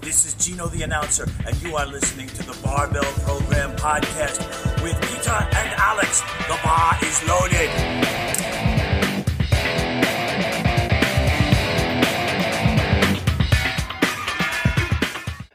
This 0.00 0.24
is 0.26 0.34
Gino 0.34 0.66
the 0.68 0.82
announcer, 0.82 1.28
and 1.46 1.60
you 1.62 1.76
are 1.76 1.86
listening 1.86 2.28
to 2.28 2.42
the 2.42 2.56
Barbell 2.62 3.04
Program 3.24 3.76
podcast 3.76 4.40
with 4.82 4.94
Peter 5.02 5.30
and 5.30 5.74
Alex. 5.80 6.20
The 6.48 6.58
bar 6.64 6.96
is 7.02 7.28
loaded. 7.28 8.78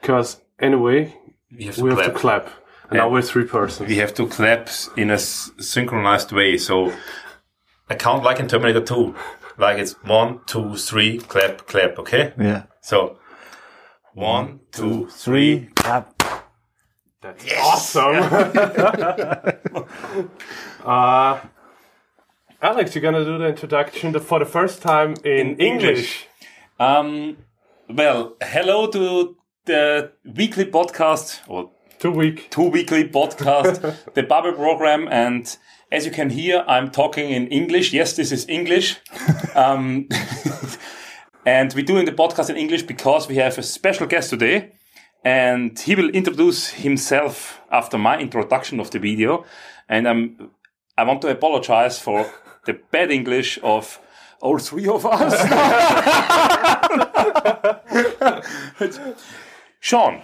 Because 0.02 0.42
anyway, 0.60 1.14
We 1.58 1.66
have 1.66 1.76
to 1.76 1.84
we 1.84 1.92
clap. 1.92 2.04
have 2.06 2.14
to 2.14 2.20
clap. 2.20 2.50
And 2.90 2.98
now 3.00 3.10
we're 3.10 3.22
three 3.22 3.46
persons. 3.46 3.88
We 3.88 3.98
have 3.98 4.14
to 4.16 4.28
clap 4.28 4.70
in 4.98 5.10
a 5.10 5.14
s- 5.14 5.52
synchronized 5.60 6.32
way. 6.34 6.58
So 6.58 6.94
I 7.90 7.96
count 7.96 8.24
like 8.24 8.40
in 8.40 8.48
Terminator 8.48 8.82
2. 8.82 9.16
Like 9.58 9.78
it's 9.80 9.94
one, 10.04 10.42
two, 10.46 10.76
three, 10.76 11.20
clap, 11.20 11.66
clap, 11.68 11.98
okay? 12.00 12.34
Yeah. 12.38 12.64
So 12.82 13.18
one, 14.14 14.60
two, 14.72 15.08
Three, 15.10 15.70
clap. 15.76 16.14
That's 17.22 17.46
awesome. 17.58 18.16
uh, 20.86 21.40
Alex, 22.62 22.96
you're 22.96 23.02
gonna 23.02 23.26
do 23.26 23.38
the 23.38 23.48
introduction 23.48 24.18
for 24.20 24.40
the 24.40 24.46
first 24.46 24.82
time 24.82 25.16
in, 25.24 25.58
English. 25.58 26.28
Um, 26.80 27.38
well, 27.90 28.36
hello 28.42 28.88
to 28.88 29.36
the 29.66 30.12
weekly 30.26 30.66
podcast 30.66 31.40
or 31.48 31.72
Two 32.00 32.12
week. 32.12 32.50
two 32.50 32.70
weekly 32.70 33.08
podcast, 33.08 33.96
the 34.14 34.24
Barbell 34.24 34.54
program. 34.54 35.08
And 35.10 35.56
as 35.92 36.06
you 36.06 36.12
can 36.12 36.30
hear, 36.30 36.64
I'm 36.68 36.92
talking 36.92 37.32
in 37.32 37.48
English. 37.48 37.94
Yes, 37.94 38.16
this 38.16 38.32
is 38.32 38.46
English. 38.50 38.98
um, 39.56 40.10
and 41.46 41.74
we're 41.74 41.86
doing 41.86 42.06
the 42.06 42.12
podcast 42.12 42.50
in 42.50 42.58
English 42.58 42.84
because 42.84 43.28
we 43.28 43.36
have 43.36 43.58
a 43.58 43.64
special 43.64 44.08
guest 44.08 44.30
today. 44.30 44.72
And 45.26 45.78
he 45.80 45.96
will 45.96 46.10
introduce 46.10 46.70
himself 46.70 47.62
after 47.72 47.98
my 47.98 48.20
introduction 48.20 48.80
of 48.80 48.92
the 48.92 49.00
video. 49.00 49.46
And 49.88 50.08
um, 50.08 50.52
I 50.98 51.04
want 51.04 51.22
to 51.22 51.30
apologize 51.30 52.00
for 52.00 52.30
the 52.66 52.74
bad 52.92 53.12
English 53.12 53.60
of 53.64 54.00
all 54.42 54.58
three 54.58 54.88
of 54.88 55.06
us. 55.06 55.34
Sean, 59.80 60.22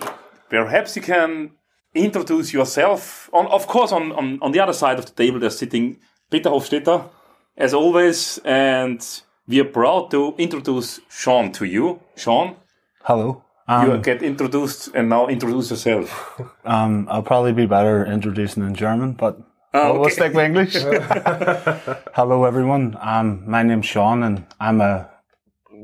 perhaps 0.49 0.95
you 0.95 1.01
can 1.01 1.51
introduce 1.93 2.53
yourself. 2.53 3.29
On, 3.33 3.47
of 3.47 3.67
course, 3.67 3.91
on, 3.93 4.11
on, 4.11 4.39
on 4.41 4.51
the 4.51 4.59
other 4.59 4.73
side 4.73 4.99
of 4.99 5.05
the 5.05 5.11
table, 5.11 5.39
there's 5.39 5.57
sitting 5.57 5.99
Peter 6.29 6.49
Hofstetter, 6.49 7.09
as 7.57 7.73
always, 7.73 8.39
and 8.43 9.21
we 9.49 9.59
are 9.59 9.65
proud 9.65 10.11
to 10.11 10.35
introduce 10.37 11.01
Sean 11.09 11.51
to 11.53 11.65
you. 11.65 11.99
Sean, 12.15 12.55
Hello. 13.03 13.43
you 13.67 13.93
Um, 13.93 14.01
get 14.01 14.21
introduced 14.21 14.89
and 14.93 15.09
now 15.09 15.27
introduce 15.27 15.71
yourself. 15.71 16.39
um, 16.65 17.07
I'll 17.09 17.23
probably 17.23 17.53
be 17.53 17.65
better 17.65 18.05
introducing 18.05 18.63
in 18.63 18.75
German, 18.75 19.13
but 19.13 19.39
we'll, 19.73 19.99
we'll 19.99 20.09
stick 20.09 20.33
with 20.33 20.45
English. 20.45 20.73
Hello, 22.13 22.45
everyone. 22.45 22.95
Um, 23.01 23.43
my 23.49 23.63
name's 23.63 23.87
Sean, 23.87 24.23
and 24.23 24.45
I'm 24.59 24.81
a 24.81 25.09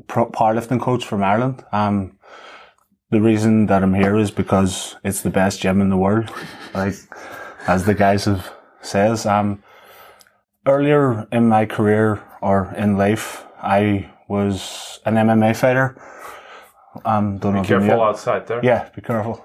pro- 0.06 0.30
powerlifting 0.30 0.80
coach 0.80 1.04
from 1.04 1.24
Ireland. 1.24 1.64
Um, 1.72 2.18
the 3.10 3.20
reason 3.20 3.66
that 3.66 3.82
I'm 3.82 3.94
here 3.94 4.16
is 4.16 4.30
because 4.30 4.96
it's 5.02 5.22
the 5.22 5.30
best 5.30 5.60
gym 5.60 5.80
in 5.80 5.90
the 5.90 5.96
world, 5.96 6.30
like 6.74 6.94
as 7.66 7.84
the 7.84 7.94
guys 7.94 8.26
have 8.26 8.52
says. 8.80 9.26
Um, 9.26 9.62
earlier 10.66 11.26
in 11.32 11.48
my 11.48 11.66
career 11.66 12.22
or 12.40 12.72
in 12.76 12.96
life, 12.96 13.45
I 13.66 14.10
was 14.28 15.00
an 15.04 15.14
MMA 15.16 15.56
fighter. 15.56 16.00
Um, 17.04 17.38
don't 17.38 17.54
know 17.54 17.60
if 17.60 17.68
you 17.68 17.78
Careful 17.78 18.02
outside 18.02 18.46
there. 18.46 18.60
Yeah, 18.64 18.88
be 18.94 19.02
careful. 19.02 19.44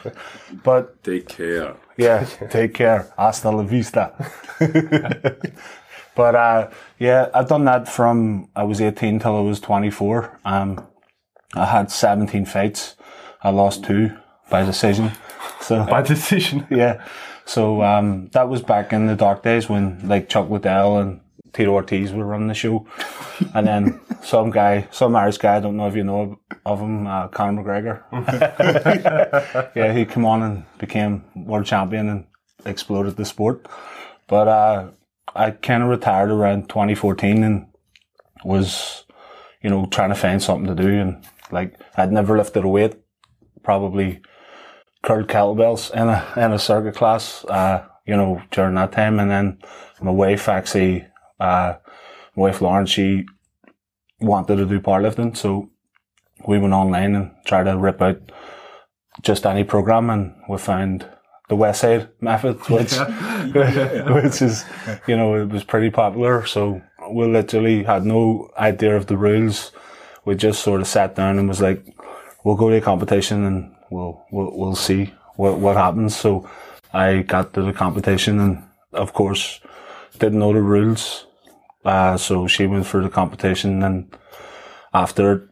but 0.64 1.02
Take 1.02 1.28
care. 1.28 1.74
yeah, 1.98 2.24
take 2.50 2.72
care. 2.74 3.12
Hasta 3.18 3.50
la 3.50 3.62
vista. 3.62 4.12
but 6.14 6.34
uh, 6.34 6.70
yeah, 6.98 7.28
I've 7.34 7.48
done 7.48 7.64
that 7.66 7.88
from 7.88 8.48
I 8.56 8.62
was 8.64 8.80
18 8.80 9.18
till 9.18 9.36
I 9.36 9.40
was 9.40 9.60
24. 9.60 10.40
Um, 10.44 10.86
I 11.54 11.66
had 11.66 11.90
17 11.90 12.46
fights. 12.46 12.96
I 13.42 13.50
lost 13.50 13.84
two 13.84 14.16
by 14.50 14.64
decision. 14.64 15.12
So 15.60 15.84
By 15.90 16.02
decision. 16.02 16.66
yeah, 16.70 17.04
so 17.44 17.82
um, 17.82 18.28
that 18.32 18.48
was 18.48 18.62
back 18.62 18.92
in 18.92 19.06
the 19.06 19.16
dark 19.16 19.42
days 19.42 19.68
when 19.68 20.08
like 20.08 20.28
Chuck 20.28 20.48
Liddell 20.50 20.98
and 20.98 21.20
Tito 21.56 21.70
Ortiz 21.70 22.12
were 22.12 22.26
running 22.26 22.48
the 22.48 22.54
show, 22.54 22.86
and 23.54 23.66
then 23.66 24.00
some 24.22 24.50
guy, 24.50 24.86
some 24.90 25.16
Irish 25.16 25.38
guy, 25.38 25.56
I 25.56 25.60
don't 25.60 25.78
know 25.78 25.88
if 25.88 25.96
you 25.96 26.04
know 26.04 26.38
of 26.66 26.80
him, 26.80 27.06
uh, 27.06 27.28
Conor 27.28 27.62
McGregor. 27.62 28.02
yeah, 29.74 29.92
he 29.94 30.04
came 30.04 30.26
on 30.26 30.42
and 30.42 30.64
became 30.78 31.24
world 31.34 31.64
champion 31.64 32.08
and 32.08 32.26
exploded 32.66 33.16
the 33.16 33.24
sport. 33.24 33.66
But 34.26 34.48
uh, 34.48 34.88
I 35.34 35.52
kind 35.52 35.82
of 35.82 35.88
retired 35.88 36.30
around 36.30 36.68
2014 36.68 37.42
and 37.42 37.66
was, 38.44 39.04
you 39.62 39.70
know, 39.70 39.86
trying 39.86 40.10
to 40.10 40.14
find 40.14 40.42
something 40.42 40.66
to 40.66 40.82
do. 40.82 40.88
And 40.88 41.24
like, 41.50 41.80
I'd 41.96 42.12
never 42.12 42.36
lifted 42.36 42.64
a 42.64 42.68
weight, 42.68 42.96
probably 43.62 44.20
curled 45.02 45.28
kettlebells 45.28 45.90
in 45.92 46.08
a, 46.08 46.44
in 46.44 46.52
a 46.52 46.58
circuit 46.58 46.96
class, 46.96 47.44
uh, 47.46 47.86
you 48.04 48.16
know, 48.16 48.42
during 48.50 48.74
that 48.74 48.92
time. 48.92 49.18
And 49.20 49.30
then 49.30 49.58
my 50.02 50.10
wife 50.10 50.48
actually, 50.48 51.06
uh, 51.40 51.74
my 52.34 52.42
wife 52.42 52.60
Lauren, 52.60 52.86
she 52.86 53.26
wanted 54.20 54.56
to 54.56 54.66
do 54.66 54.80
powerlifting. 54.80 55.36
So 55.36 55.70
we 56.46 56.58
went 56.58 56.74
online 56.74 57.14
and 57.14 57.32
tried 57.44 57.64
to 57.64 57.76
rip 57.76 58.00
out 58.02 58.20
just 59.22 59.46
any 59.46 59.64
program 59.64 60.10
and 60.10 60.34
we 60.48 60.58
found 60.58 61.06
the 61.48 61.56
West 61.56 61.80
Side 61.80 62.08
method, 62.20 62.58
which, 62.70 62.92
which 62.94 64.42
is, 64.42 64.64
you 65.06 65.16
know, 65.16 65.34
it 65.34 65.48
was 65.48 65.64
pretty 65.64 65.90
popular. 65.90 66.44
So 66.46 66.82
we 67.10 67.26
literally 67.26 67.84
had 67.84 68.04
no 68.04 68.50
idea 68.58 68.96
of 68.96 69.06
the 69.06 69.16
rules. 69.16 69.72
We 70.24 70.34
just 70.34 70.62
sort 70.62 70.80
of 70.80 70.86
sat 70.86 71.14
down 71.14 71.38
and 71.38 71.48
was 71.48 71.60
like, 71.60 71.86
we'll 72.44 72.56
go 72.56 72.70
to 72.70 72.76
a 72.76 72.80
competition 72.80 73.44
and 73.44 73.74
we'll, 73.90 74.24
we'll, 74.30 74.56
we'll 74.56 74.76
see 74.76 75.14
what, 75.36 75.58
what 75.58 75.76
happens. 75.76 76.16
So 76.16 76.48
I 76.92 77.22
got 77.22 77.54
to 77.54 77.62
the 77.62 77.72
competition 77.72 78.40
and 78.40 78.62
of 78.92 79.12
course 79.12 79.60
didn't 80.18 80.38
know 80.38 80.52
the 80.52 80.62
rules. 80.62 81.25
Uh, 81.86 82.16
so 82.16 82.48
she 82.48 82.66
went 82.66 82.84
through 82.84 83.04
the 83.04 83.08
competition 83.08 83.80
and 83.84 84.12
after 84.92 85.48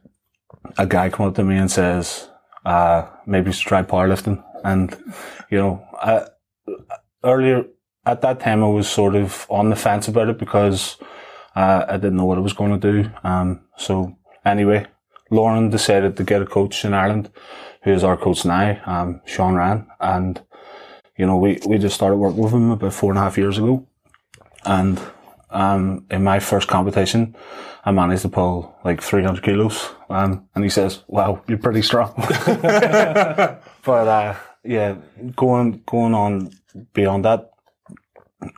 a 0.78 0.86
guy 0.86 1.08
come 1.08 1.26
up 1.26 1.34
to 1.36 1.44
me 1.44 1.56
and 1.56 1.70
says, 1.70 2.28
uh, 2.64 3.06
maybe 3.24 3.46
you 3.46 3.52
should 3.52 3.68
try 3.68 3.82
powerlifting. 3.82 4.42
And, 4.64 4.96
you 5.48 5.58
know, 5.58 5.86
I, 6.02 6.26
earlier 7.22 7.66
at 8.04 8.20
that 8.22 8.40
time 8.40 8.64
I 8.64 8.68
was 8.68 8.88
sort 8.88 9.14
of 9.14 9.46
on 9.48 9.70
the 9.70 9.76
fence 9.76 10.08
about 10.08 10.28
it 10.28 10.38
because, 10.38 10.96
uh, 11.54 11.84
I 11.88 11.98
didn't 11.98 12.16
know 12.16 12.24
what 12.24 12.38
I 12.38 12.40
was 12.40 12.52
going 12.52 12.80
to 12.80 12.92
do. 12.92 13.10
Um, 13.22 13.60
so 13.76 14.16
anyway, 14.44 14.86
Lauren 15.30 15.70
decided 15.70 16.16
to 16.16 16.24
get 16.24 16.42
a 16.42 16.46
coach 16.46 16.84
in 16.84 16.94
Ireland 16.94 17.30
who 17.82 17.92
is 17.92 18.02
our 18.02 18.16
coach 18.16 18.44
now, 18.44 18.80
um, 18.86 19.20
Sean 19.24 19.54
Ryan. 19.54 19.86
And, 20.00 20.42
you 21.16 21.26
know, 21.26 21.36
we, 21.36 21.60
we 21.64 21.78
just 21.78 21.94
started 21.94 22.16
working 22.16 22.42
with 22.42 22.52
him 22.52 22.70
about 22.70 22.92
four 22.92 23.12
and 23.12 23.18
a 23.18 23.22
half 23.22 23.38
years 23.38 23.58
ago. 23.58 23.86
And, 24.64 25.00
um, 25.54 26.04
in 26.10 26.22
my 26.24 26.40
first 26.40 26.68
competition, 26.68 27.34
I 27.84 27.92
managed 27.92 28.22
to 28.22 28.28
pull 28.28 28.74
like 28.84 29.00
300 29.00 29.42
kilos. 29.42 29.90
Um, 30.10 30.48
and 30.54 30.64
he 30.64 30.70
says, 30.70 31.04
wow, 31.06 31.42
you're 31.46 31.58
pretty 31.58 31.82
strong. 31.82 32.12
but, 32.16 33.58
uh, 33.86 34.34
yeah, 34.64 34.96
going, 35.36 35.82
going 35.86 36.14
on 36.14 36.50
beyond 36.92 37.24
that, 37.24 37.52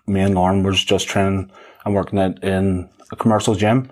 me 0.06 0.22
and 0.22 0.34
Lauren 0.34 0.62
was 0.62 0.82
just 0.82 1.06
training 1.06 1.50
and 1.84 1.94
working 1.94 2.18
out 2.18 2.42
in 2.42 2.88
a 3.12 3.16
commercial 3.16 3.54
gym 3.54 3.90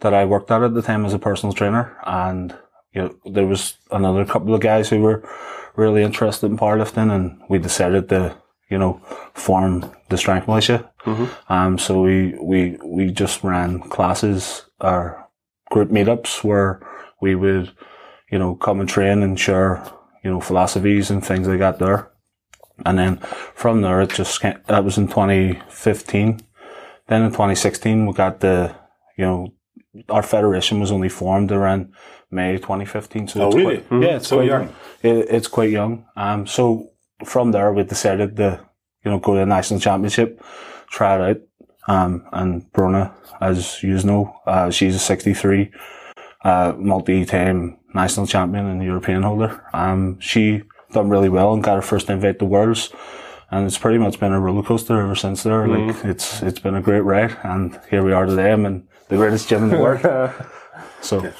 that 0.00 0.14
I 0.14 0.24
worked 0.24 0.50
at 0.50 0.62
at 0.62 0.74
the 0.74 0.82
time 0.82 1.04
as 1.04 1.14
a 1.14 1.18
personal 1.18 1.52
trainer. 1.52 1.96
And, 2.04 2.54
you 2.92 3.02
know, 3.02 3.14
there 3.26 3.46
was 3.46 3.76
another 3.90 4.24
couple 4.24 4.54
of 4.54 4.60
guys 4.60 4.88
who 4.88 5.00
were 5.00 5.28
really 5.76 6.02
interested 6.02 6.46
in 6.46 6.58
powerlifting 6.58 7.14
and 7.14 7.40
we 7.48 7.58
decided 7.58 8.08
to, 8.08 8.36
you 8.68 8.78
know, 8.78 9.00
form 9.34 9.90
the 10.08 10.16
strength 10.18 10.46
militia. 10.48 10.90
Um, 11.48 11.78
so 11.78 12.00
we, 12.02 12.34
we, 12.40 12.76
we 12.84 13.10
just 13.12 13.44
ran 13.44 13.80
classes 13.80 14.64
or 14.80 15.28
group 15.70 15.90
meetups 15.90 16.42
where 16.42 16.80
we 17.20 17.34
would, 17.36 17.70
you 18.30 18.38
know, 18.40 18.56
come 18.56 18.80
and 18.80 18.88
train 18.88 19.22
and 19.22 19.38
share, 19.38 19.84
you 20.24 20.30
know, 20.30 20.40
philosophies 20.40 21.10
and 21.10 21.24
things 21.24 21.46
like 21.46 21.60
that 21.60 21.78
there. 21.78 22.10
And 22.84 22.98
then 22.98 23.18
from 23.54 23.82
there, 23.82 24.00
it 24.02 24.10
just, 24.10 24.40
ca- 24.40 24.58
that 24.66 24.84
was 24.84 24.98
in 24.98 25.06
2015. 25.06 26.40
Then 27.08 27.22
in 27.22 27.30
2016, 27.30 28.06
we 28.06 28.12
got 28.12 28.40
the, 28.40 28.74
you 29.16 29.24
know, 29.24 29.52
our 30.08 30.22
federation 30.22 30.80
was 30.80 30.90
only 30.92 31.08
formed 31.08 31.52
around 31.52 31.92
May 32.30 32.56
2015. 32.56 33.28
So 33.28 33.40
Oh, 33.42 33.46
it's 33.46 33.56
really? 33.56 33.78
Quite, 33.78 34.02
Yeah, 34.02 34.16
it's 34.16 34.28
So 34.28 34.36
quite 34.38 34.48
young. 34.48 34.68
It, 35.02 35.26
it's 35.30 35.46
quite 35.48 35.70
young. 35.70 36.04
Um, 36.16 36.46
so 36.46 36.90
from 37.24 37.52
there, 37.52 37.72
we 37.72 37.82
decided 37.84 38.36
to, 38.36 38.60
you 39.04 39.10
know, 39.10 39.18
go 39.18 39.34
to 39.34 39.40
the 39.40 39.46
national 39.46 39.80
championship, 39.80 40.42
try 40.90 41.16
it 41.16 41.20
out. 41.30 41.40
Um, 41.88 42.26
and 42.32 42.70
Bruna, 42.72 43.14
as 43.40 43.82
you 43.82 43.96
know, 44.02 44.34
uh, 44.46 44.70
she's 44.70 44.96
a 44.96 44.98
63, 44.98 45.70
uh, 46.44 46.74
multi-time 46.76 47.78
national 47.94 48.26
champion 48.26 48.66
and 48.66 48.82
European 48.82 49.22
holder. 49.22 49.64
Um, 49.72 50.18
she 50.20 50.62
done 50.92 51.08
really 51.08 51.28
well 51.28 51.52
and 51.54 51.62
got 51.62 51.76
her 51.76 51.82
first 51.82 52.10
invite 52.10 52.38
to 52.40 52.44
Worlds. 52.44 52.92
And 53.50 53.64
it's 53.66 53.78
pretty 53.78 53.98
much 53.98 54.18
been 54.18 54.32
a 54.32 54.40
roller 54.40 54.64
coaster 54.64 55.00
ever 55.00 55.14
since 55.14 55.44
there. 55.44 55.68
Like 55.68 56.04
it's 56.04 56.42
it's 56.42 56.58
been 56.58 56.74
a 56.74 56.82
great 56.82 57.02
ride, 57.02 57.36
and 57.44 57.78
here 57.88 58.02
we 58.02 58.12
are 58.12 58.26
today. 58.26 58.50
I'm 58.50 58.66
in 58.66 58.88
the 59.08 59.16
greatest 59.16 59.48
gym 59.48 59.62
in 59.62 59.68
the 59.70 59.78
world. 59.78 60.00
so 61.00 61.32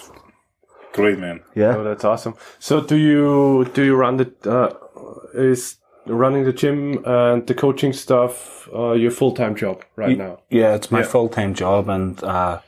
Great, 0.92 1.18
man. 1.18 1.40
yeah, 1.56 1.76
Oh, 1.76 1.82
that's 1.82 2.04
awesome. 2.04 2.34
So 2.60 2.80
do 2.80 2.94
you 2.94 3.68
do 3.74 3.82
you 3.84 3.96
run 3.96 4.18
the 4.18 4.32
uh, 4.48 4.85
is 5.34 5.76
running 6.06 6.44
the 6.44 6.52
gym 6.52 7.02
and 7.04 7.46
the 7.46 7.54
coaching 7.54 7.92
stuff 7.92 8.68
uh, 8.74 8.92
your 8.92 9.10
full 9.10 9.32
time 9.32 9.54
job 9.54 9.82
right 9.96 10.16
now? 10.18 10.38
Yeah, 10.50 10.74
it's 10.74 10.90
my 10.90 11.00
Yeah. 11.00 11.06
full 11.06 11.28
time 11.28 11.54
job, 11.54 11.88
and 11.88 12.22
uh, 12.22 12.60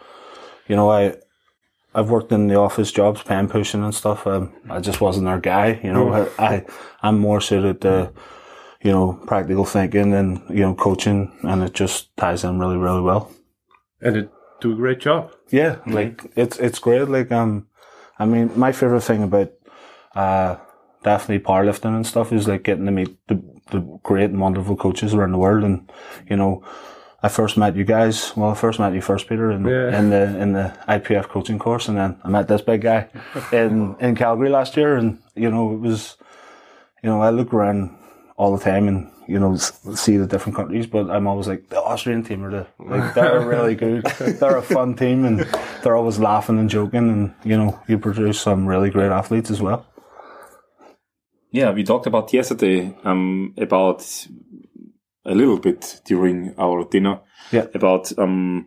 you 0.66 0.76
know, 0.76 0.90
I 0.90 1.14
I've 1.94 2.10
worked 2.10 2.32
in 2.32 2.48
the 2.48 2.56
office 2.56 2.92
jobs, 2.92 3.22
pen 3.22 3.48
pushing 3.48 3.82
and 3.82 3.94
stuff. 3.94 4.26
Um, 4.26 4.52
I 4.70 4.80
just 4.80 5.00
wasn't 5.00 5.26
their 5.26 5.40
guy. 5.40 5.80
You 5.82 5.92
know, 5.92 6.12
I, 6.12 6.28
I 6.38 6.64
I'm 7.02 7.18
more 7.18 7.40
suited 7.40 7.80
to 7.80 8.10
you 8.82 8.92
know 8.92 9.14
practical 9.26 9.64
thinking 9.64 10.14
and 10.14 10.42
you 10.50 10.62
know 10.62 10.74
coaching, 10.74 11.32
and 11.42 11.62
it 11.62 11.72
just 11.72 12.16
ties 12.16 12.44
in 12.44 12.58
really 12.58 12.76
really 12.76 13.00
well. 13.02 13.30
And 14.00 14.16
it 14.16 14.30
do 14.60 14.72
a 14.72 14.76
great 14.76 15.00
job. 15.00 15.32
Yeah, 15.50 15.76
like 15.86 16.30
it's 16.36 16.58
it's 16.58 16.78
great. 16.78 17.08
Like 17.08 17.32
um, 17.32 17.66
I 18.18 18.26
mean, 18.26 18.50
my 18.56 18.72
favorite 18.72 19.02
thing 19.02 19.22
about 19.22 19.52
uh 20.14 20.56
definitely 21.02 21.44
powerlifting 21.44 21.94
and 21.94 22.06
stuff 22.06 22.32
is 22.32 22.48
like 22.48 22.62
getting 22.64 22.86
to 22.86 22.92
meet 22.92 23.16
the 23.28 23.40
the 23.70 23.80
great 24.02 24.30
and 24.30 24.40
wonderful 24.40 24.76
coaches 24.76 25.12
around 25.14 25.32
the 25.32 25.38
world. 25.38 25.62
And 25.64 25.90
you 26.30 26.36
know, 26.36 26.62
I 27.22 27.28
first 27.28 27.56
met 27.58 27.76
you 27.76 27.84
guys. 27.84 28.32
Well, 28.36 28.50
I 28.50 28.54
first 28.54 28.78
met 28.78 28.94
you 28.94 29.02
first, 29.02 29.28
Peter, 29.28 29.50
in, 29.50 29.64
Yeah. 29.66 29.98
in 29.98 30.10
the 30.10 30.38
in 30.40 30.52
the 30.54 30.72
IPF 30.88 31.28
coaching 31.28 31.58
course, 31.58 31.88
and 31.88 31.98
then 31.98 32.16
I 32.24 32.28
met 32.28 32.48
this 32.48 32.62
big 32.62 32.80
guy 32.82 33.08
in 33.52 33.94
in 34.00 34.14
Calgary 34.16 34.48
last 34.48 34.76
year. 34.76 34.96
And 34.96 35.18
you 35.34 35.50
know, 35.50 35.72
it 35.74 35.80
was, 35.80 36.16
you 37.02 37.10
know, 37.10 37.20
I 37.20 37.30
look 37.30 37.52
around 37.52 37.90
all 38.36 38.56
the 38.56 38.62
time 38.64 38.88
and 38.88 39.10
you 39.26 39.38
know 39.38 39.56
see 39.56 40.16
the 40.16 40.26
different 40.26 40.56
countries, 40.56 40.86
but 40.86 41.10
I'm 41.10 41.26
always 41.26 41.46
like 41.48 41.68
the 41.68 41.82
Austrian 41.82 42.22
team 42.24 42.42
are 42.44 42.50
the 42.50 42.66
like 42.78 43.12
they're 43.14 43.40
really 43.46 43.74
good. 43.74 44.04
they're 44.40 44.56
a 44.56 44.62
fun 44.62 44.94
team 44.94 45.24
and 45.26 45.40
they're 45.82 45.96
always 45.96 46.18
laughing 46.18 46.58
and 46.58 46.70
joking, 46.70 47.10
and 47.10 47.34
you 47.44 47.56
know, 47.58 47.78
you 47.86 47.98
produce 47.98 48.40
some 48.40 48.66
really 48.66 48.88
great 48.90 49.10
athletes 49.12 49.50
as 49.50 49.60
well. 49.60 49.84
Yeah, 51.50 51.72
we 51.72 51.82
talked 51.84 52.06
about 52.06 52.32
yesterday 52.32 52.94
um, 53.04 53.54
about 53.56 54.26
a 55.24 55.34
little 55.34 55.58
bit 55.58 56.00
during 56.04 56.54
our 56.58 56.84
dinner 56.84 57.20
Yeah. 57.52 57.66
about 57.74 58.12
um, 58.18 58.66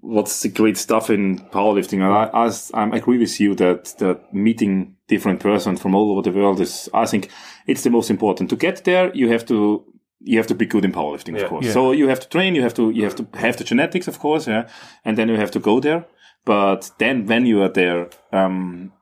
what's 0.00 0.42
the 0.42 0.48
great 0.48 0.76
stuff 0.76 1.10
in 1.10 1.38
powerlifting. 1.50 2.02
And 2.02 2.04
I, 2.04 2.30
I, 2.32 2.84
I 2.92 2.96
agree 2.96 3.18
with 3.18 3.40
you 3.40 3.54
that 3.56 3.94
that 3.98 4.32
meeting 4.34 4.96
different 5.08 5.40
persons 5.40 5.80
from 5.80 5.94
all 5.94 6.10
over 6.12 6.22
the 6.22 6.36
world 6.38 6.60
is, 6.60 6.88
I 6.94 7.06
think, 7.06 7.28
it's 7.66 7.82
the 7.82 7.90
most 7.90 8.10
important. 8.10 8.50
To 8.50 8.56
get 8.56 8.84
there, 8.84 9.10
you 9.14 9.30
have 9.30 9.44
to 9.46 9.84
you 10.24 10.38
have 10.38 10.46
to 10.46 10.54
be 10.54 10.66
good 10.66 10.84
in 10.84 10.92
powerlifting, 10.92 11.36
Yeah. 11.36 11.44
of 11.44 11.48
course. 11.50 11.66
Yeah. 11.66 11.72
So 11.72 11.92
you 11.92 12.08
have 12.08 12.20
to 12.20 12.28
train, 12.28 12.54
you 12.54 12.62
have 12.62 12.74
to 12.74 12.90
you 12.90 13.04
have 13.04 13.16
to 13.16 13.26
have 13.38 13.56
the 13.56 13.64
genetics, 13.64 14.08
of 14.08 14.18
course, 14.18 14.46
yeah, 14.46 14.68
and 15.04 15.16
then 15.16 15.28
you 15.28 15.36
have 15.36 15.50
to 15.52 15.60
go 15.60 15.80
there. 15.80 16.04
But 16.44 16.90
then 16.98 17.26
when 17.26 17.46
you 17.46 17.62
are 17.62 17.72
there, 17.72 18.08
um, 18.32 18.92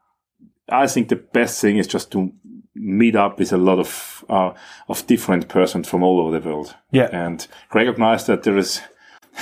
I 0.68 0.86
think 0.86 1.08
the 1.08 1.16
best 1.16 1.60
thing 1.60 1.78
is 1.78 1.86
just 1.86 2.10
to 2.12 2.32
meet 2.74 3.16
up 3.16 3.38
with 3.38 3.52
a 3.52 3.56
lot 3.56 3.78
of 3.78 4.24
uh, 4.28 4.52
of 4.88 5.06
different 5.06 5.48
persons 5.48 5.88
from 5.88 6.02
all 6.02 6.20
over 6.20 6.38
the 6.38 6.48
world. 6.48 6.74
Yeah. 6.92 7.08
and 7.12 7.46
recognize 7.74 8.26
that 8.26 8.42
there 8.42 8.56
is. 8.58 8.80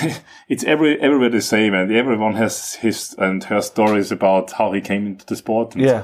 it's 0.47 0.63
every 0.63 0.99
everywhere 1.01 1.29
the 1.29 1.41
same, 1.41 1.73
and 1.73 1.91
everyone 1.91 2.35
has 2.35 2.75
his 2.75 3.15
and 3.17 3.43
her 3.45 3.61
stories 3.61 4.11
about 4.11 4.51
how 4.53 4.71
he 4.71 4.81
came 4.81 5.05
into 5.07 5.25
the 5.25 5.35
sport. 5.35 5.73
And 5.75 5.83
Yeah, 5.83 6.03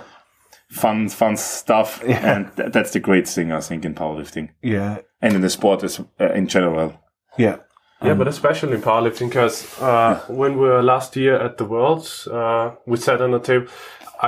fun 0.69 1.09
fun 1.09 1.37
stuff, 1.37 2.03
and 2.07 2.51
th- 2.55 2.71
that's 2.71 2.91
the 2.91 2.99
great 2.99 3.27
thing 3.27 3.51
I 3.51 3.61
think 3.61 3.85
in 3.85 3.93
powerlifting 3.95 4.49
yeah, 4.61 4.99
and 5.21 5.33
in 5.35 5.41
the 5.41 5.49
sport 5.49 5.83
as, 5.83 5.99
uh, 6.19 6.31
in 6.33 6.47
general. 6.47 6.93
yeah, 7.37 7.57
Yeah, 8.03 8.15
but 8.15 8.27
especially 8.27 8.73
in 8.73 8.81
powerlifting, 8.81 9.29
because 9.29 9.65
uh, 9.81 10.19
when 10.27 10.53
we 10.57 10.67
were 10.67 10.83
last 10.83 11.15
year 11.15 11.35
at 11.39 11.57
the 11.57 11.65
Worlds, 11.65 12.27
uh, 12.27 12.71
we 12.87 12.97
sat 12.97 13.21
on 13.21 13.33
a 13.33 13.39
table. 13.39 13.67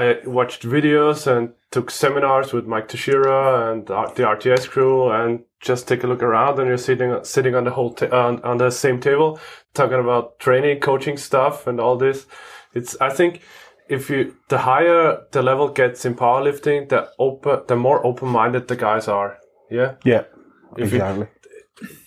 I 0.02 0.28
watched 0.28 0.64
videos 0.64 1.28
and 1.28 1.54
took 1.72 1.92
seminars 1.92 2.54
with 2.54 2.66
Mike 2.68 2.88
Tuchscherer 2.88 3.72
and 3.72 3.86
the 3.88 4.24
RTS 4.24 4.70
crew, 4.70 5.10
and 5.12 5.44
just 5.60 5.88
take 5.88 6.04
a 6.04 6.08
look 6.08 6.24
around. 6.24 6.60
And 6.60 6.68
you're 6.68 6.78
sitting 6.78 7.24
sitting 7.24 7.56
on 7.56 7.64
the 7.64 7.72
whole 7.72 7.94
ta- 7.94 8.16
on, 8.28 8.42
on 8.44 8.58
the 8.58 8.70
same 8.72 9.00
table, 9.00 9.40
talking 9.74 10.00
about 10.00 10.40
training, 10.40 10.80
coaching 10.82 11.18
stuff, 11.18 11.68
and 11.68 11.80
all 11.80 11.98
this. 11.98 12.26
It's 12.74 12.96
I 13.02 13.10
think 13.10 13.42
if 13.90 14.10
you 14.10 14.36
the 14.50 14.58
higher 14.60 15.22
the 15.32 15.42
level 15.42 15.68
gets 15.70 16.06
in 16.06 16.16
powerlifting, 16.16 16.90
the 16.90 17.10
open 17.18 17.62
the 17.68 17.76
more 17.76 18.06
open 18.06 18.30
minded 18.30 18.68
the 18.68 18.76
guys 18.76 19.08
are. 19.08 19.38
Yeah 19.70 19.96
yeah. 20.06 20.24
If 20.78 20.92
you- 20.94 21.00
Exactly. 21.00 21.28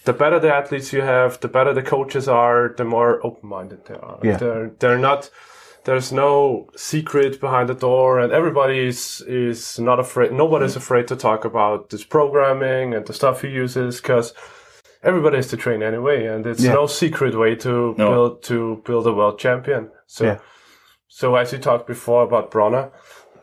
the 0.04 0.12
better 0.12 0.38
the 0.40 0.52
athletes 0.54 0.92
you 0.92 1.02
have, 1.02 1.38
the 1.40 1.48
better 1.48 1.72
the 1.75 1.82
coaches 1.82 2.28
are, 2.28 2.75
the 2.76 2.84
more 2.84 3.25
open-minded 3.26 3.84
they 3.87 3.94
are. 3.94 4.19
Yeah. 4.22 4.37
They're 4.37 4.70
they're 4.81 4.98
not. 4.98 5.31
There's 5.85 6.12
no 6.12 6.69
secret 6.77 7.41
behind 7.41 7.69
the 7.69 7.75
door, 7.75 8.19
and 8.21 8.32
everybody 8.32 8.87
is 8.87 9.23
is 9.27 9.79
not 9.79 9.99
afraid. 9.99 10.32
Nobody's 10.32 10.77
afraid 10.77 11.09
to 11.09 11.17
talk 11.17 11.44
about 11.44 11.88
this 11.91 12.05
programming 12.05 12.94
and 12.94 13.06
the 13.06 13.15
stuff 13.15 13.41
he 13.43 13.49
uses 13.49 14.00
because 14.00 14.35
everybody 15.03 15.37
has 15.37 15.49
to 15.49 15.56
train 15.56 15.82
anyway, 15.82 16.27
and 16.27 16.47
it's 16.47 16.62
Yeah. 16.62 16.75
no 16.75 16.87
secret 16.87 17.35
way 17.35 17.55
to 17.56 17.94
No. 17.97 18.11
build 18.11 18.43
to 18.44 18.82
build 18.85 19.06
a 19.06 19.12
world 19.12 19.38
champion. 19.38 19.91
So, 20.06 20.25
Yeah. 20.25 20.38
so 21.09 21.35
as 21.37 21.53
you 21.53 21.59
talked 21.59 21.87
before 21.87 22.25
about 22.25 22.50
Bronner, 22.50 22.91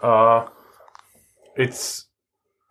uh, 0.03 0.45
it's 1.55 2.05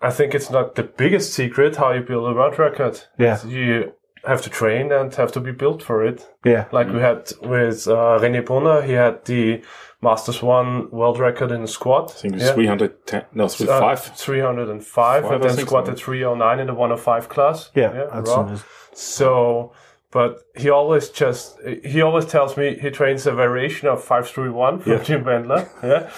I 0.00 0.10
think 0.10 0.34
it's 0.34 0.50
not 0.50 0.74
the 0.74 0.82
biggest 0.82 1.32
secret 1.32 1.76
how 1.76 1.90
you 1.92 2.02
build 2.02 2.30
a 2.30 2.34
world 2.34 2.58
record. 2.58 3.00
Yeah. 3.18 3.38
You 3.46 3.94
have 4.26 4.42
to 4.42 4.50
train 4.50 4.92
and 4.92 5.14
have 5.14 5.32
to 5.32 5.40
be 5.40 5.52
built 5.52 5.82
for 5.82 6.04
it. 6.04 6.26
Yeah, 6.44 6.64
Like 6.72 6.88
we 6.92 7.00
had 7.00 7.32
with 7.42 7.86
uh, 7.88 8.18
René 8.20 8.44
Brunner, 8.44 8.82
he 8.82 8.92
had 8.92 9.24
the 9.24 9.62
Masters 10.02 10.42
One 10.42 10.90
world 10.90 11.18
record 11.18 11.50
in 11.52 11.62
the 11.62 11.68
squat. 11.68 12.10
I 12.10 12.20
think 12.20 12.34
it's 12.34 12.44
Yeah. 12.44 12.52
310, 12.54 13.24
no, 13.34 13.48
three, 13.48 13.68
Uh, 13.68 13.80
five. 13.80 14.00
305 14.00 15.22
Five 15.24 15.32
and 15.32 15.42
then 15.42 15.56
squatted 15.66 15.94
or- 15.94 15.96
309 15.96 16.58
in 16.60 16.66
the 16.66 16.74
105 16.74 17.28
class. 17.28 17.70
yeah. 17.74 18.06
that's 18.12 18.30
raw. 18.30 18.40
amazing. 18.40 18.64
So, 18.92 19.72
but 20.12 20.38
he 20.56 20.70
always 20.70 21.08
just, 21.10 21.58
he 21.84 22.00
always 22.00 22.24
tells 22.26 22.56
me 22.56 22.78
he 22.80 22.90
trains 22.90 23.26
a 23.26 23.32
variation 23.32 23.88
of 23.88 24.02
531 24.02 24.80
from 24.80 24.92
Yeah. 24.92 25.02
Jim 25.02 25.24
Wendler. 25.24 25.68
Yeah. 25.82 26.10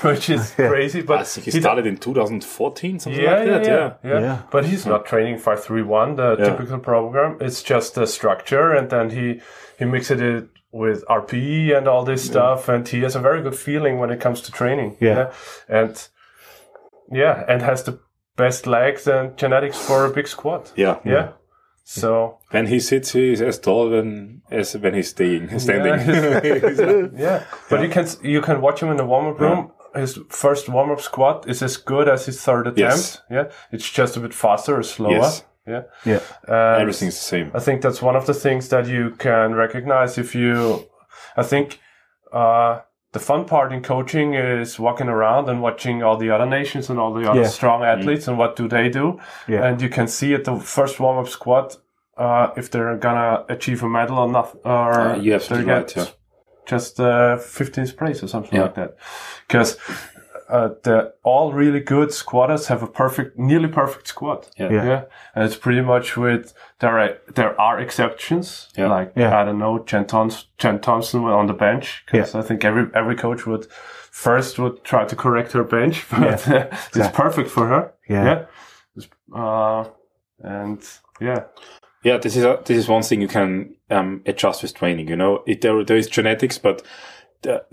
Which 0.08 0.28
is 0.30 0.50
crazy. 0.52 1.00
But 1.02 1.20
I 1.20 1.24
think 1.24 1.44
he 1.46 1.50
he 1.52 1.60
started 1.60 1.86
in 1.86 1.96
2014, 1.96 2.98
something 3.00 3.20
yeah, 3.22 3.30
like 3.38 3.46
yeah, 3.46 3.58
that. 3.58 3.66
yeah, 4.04 4.10
yeah, 4.10 4.20
Yeah. 4.20 4.42
But 4.50 4.66
he's 4.66 4.84
not 4.86 5.06
training 5.06 5.38
five 5.38 5.64
three 5.64 5.82
one, 5.82 6.16
the 6.16 6.36
Yeah. 6.38 6.44
typical 6.50 6.78
program. 6.78 7.38
It's 7.40 7.62
just 7.62 7.94
the 7.94 8.06
structure, 8.06 8.72
and 8.72 8.90
then 8.90 9.10
he 9.10 9.40
he 9.78 9.84
mixes 9.86 10.20
it 10.20 10.48
with 10.72 11.02
RPE 11.08 11.74
and 11.76 11.88
all 11.88 12.04
this 12.04 12.22
stuff, 12.24 12.68
and 12.68 12.86
he 12.86 13.00
has 13.00 13.16
a 13.16 13.20
very 13.20 13.40
good 13.42 13.56
feeling 13.56 13.98
when 13.98 14.10
it 14.10 14.20
comes 14.20 14.40
to 14.42 14.52
training. 14.52 14.96
Yeah. 15.00 15.32
and 15.68 16.08
yeah, 17.10 17.44
and 17.48 17.62
has 17.62 17.82
the 17.84 17.98
best 18.36 18.66
legs 18.66 19.06
and 19.06 19.36
genetics 19.38 19.78
for 19.78 20.04
a 20.04 20.10
big 20.10 20.26
squat. 20.28 20.72
Yeah. 20.76 20.98
Yeah. 21.04 21.28
So 21.84 22.38
When 22.56 22.66
he 22.66 22.80
sits, 22.80 23.12
he 23.12 23.32
is 23.32 23.42
as 23.42 23.58
tall 23.58 23.90
when, 23.90 24.42
as 24.50 24.76
when 24.76 24.94
he's 24.94 25.10
staying, 25.10 25.58
standing. 25.58 25.98
yeah, 27.18 27.44
but 27.70 27.82
you 27.82 27.88
can 27.88 28.06
you 28.22 28.40
can 28.40 28.60
watch 28.60 28.82
him 28.82 28.90
in 28.90 28.96
the 28.96 29.04
warm 29.04 29.26
up 29.26 29.40
room. 29.40 29.72
His 29.94 30.18
first 30.28 30.68
warm 30.68 30.90
up 30.90 31.00
squat 31.00 31.48
is 31.48 31.62
as 31.62 31.76
good 31.76 32.08
as 32.08 32.26
his 32.26 32.40
third 32.42 32.66
attempt. 32.66 32.78
Yes. 32.78 33.22
Yeah, 33.30 33.50
it's 33.72 33.90
just 33.90 34.16
a 34.16 34.20
bit 34.20 34.34
faster 34.34 34.76
or 34.78 34.82
slower. 34.82 35.12
Yes. 35.12 35.44
Yeah. 35.66 35.82
Yeah, 36.04 36.20
And 36.46 36.82
Everything's 36.82 37.16
the 37.16 37.24
same. 37.24 37.50
I 37.54 37.58
think 37.60 37.82
that's 37.82 38.00
one 38.00 38.14
of 38.16 38.24
the 38.26 38.34
things 38.34 38.68
that 38.68 38.86
you 38.86 39.10
can 39.18 39.54
recognize 39.54 40.16
if 40.18 40.34
you. 40.34 40.86
I 41.36 41.42
think 41.42 41.80
uh, 42.32 42.80
the 43.12 43.18
fun 43.18 43.44
part 43.46 43.72
in 43.72 43.82
coaching 43.82 44.34
is 44.34 44.78
walking 44.78 45.08
around 45.08 45.48
and 45.48 45.60
watching 45.60 46.02
all 46.02 46.16
the 46.18 46.30
other 46.30 46.46
nations 46.46 46.88
and 46.90 46.98
all 47.00 47.12
the 47.12 47.28
other 47.30 47.40
Yeah. 47.42 47.48
strong 47.48 47.82
athletes 47.82 48.28
and 48.28 48.38
what 48.38 48.56
do 48.56 48.68
they 48.68 48.88
do, 48.88 49.18
Yeah. 49.48 49.64
and 49.66 49.82
you 49.82 49.88
can 49.88 50.06
see 50.08 50.34
at 50.34 50.44
the 50.44 50.56
first 50.56 51.00
warm 51.00 51.18
up 51.18 51.28
squat 51.28 51.76
uh, 52.16 52.50
if 52.56 52.70
they're 52.70 52.96
gonna 52.96 53.44
achieve 53.48 53.82
a 53.82 53.88
medal 53.88 54.18
or 54.18 54.28
not, 54.28 54.56
or 54.64 54.92
Uh, 55.00 55.16
you 55.16 55.32
have 55.32 55.44
to 55.48 55.62
get 55.64 55.66
right, 55.68 55.96
yeah. 55.96 56.04
just 56.66 57.00
uh, 57.00 57.36
15th 57.38 57.96
place 57.96 58.22
or 58.22 58.28
something 58.28 58.54
Yeah. 58.56 58.62
like 58.62 58.74
that, 58.74 58.96
because. 59.48 59.78
Uh, 60.48 60.68
the 60.84 61.12
all 61.24 61.52
really 61.52 61.80
good 61.80 62.12
squatters 62.12 62.68
have 62.68 62.80
a 62.80 62.86
perfect, 62.86 63.36
nearly 63.36 63.66
perfect 63.66 64.06
squat. 64.06 64.48
Yeah. 64.56 64.70
Yeah. 64.70 64.84
Yeah, 64.84 65.02
and 65.34 65.44
it's 65.44 65.56
pretty 65.56 65.80
much 65.80 66.16
with 66.16 66.54
there 66.78 67.00
are 67.00 67.16
there 67.34 67.60
are 67.60 67.80
exceptions 67.80 68.68
Yeah. 68.78 68.86
like 68.98 69.10
Yeah. 69.16 69.40
I 69.40 69.44
don't 69.44 69.58
know 69.58 69.80
Jen, 69.84 70.06
Thompson, 70.06 70.46
Jen 70.56 70.78
Thompson 70.78 71.24
on 71.24 71.46
the 71.48 71.52
bench 71.52 72.04
because 72.06 72.36
I 72.38 72.42
think 72.42 72.64
every 72.64 72.86
every 72.94 73.16
coach 73.16 73.44
would 73.44 73.66
first 74.12 74.56
would 74.60 74.84
try 74.84 75.04
to 75.04 75.16
correct 75.16 75.50
her 75.52 75.64
bench, 75.64 76.06
but 76.10 76.46
it's 76.94 77.08
perfect 77.16 77.50
for 77.50 77.66
her. 77.66 77.92
Yeah. 78.08 78.44
It's, 78.96 79.08
Uh, 79.34 79.84
and 80.44 80.78
yeah, 81.20 81.40
Yeah, 82.06 82.18
this 82.18 82.36
is 82.36 82.44
a, 82.44 82.62
this 82.64 82.78
is 82.78 82.86
one 82.88 83.02
thing 83.02 83.20
you 83.20 83.26
can 83.26 83.74
um, 83.90 84.22
adjust 84.26 84.62
with 84.62 84.74
training. 84.74 85.08
You 85.08 85.16
know, 85.16 85.42
it, 85.44 85.60
there 85.60 85.82
there 85.82 85.96
is 85.96 86.06
genetics, 86.06 86.56
but 86.56 86.82
the, 87.42 87.64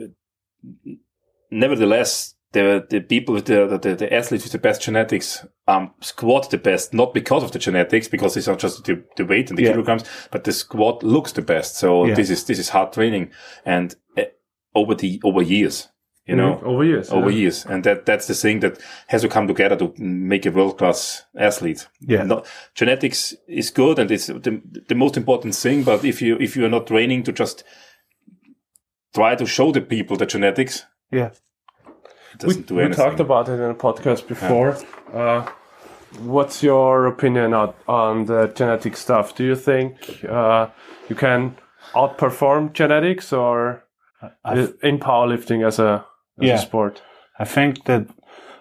nevertheless, 1.52 2.34
the 2.52 2.84
the 2.90 3.00
people 3.02 3.36
with 3.36 3.46
the, 3.46 3.78
the 3.78 3.94
the 3.96 4.12
athletes 4.12 4.44
with 4.44 4.52
the 4.52 4.58
best 4.58 4.82
genetics 4.82 5.46
um 5.68 5.94
squat 6.02 6.50
the 6.50 6.58
best, 6.58 6.96
not 6.96 7.13
because 7.13 7.44
of 7.44 7.52
the 7.52 7.60
genetics, 7.60 8.08
because 8.08 8.36
it's 8.36 8.48
not 8.48 8.58
just 8.58 8.84
the, 8.86 9.04
the 9.18 9.25
weight 9.25 9.52
and 9.52 9.58
the 9.60 9.63
Yeah. 9.63 9.74
kilograms, 9.74 10.04
but 10.32 10.46
the 10.46 10.52
squat 10.52 11.04
looks 11.04 11.34
the 11.34 11.44
best. 11.44 11.75
So 11.75 12.08
Yeah. 12.08 12.16
this 12.16 12.32
is 12.32 12.44
this 12.46 12.58
is 12.58 12.70
hard 12.70 12.92
training 12.92 13.32
and 13.66 13.96
uh, 14.18 14.24
over 14.74 14.96
the 14.96 15.22
over 15.24 15.44
years, 15.44 15.90
you 16.25 16.36
know, 16.36 16.62
over 16.63 16.86
years. 16.86 17.10
over 17.12 17.30
yeah. 17.30 17.38
years, 17.38 17.65
and 17.65 17.84
that 17.84 18.06
that's 18.06 18.27
the 18.27 18.34
thing 18.34 18.62
that 18.62 18.80
has 19.08 19.22
to 19.22 19.27
come 19.27 19.48
together 19.48 19.75
to 19.75 19.94
make 19.98 20.46
a 20.46 20.51
world 20.51 20.77
class 20.77 21.25
athlete. 21.38 21.88
Yeah. 22.00 22.24
No, 22.24 22.44
genetics 22.75 23.36
is 23.48 23.72
good 23.72 24.00
and 24.00 24.10
it's 24.12 24.27
the 24.27 24.62
the 24.88 24.96
most 24.96 25.18
important 25.18 25.56
thing, 25.56 25.84
but 25.84 26.06
if 26.06 26.22
you 26.22 26.38
if 26.39 26.56
you 26.56 26.65
are 26.65 26.70
not 26.70 26.88
training 26.88 27.24
to 27.24 27.32
just 27.32 27.63
try 29.13 29.36
to 29.36 29.46
show 29.46 29.72
the 29.72 29.82
people 29.82 30.18
the 30.18 30.25
genetics, 30.25 30.86
Yeah. 31.12 31.32
We, 32.44 32.56
do 32.56 32.75
we 32.75 32.89
talked 32.89 33.20
about 33.20 33.48
it 33.50 33.60
in 33.60 33.70
a 33.70 33.75
podcast 33.75 34.27
before. 34.27 34.77
Uh, 35.13 35.48
what's 36.20 36.63
your 36.63 37.06
opinion 37.06 37.53
on, 37.53 37.74
on 37.88 38.25
the 38.25 38.48
genetic 38.56 38.98
stuff? 38.98 39.36
Do 39.36 39.44
you 39.44 39.56
think 39.56 40.25
uh, 40.27 40.70
you 41.10 41.15
can 41.15 41.56
outperform 41.94 42.74
genetics 42.74 43.32
or 43.34 43.84
I've- 44.44 44.74
in 44.82 45.00
powerlifting 45.00 45.65
as 45.65 45.77
a, 45.80 46.06
Yeah. 46.38 46.58
sport? 46.58 47.02
I 47.40 47.46
think 47.46 47.86
that 47.86 48.08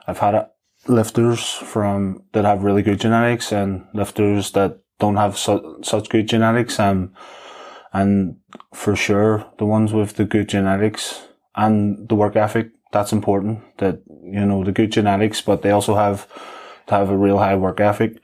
I've 0.07 0.19
had 0.19 0.35
uh, 0.35 0.47
lifters 0.87 1.43
from 1.51 2.25
that 2.33 2.45
have 2.45 2.65
really 2.65 2.83
good 2.83 3.01
genetics 3.01 3.53
and 3.53 3.87
lifters 3.95 4.53
that 4.53 4.79
don't 4.99 5.17
have 5.17 5.37
su- 5.39 5.79
such 5.83 6.09
good 6.09 6.29
genetics. 6.29 6.79
Um, 6.79 7.13
and 7.93 8.37
for 8.75 8.97
sure, 8.97 9.47
the 9.59 9.67
ones 9.67 9.93
with 9.93 10.17
the 10.17 10.25
good 10.25 10.49
genetics 10.49 11.29
and 11.55 12.09
the 12.09 12.15
work 12.15 12.37
ethic, 12.37 12.71
that's 12.93 13.13
important. 13.13 13.61
That 13.79 14.03
you 14.25 14.45
know 14.47 14.65
the 14.65 14.73
good 14.73 14.93
genetics, 14.93 15.41
but 15.41 15.63
they 15.63 15.71
also 15.71 15.95
have 15.95 16.27
to 16.87 16.95
have 16.95 17.11
a 17.11 17.17
real 17.17 17.39
high 17.39 17.57
work 17.57 17.81
ethic. 17.81 18.19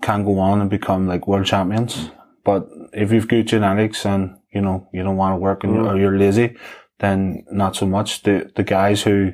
Can 0.00 0.24
go 0.24 0.38
on 0.38 0.60
and 0.60 0.70
become 0.70 1.08
like 1.08 1.26
world 1.26 1.46
champions. 1.46 2.10
But 2.44 2.68
if 2.92 3.10
you've 3.12 3.28
good 3.28 3.48
genetics 3.48 4.06
and 4.06 4.36
you 4.54 4.60
know 4.60 4.88
you 4.92 5.02
don't 5.02 5.16
want 5.16 5.32
to 5.32 5.38
work 5.38 5.64
and 5.64 5.76
or 5.76 5.98
you're 5.98 6.16
lazy, 6.18 6.56
then 6.98 7.44
not 7.50 7.76
so 7.76 7.86
much. 7.86 8.22
The 8.22 8.50
the 8.54 8.64
guys 8.64 9.02
who 9.02 9.32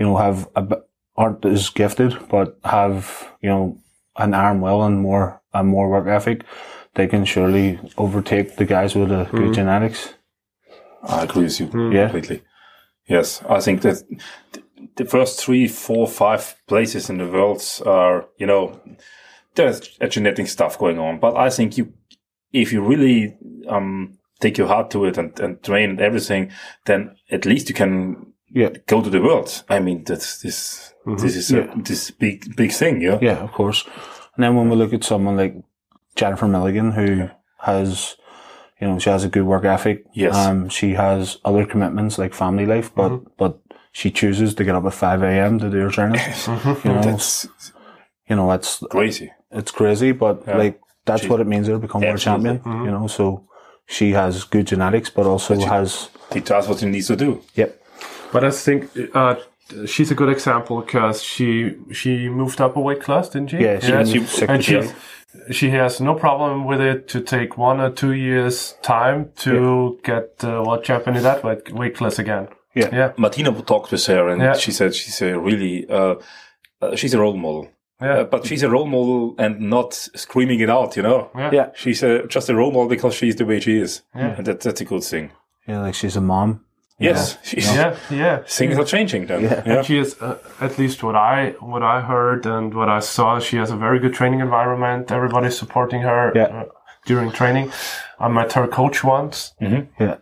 you 0.00 0.06
know, 0.06 0.16
have 0.16 0.48
a, 0.56 0.78
aren't 1.14 1.44
as 1.44 1.68
gifted, 1.68 2.16
but 2.30 2.58
have, 2.64 3.28
you 3.42 3.50
know, 3.50 3.78
an 4.16 4.32
arm 4.32 4.62
well 4.62 4.82
and 4.82 4.98
more, 5.00 5.40
and 5.52 5.68
more 5.68 5.90
work 5.90 6.06
ethic, 6.06 6.42
they 6.94 7.06
can 7.06 7.24
surely 7.24 7.78
overtake 7.98 8.56
the 8.56 8.64
guys 8.64 8.94
with 8.94 9.10
the 9.10 9.24
good 9.30 9.52
genetics. 9.52 10.14
I 11.02 11.24
agree 11.24 11.44
with 11.44 11.60
you 11.60 11.90
Yeah. 11.92 12.04
completely. 12.08 12.42
Yes, 13.06 13.42
I 13.48 13.60
think 13.60 13.82
that 13.82 14.02
the 14.96 15.04
first 15.04 15.44
three, 15.44 15.68
four, 15.68 16.08
five 16.08 16.56
places 16.66 17.10
in 17.10 17.18
the 17.18 17.26
world 17.26 17.62
are, 17.84 18.26
you 18.38 18.46
know, 18.46 18.80
there's 19.54 19.98
a 20.00 20.08
genetic 20.08 20.48
stuff 20.48 20.78
going 20.78 20.98
on. 20.98 21.18
But 21.20 21.36
I 21.36 21.50
think 21.50 21.76
you, 21.76 21.92
if 22.52 22.72
you 22.72 22.80
really 22.82 23.36
um, 23.68 24.18
take 24.40 24.58
your 24.58 24.68
heart 24.68 24.90
to 24.90 25.04
it 25.04 25.18
and, 25.18 25.38
and 25.40 25.62
train 25.62 25.90
and 25.90 26.00
everything, 26.00 26.50
then 26.86 27.16
at 27.30 27.44
least 27.44 27.68
you 27.68 27.74
can 27.74 28.32
Yeah. 28.52 28.70
go 28.86 29.02
to 29.02 29.10
the 29.10 29.20
world. 29.20 29.64
I 29.68 29.78
mean, 29.80 30.04
that's 30.04 30.40
this. 30.42 30.94
Mm-hmm. 31.06 31.22
This 31.22 31.36
is 31.36 31.50
Yeah. 31.50 31.72
a 31.72 31.82
this 31.82 32.10
big 32.10 32.56
big 32.56 32.72
thing, 32.72 33.00
yeah. 33.02 33.18
Yeah, 33.22 33.38
of 33.44 33.52
course. 33.52 33.84
And 34.34 34.44
then 34.44 34.54
when 34.56 34.68
we 34.70 34.76
look 34.76 34.92
at 34.92 35.04
someone 35.04 35.36
like 35.36 35.54
Jennifer 36.16 36.48
Milligan, 36.48 36.92
who 36.92 37.28
has, 37.58 38.16
you 38.80 38.88
know, 38.88 38.98
she 38.98 39.10
has 39.10 39.24
a 39.24 39.28
good 39.28 39.44
work 39.44 39.64
ethic. 39.64 40.04
Yes. 40.14 40.34
Um, 40.34 40.68
she 40.68 40.94
has 40.94 41.38
other 41.44 41.66
commitments 41.66 42.18
like 42.18 42.34
family 42.34 42.66
life, 42.66 42.90
but, 42.94 43.10
mm-hmm. 43.10 43.28
but 43.38 43.58
she 43.92 44.10
chooses 44.10 44.54
to 44.54 44.64
get 44.64 44.74
up 44.74 44.84
at 44.84 44.94
5 44.94 45.22
a.m. 45.22 45.58
to 45.58 45.70
do 45.70 45.78
her 45.78 45.90
training. 45.90 46.20
You 46.20 46.26
mm-hmm. 46.26 46.88
know, 46.88 47.02
That's 47.02 47.46
you 48.28 48.36
know, 48.36 48.50
it's, 48.52 48.78
crazy. 48.90 49.30
it's 49.50 49.70
crazy, 49.72 50.12
but 50.12 50.42
Yeah. 50.46 50.56
like 50.58 50.80
that's 51.04 51.22
She- 51.22 51.28
what 51.28 51.40
it 51.40 51.46
means 51.46 51.66
to 51.66 51.78
become 51.78 52.02
world 52.02 52.18
champion. 52.20 52.60
You 52.64 52.90
know, 52.90 53.06
so 53.08 53.46
she 53.96 54.12
has 54.12 54.44
good 54.44 54.66
genetics, 54.68 55.10
but 55.10 55.26
also 55.26 55.54
has 55.66 56.08
He 56.32 56.40
does 56.40 56.68
what 56.68 56.80
he 56.80 56.86
needs 56.86 57.08
to 57.08 57.16
do. 57.16 57.30
yep, 57.60 57.70
But 58.32 58.44
I 58.44 58.50
think 58.50 58.78
uh, 59.14 59.34
she's 59.86 60.10
a 60.10 60.14
good 60.14 60.28
example 60.36 60.80
because 60.84 61.22
she 61.22 61.74
she 61.92 62.28
moved 62.28 62.60
up 62.60 62.76
a 62.76 62.80
weight 62.80 63.02
class, 63.06 63.28
didn't 63.30 63.50
she? 63.50 63.58
yeah, 63.58 63.80
she, 64.04 64.24
she- 64.26 64.46
and 64.46 64.64
she 64.64 64.80
she 65.58 65.70
has 65.70 66.00
no 66.00 66.14
problem 66.14 66.64
with 66.70 66.80
it 66.80 67.08
to 67.08 67.20
take 67.20 67.50
one 67.58 67.80
or 67.80 67.90
two 67.90 68.12
years 68.12 68.74
time 68.82 69.30
to 69.44 69.98
get 70.02 70.26
uh, 70.44 70.62
world 70.66 70.84
champion 70.84 71.16
in 71.16 71.22
that 71.22 71.42
weight, 71.44 71.72
weight 71.72 71.94
class 71.96 72.18
again. 72.18 72.48
Yeah. 72.74 72.88
yeah, 72.92 73.12
Martina 73.16 73.50
talked 73.62 73.90
with 73.92 74.06
her, 74.06 74.28
and 74.28 74.40
Yeah. 74.42 74.54
she 74.56 74.72
said 74.72 74.94
she's 74.94 75.20
a 75.22 75.38
really 75.38 75.88
uh, 75.88 76.14
uh, 76.82 76.96
she's 76.96 77.14
a 77.14 77.18
role 77.18 77.36
model. 77.36 77.68
Yeah. 78.00 78.12
Uh, 78.20 78.24
but 78.24 78.46
she's 78.46 78.62
a 78.62 78.70
role 78.70 78.86
model 78.86 79.34
and 79.38 79.60
not 79.60 79.94
screaming 79.94 80.60
it 80.60 80.70
out, 80.70 80.96
you 80.96 81.02
know. 81.02 81.30
Yeah. 81.36 81.50
Yeah. 81.52 81.70
She's 81.74 82.02
a, 82.02 82.26
just 82.26 82.48
a 82.48 82.54
role 82.54 82.70
model 82.72 82.88
because 82.88 83.14
she's 83.14 83.36
the 83.36 83.44
way 83.44 83.60
she 83.60 83.78
is, 83.78 84.02
Yeah. 84.14 84.36
and 84.36 84.46
that, 84.46 84.60
that's 84.60 84.80
a 84.80 84.84
good 84.84 85.04
thing. 85.04 85.30
Yeah, 85.66 85.80
like 85.82 85.94
she's 85.94 86.16
a 86.16 86.20
mom. 86.20 86.64
Yes, 86.98 87.38
she's, 87.42 87.64
yeah, 87.74 87.96
yeah. 88.10 88.42
things 88.46 88.76
are 88.78 88.84
changing 88.84 89.26
then. 89.26 89.42
Yeah. 89.44 89.62
Yeah. 89.64 89.76
And 89.78 89.86
she 89.86 89.96
is, 89.98 90.20
uh, 90.20 90.36
at 90.60 90.78
least 90.78 91.02
what 91.02 91.16
I 91.16 91.52
what 91.60 91.82
I 91.82 92.02
heard 92.02 92.44
and 92.44 92.74
what 92.74 92.90
I 92.90 93.00
saw, 93.00 93.38
she 93.40 93.56
has 93.56 93.70
a 93.70 93.76
very 93.76 93.98
good 94.00 94.12
training 94.12 94.40
environment. 94.40 95.10
Everybody's 95.10 95.56
supporting 95.58 96.02
her 96.02 96.30
Yeah. 96.34 96.42
uh, 96.44 96.64
during 97.06 97.32
training. 97.32 97.72
I 98.18 98.28
met 98.28 98.52
her 98.52 98.66
coach 98.68 99.02
once, 99.02 99.54
Yeah, 99.98 100.16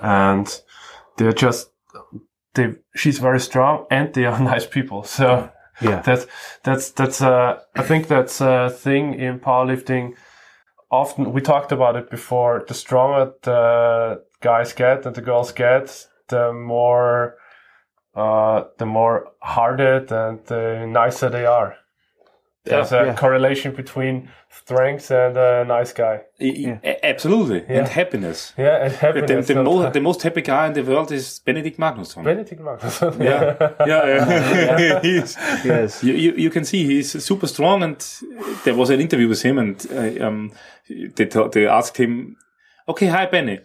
and 0.00 0.46
they're 1.16 1.32
just 1.32 1.70
they. 2.54 2.74
She's 2.94 3.18
very 3.18 3.40
strong, 3.40 3.86
and 3.90 4.14
they 4.14 4.24
are 4.24 4.38
nice 4.54 4.66
people. 4.66 5.02
So 5.02 5.50
yeah, 5.80 6.02
that's 6.02 6.26
that's 6.62 6.90
that's 6.90 7.20
uh, 7.22 7.60
I 7.74 7.82
think 7.82 8.08
that's 8.08 8.40
a 8.40 8.70
thing 8.70 9.14
in 9.14 9.40
powerlifting. 9.40 10.14
Often 10.90 11.32
we 11.32 11.40
talked 11.40 11.72
about 11.72 11.96
it 11.96 12.10
before. 12.10 12.64
The 12.66 12.74
stronger 12.74 13.32
the 13.42 14.22
guys 14.40 14.72
get 14.72 15.06
and 15.06 15.14
the 15.14 15.22
girls 15.22 15.52
get, 15.52 16.06
the 16.28 16.52
more 16.52 17.36
uh, 18.14 18.64
the 18.78 18.86
more 18.86 19.32
hearted 19.42 20.12
and 20.12 20.44
the 20.46 20.86
nicer 20.86 21.28
they 21.28 21.46
are. 21.46 21.76
There's 22.64 22.92
a 22.92 23.04
yeah. 23.06 23.14
correlation 23.14 23.72
between 23.74 24.30
strength 24.48 25.10
and 25.10 25.36
a 25.36 25.64
nice 25.66 25.92
guy. 25.92 26.22
Y- 26.40 26.54
y- 26.66 26.80
a- 26.82 27.06
Absolutely, 27.06 27.62
and 27.68 27.86
happiness. 27.86 28.54
Yeah, 28.56 28.84
and 28.84 28.92
The, 28.92 28.96
happiness. 28.96 29.46
the, 29.48 29.54
and- 29.56 29.64
mo- 29.64 29.90
the 29.90 30.00
most 30.00 30.22
happy 30.22 30.40
guy 30.40 30.66
in 30.68 30.72
the 30.72 30.82
world 30.82 31.12
is 31.12 31.40
Benedikt 31.44 31.78
Magnusson. 31.78 32.24
Benedikt 32.24 32.60
Magnusson. 32.62 33.22
yeah, 33.22 33.56
yeah, 33.86 34.78
yeah. 34.78 35.00
He's- 35.02 35.36
yes, 35.64 36.02
you, 36.02 36.14
you, 36.14 36.32
you 36.36 36.50
can 36.50 36.64
see 36.64 36.84
he's 36.86 37.22
super 37.22 37.46
strong 37.46 37.82
and 37.82 37.98
there 38.64 38.74
was 38.74 38.88
an 38.90 39.00
interview 39.00 39.28
with 39.28 39.42
him 39.42 39.58
and 39.58 39.86
uh, 39.92 40.26
um, 40.26 40.52
they, 40.88 41.26
t- 41.26 41.48
they 41.52 41.66
asked 41.66 41.96
him 41.98 42.36
okay 42.88 43.06
hi 43.08 43.26
benny 43.26 43.58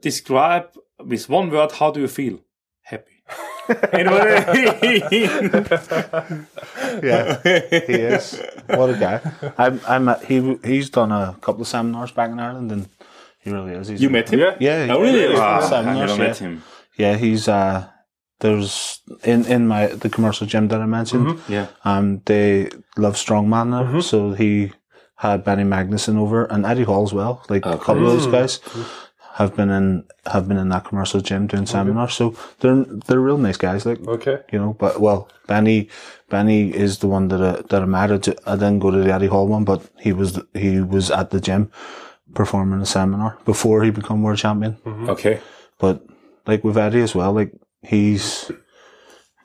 describe 0.00 0.66
with 0.98 1.28
one 1.28 1.50
word 1.50 1.72
how 1.72 1.90
do 1.90 2.00
you 2.00 2.08
feel 2.08 2.38
happy 3.68 3.98
You 3.98 4.04
know 4.04 4.12
what 4.12 4.48
I 4.48 4.52
mean? 4.82 6.46
yeah, 7.02 7.40
he 7.42 7.92
is. 7.94 8.40
What 8.68 8.90
a 8.90 8.96
guy! 8.98 9.20
I'm, 9.58 9.80
I'm. 9.86 10.08
A, 10.08 10.18
he, 10.24 10.58
he's 10.64 10.90
done 10.90 11.12
a 11.12 11.36
couple 11.40 11.62
of 11.62 11.68
seminars 11.68 12.12
back 12.12 12.30
in 12.30 12.40
Ireland, 12.40 12.72
and 12.72 12.88
he 13.40 13.50
really 13.50 13.72
is. 13.72 13.88
He's 13.88 14.02
you 14.02 14.10
met 14.10 14.30
him 14.32 14.40
Yeah. 14.40 14.56
Yeah, 14.60 14.94
oh 14.94 15.00
really 15.00 15.28
he's 15.28 15.38
done 15.38 15.72
Ah, 15.72 15.78
I 15.78 15.94
never 15.94 16.12
yeah. 16.12 16.18
met 16.18 16.38
him 16.38 16.62
Yeah, 16.96 17.16
he's 17.16 17.48
uh 17.48 17.88
there's 18.40 19.00
in 19.24 19.44
in 19.46 19.66
my 19.68 19.86
the 19.88 20.08
commercial 20.08 20.46
gym 20.46 20.68
that 20.68 20.80
I 20.80 20.86
mentioned. 20.86 21.40
yeah 21.48 21.66
Um, 21.84 22.20
they 22.26 22.70
love 22.96 23.14
strongman 23.16 23.68
now, 23.70 24.00
so 24.00 24.32
he 24.32 24.72
had 25.16 25.44
Benny 25.44 25.64
Magnusson 25.64 26.16
over 26.16 26.44
and 26.46 26.64
Eddie 26.64 26.84
Hall 26.84 27.02
as 27.02 27.12
well. 27.12 27.44
Like 27.50 27.66
a 27.66 27.76
couple 27.76 28.06
of 28.06 28.12
those 28.12 28.26
guys 28.26 28.60
have 29.34 29.54
been 29.56 29.70
in 29.70 30.04
have 30.26 30.48
been 30.48 30.56
in 30.58 30.68
that 30.70 30.84
commercial 30.84 31.20
gym 31.20 31.46
doing 31.46 31.66
seminars. 31.66 32.14
So 32.14 32.34
they're 32.60 32.84
they're 33.06 33.20
real 33.20 33.38
nice 33.38 33.56
guys. 33.56 33.86
Like 33.86 34.00
Okay. 34.06 34.38
you 34.52 34.58
know, 34.58 34.72
but 34.78 35.00
well, 35.00 35.28
Benny 35.46 35.88
Benny 36.28 36.70
is 36.74 36.98
the 36.98 37.06
one 37.08 37.28
that 37.28 37.40
I, 37.40 37.62
that 37.70 37.82
I 37.82 37.86
met. 37.86 38.10
I 38.10 38.16
didn't 38.56 38.80
go 38.80 38.90
to 38.90 38.98
the 39.02 39.12
Eddie 39.14 39.28
Hall 39.28 39.46
one, 39.48 39.64
but 39.64 39.82
he 39.98 40.12
was 40.12 40.40
he 40.54 40.80
was 40.80 41.10
at 41.10 41.30
the 41.30 41.40
gym 41.40 41.70
performing 42.34 42.80
a 42.80 42.86
seminar 42.86 43.38
before 43.44 43.82
he 43.84 43.90
become 43.90 44.22
world 44.22 44.38
champion. 44.38 44.76
okay 45.08 45.40
But 45.78 46.02
like 46.46 46.62
with 46.64 46.76
Eddie 46.76 47.02
as 47.02 47.14
well, 47.14 47.32
like 47.32 47.52
he's 47.82 48.50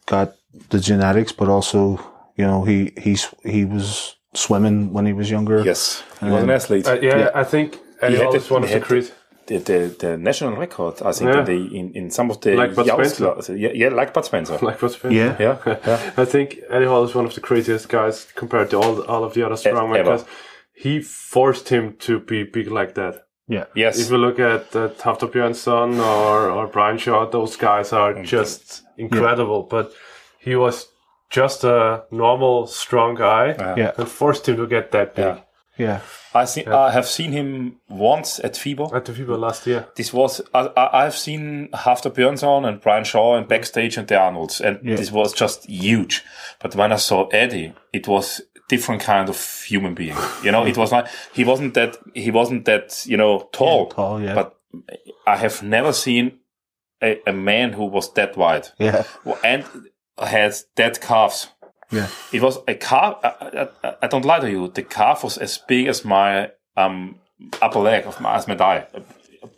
got 0.05 0.33
the 0.69 0.79
genetics, 0.79 1.31
but 1.31 1.47
also 1.49 1.99
you 2.35 2.45
know 2.45 2.63
he 2.63 2.91
he's 2.97 3.27
he 3.43 3.65
was 3.65 4.15
swimming 4.33 4.91
when 4.93 5.05
he 5.05 5.13
was 5.13 5.29
younger. 5.29 5.63
yes 5.63 6.03
he 6.19 6.25
was 6.29 6.43
an 6.43 6.49
athlete 6.49 6.87
Uh, 6.87 6.99
yeah, 7.01 7.29
I 7.33 7.43
think 7.43 7.79
Eddie 8.01 8.15
He 8.15 8.19
had 8.19 8.23
Hall 8.25 8.31
the- 8.33 8.37
is 8.39 8.49
one 8.51 8.63
of 8.63 8.69
the 8.69 8.73
had 8.75 8.83
crazy. 8.83 9.11
The, 9.47 9.57
the, 9.59 9.95
the 9.99 10.17
national 10.17 10.55
record 10.57 11.01
I 11.03 11.11
think 11.11 11.29
Yeah. 11.29 11.39
in, 11.39 11.45
the, 11.45 11.77
in, 11.79 11.93
in 11.95 12.09
some 12.11 12.31
of 12.31 12.41
the 12.41 12.55
Like 12.55 12.73
Bud 12.75 12.87
Youst 12.87 12.95
Spencer. 13.15 13.33
classes. 13.33 13.59
yeah, 13.59 13.69
yeah 13.73 13.89
like 13.89 14.11
Bud 14.13 14.25
Spencer 14.25 14.57
Like 14.61 14.81
what's 14.81 14.97
been. 14.97 15.11
Yeah. 15.11 15.35
yeah 15.39 15.57
yeah 15.65 16.11
I 16.17 16.25
think 16.25 16.59
Eddie 16.69 16.85
Hall 16.87 17.03
is 17.03 17.13
one 17.13 17.25
of 17.25 17.33
the 17.35 17.41
craziest 17.41 17.87
guys 17.89 18.25
compared 18.35 18.69
to 18.71 18.77
all 18.77 19.01
all 19.03 19.23
of 19.23 19.33
the 19.35 19.43
other 19.45 19.55
strongmen 19.55 19.97
ever. 19.99 20.11
because 20.11 20.25
he 20.73 20.99
forced 21.01 21.69
him 21.69 21.95
to 21.99 22.19
be 22.19 22.43
big 22.43 22.67
like 22.71 22.93
that. 22.95 23.15
yeah, 23.47 23.65
yes 23.75 23.99
If 23.99 24.09
you 24.11 24.17
look 24.17 24.39
at 24.39 24.75
uh, 24.75 24.89
Hafthor 25.03 25.29
Björnsson 25.31 25.99
or 25.99 26.49
or 26.49 26.67
Brian 26.67 26.97
Shaw, 26.97 27.29
those 27.29 27.55
guys 27.57 27.93
are 27.93 28.23
just 28.23 28.83
incredible. 28.97 29.61
But 29.69 29.91
he 30.39 30.55
was 30.55 30.87
just 31.29 31.63
a 31.63 32.03
normal 32.11 32.65
strong 32.67 33.15
guy 33.15 33.45
Yeah. 33.77 33.91
and 33.97 34.07
forced 34.07 34.47
him 34.49 34.55
to 34.57 34.67
get 34.67 34.91
that 34.91 35.13
big 35.15 35.35
Yeah. 35.77 35.85
Yeah. 35.87 35.99
I 36.33 36.45
see. 36.45 36.65
I 36.65 36.91
have 36.91 37.05
seen 37.07 37.31
him 37.31 37.77
once 37.89 38.39
at 38.43 38.53
FIBO. 38.55 38.93
at 38.93 39.05
the 39.05 39.13
FIBO 39.13 39.37
last 39.39 39.65
year. 39.67 39.87
This 39.95 40.13
was 40.13 40.41
I, 40.53 40.69
I 40.75 41.05
I've 41.05 41.15
seen 41.15 41.69
Hafthor 41.73 42.11
Björnsson 42.13 42.67
and 42.67 42.81
Brian 42.81 43.03
Shaw 43.05 43.35
and 43.37 43.47
backstage 43.47 43.97
and 43.97 44.07
the 44.07 44.15
Arnolds, 44.19 44.59
and 44.61 44.79
Yeah. 44.83 44.95
this 44.95 45.11
was 45.11 45.33
just 45.33 45.65
huge. 45.69 46.23
But 46.61 46.75
when 46.75 46.91
I 46.91 46.97
saw 46.97 47.27
Eddie, 47.27 47.73
it 47.93 48.07
was 48.07 48.41
different 48.67 49.01
kind 49.01 49.29
of 49.29 49.63
human 49.67 49.93
being. 49.95 50.17
You 50.43 50.51
know, 50.51 50.65
it 50.65 50.77
was 50.77 50.91
not 50.91 51.07
he 51.33 51.43
wasn't 51.45 51.73
that 51.75 51.97
he 52.13 52.31
wasn't 52.31 52.65
that 52.65 53.05
you 53.05 53.17
know 53.17 53.47
tall. 53.53 53.87
tall, 53.87 54.21
yeah. 54.21 54.33
But 54.35 54.55
I 55.27 55.37
have 55.37 55.63
never 55.63 55.93
seen 55.93 56.39
a, 57.01 57.19
a 57.27 57.31
man 57.33 57.73
who 57.73 57.85
was 57.85 58.11
that 58.13 58.35
wide 58.35 58.67
Yeah. 58.77 59.03
and 59.43 59.63
has 60.17 60.65
that 60.75 60.99
calves. 61.01 61.47
Yeah. 61.95 62.07
It 62.31 62.41
was 62.41 62.57
a 62.67 62.75
calf. 62.75 63.19
I, 63.23 63.67
I, 63.83 63.95
I 64.03 64.07
don't 64.07 64.25
lie 64.25 64.39
to 64.39 64.49
you. 64.49 64.67
The 64.67 64.83
calf 64.83 65.23
was 65.23 65.37
as 65.37 65.57
big 65.57 65.87
as 65.87 66.03
my 66.05 66.51
um, 66.77 67.15
upper 67.61 67.79
leg 67.79 68.05
of 68.05 68.19
my 68.21 68.35
as 68.35 68.47
my 68.47 68.55
thigh. 68.55 68.87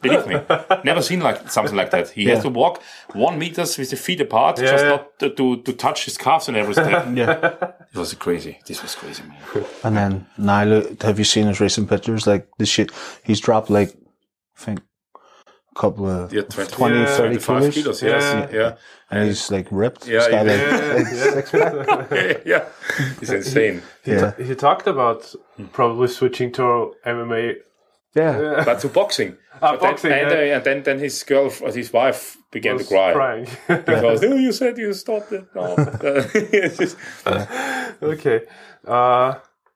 Believe 0.02 0.28
me, 0.28 0.36
never 0.84 1.02
seen 1.02 1.22
like 1.22 1.50
something 1.50 1.76
like 1.76 1.92
that. 1.92 2.10
He 2.10 2.26
has 2.26 2.42
to 2.44 2.50
walk 2.50 2.82
one 3.14 3.40
meters 3.40 3.78
with 3.78 3.90
the 3.90 3.96
feet 3.96 4.20
apart, 4.22 4.58
just 4.58 4.84
Yeah. 4.84 4.90
not 4.90 5.20
to, 5.20 5.30
to 5.30 5.62
to 5.64 5.74
touch 5.74 6.06
his 6.06 6.18
calves 6.18 6.48
and 6.50 6.58
everything. 6.58 6.92
Yeah. 7.18 7.54
it 7.94 7.98
was 7.98 8.14
crazy. 8.14 8.60
This 8.68 8.82
was 8.84 8.96
crazy, 8.96 9.24
man. 9.24 9.38
And 9.84 9.96
then 9.98 10.26
Nyla, 10.38 11.02
have 11.04 11.18
you 11.20 11.26
seen 11.26 11.48
his 11.48 11.60
recent 11.62 11.90
pictures? 11.90 12.28
Like 12.28 12.48
this 12.60 12.70
shit, 12.70 12.92
he's 13.24 13.40
dropped 13.40 13.70
like, 13.70 13.90
I 14.58 14.64
think, 14.66 14.80
couple 15.78 16.06
of 16.10 16.34
Yeah, 16.34 16.42
20, 16.42 16.72
20, 16.72 16.96
Yeah, 16.96 17.06
30 17.06 17.40
kilos. 17.40 17.74
kilos. 17.76 18.04
Yes, 18.04 18.24
Yeah. 18.24 18.60
yeah, 18.60 18.76
And 19.12 19.28
he's 19.28 19.52
like 19.52 19.68
ripped. 19.72 20.08
Yeah, 20.08 20.20
He's 20.20 20.28
got, 20.28 20.46
he- 20.46 20.52
like, 20.52 20.62
Yeah, 20.62 20.94
like 20.98 21.08
yeah. 21.14 21.34
six 21.38 21.52
pack. 21.52 21.74
yeah, 22.12 22.38
yeah. 22.46 22.64
It's 23.22 23.32
insane. 23.40 23.82
Yeah. 24.06 24.32
He 24.38 24.56
talked 24.56 24.88
about 24.88 25.34
probably 25.74 26.08
switching 26.08 26.52
to 26.54 26.94
MMA. 27.06 27.56
Yeah. 28.16 28.64
But 28.66 28.80
to 28.82 28.88
boxing. 28.90 29.38
Ah, 29.60 29.72
But 29.72 29.82
then- 29.82 29.90
boxing, 29.92 30.12
and, 30.12 30.30
yeah. 30.32 30.38
uh, 30.54 30.56
and 30.58 30.64
then 30.68 30.84
then 30.84 31.00
his 31.00 31.24
girl, 31.24 31.50
his 31.74 31.92
wife, 31.92 32.38
began 32.52 32.78
to 32.78 32.84
cry. 32.84 33.12
crying. 33.14 33.48
Because 33.68 34.24
oh, 34.24 34.36
you 34.36 34.52
said 34.52 34.78
you 34.78 34.94
stopped 34.94 35.32
it. 35.32 35.46
No. 35.56 35.76
Just- 36.78 36.98
okay. 38.04 38.42
Uh, 38.88 39.34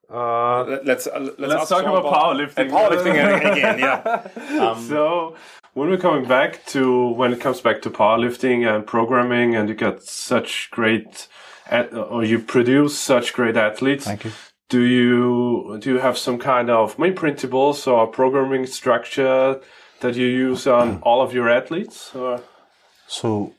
uh, 0.10 0.64
Let- 0.66 0.86
let's 0.86 1.08
uh, 1.08 1.20
let's, 1.20 1.40
Let's 1.40 1.70
talk 1.70 1.84
Sean 1.84 1.98
about 1.98 2.14
powerlifting. 2.14 2.58
And 2.58 2.72
powerlifting 2.72 3.16
again, 3.52 3.80
yeah. 3.80 4.62
Um, 4.70 4.78
so 4.88 5.36
when 5.74 5.90
we're 5.90 5.98
coming 5.98 6.28
back 6.28 6.66
to 6.68 7.10
when 7.10 7.34
it 7.34 7.40
comes 7.40 7.62
back 7.62 7.82
to 7.84 7.90
powerlifting 7.90 8.68
and 8.68 8.86
programming, 8.86 9.56
and 9.56 9.70
you 9.70 9.76
get 9.76 10.04
such 10.04 10.70
great, 10.72 11.28
at, 11.68 11.94
or 11.94 12.24
you 12.24 12.40
produce 12.40 12.98
such 12.98 13.34
great 13.34 13.58
athletes. 13.58 14.06
Thank 14.06 14.26
you. 14.26 14.32
Do 14.70 14.82
you 14.82 15.78
do 15.82 15.94
you 15.94 16.00
have 16.00 16.18
some 16.18 16.38
kind 16.38 16.70
of 16.70 16.98
main 16.98 17.14
principles 17.14 17.88
or 17.88 18.08
programming 18.08 18.66
structure 18.66 19.60
that 20.00 20.16
you 20.16 20.26
use 20.26 20.68
on 20.68 21.00
all 21.04 21.22
of 21.22 21.34
your 21.34 21.50
athletes? 21.50 22.16
Or? 22.16 22.42
So 23.08 23.54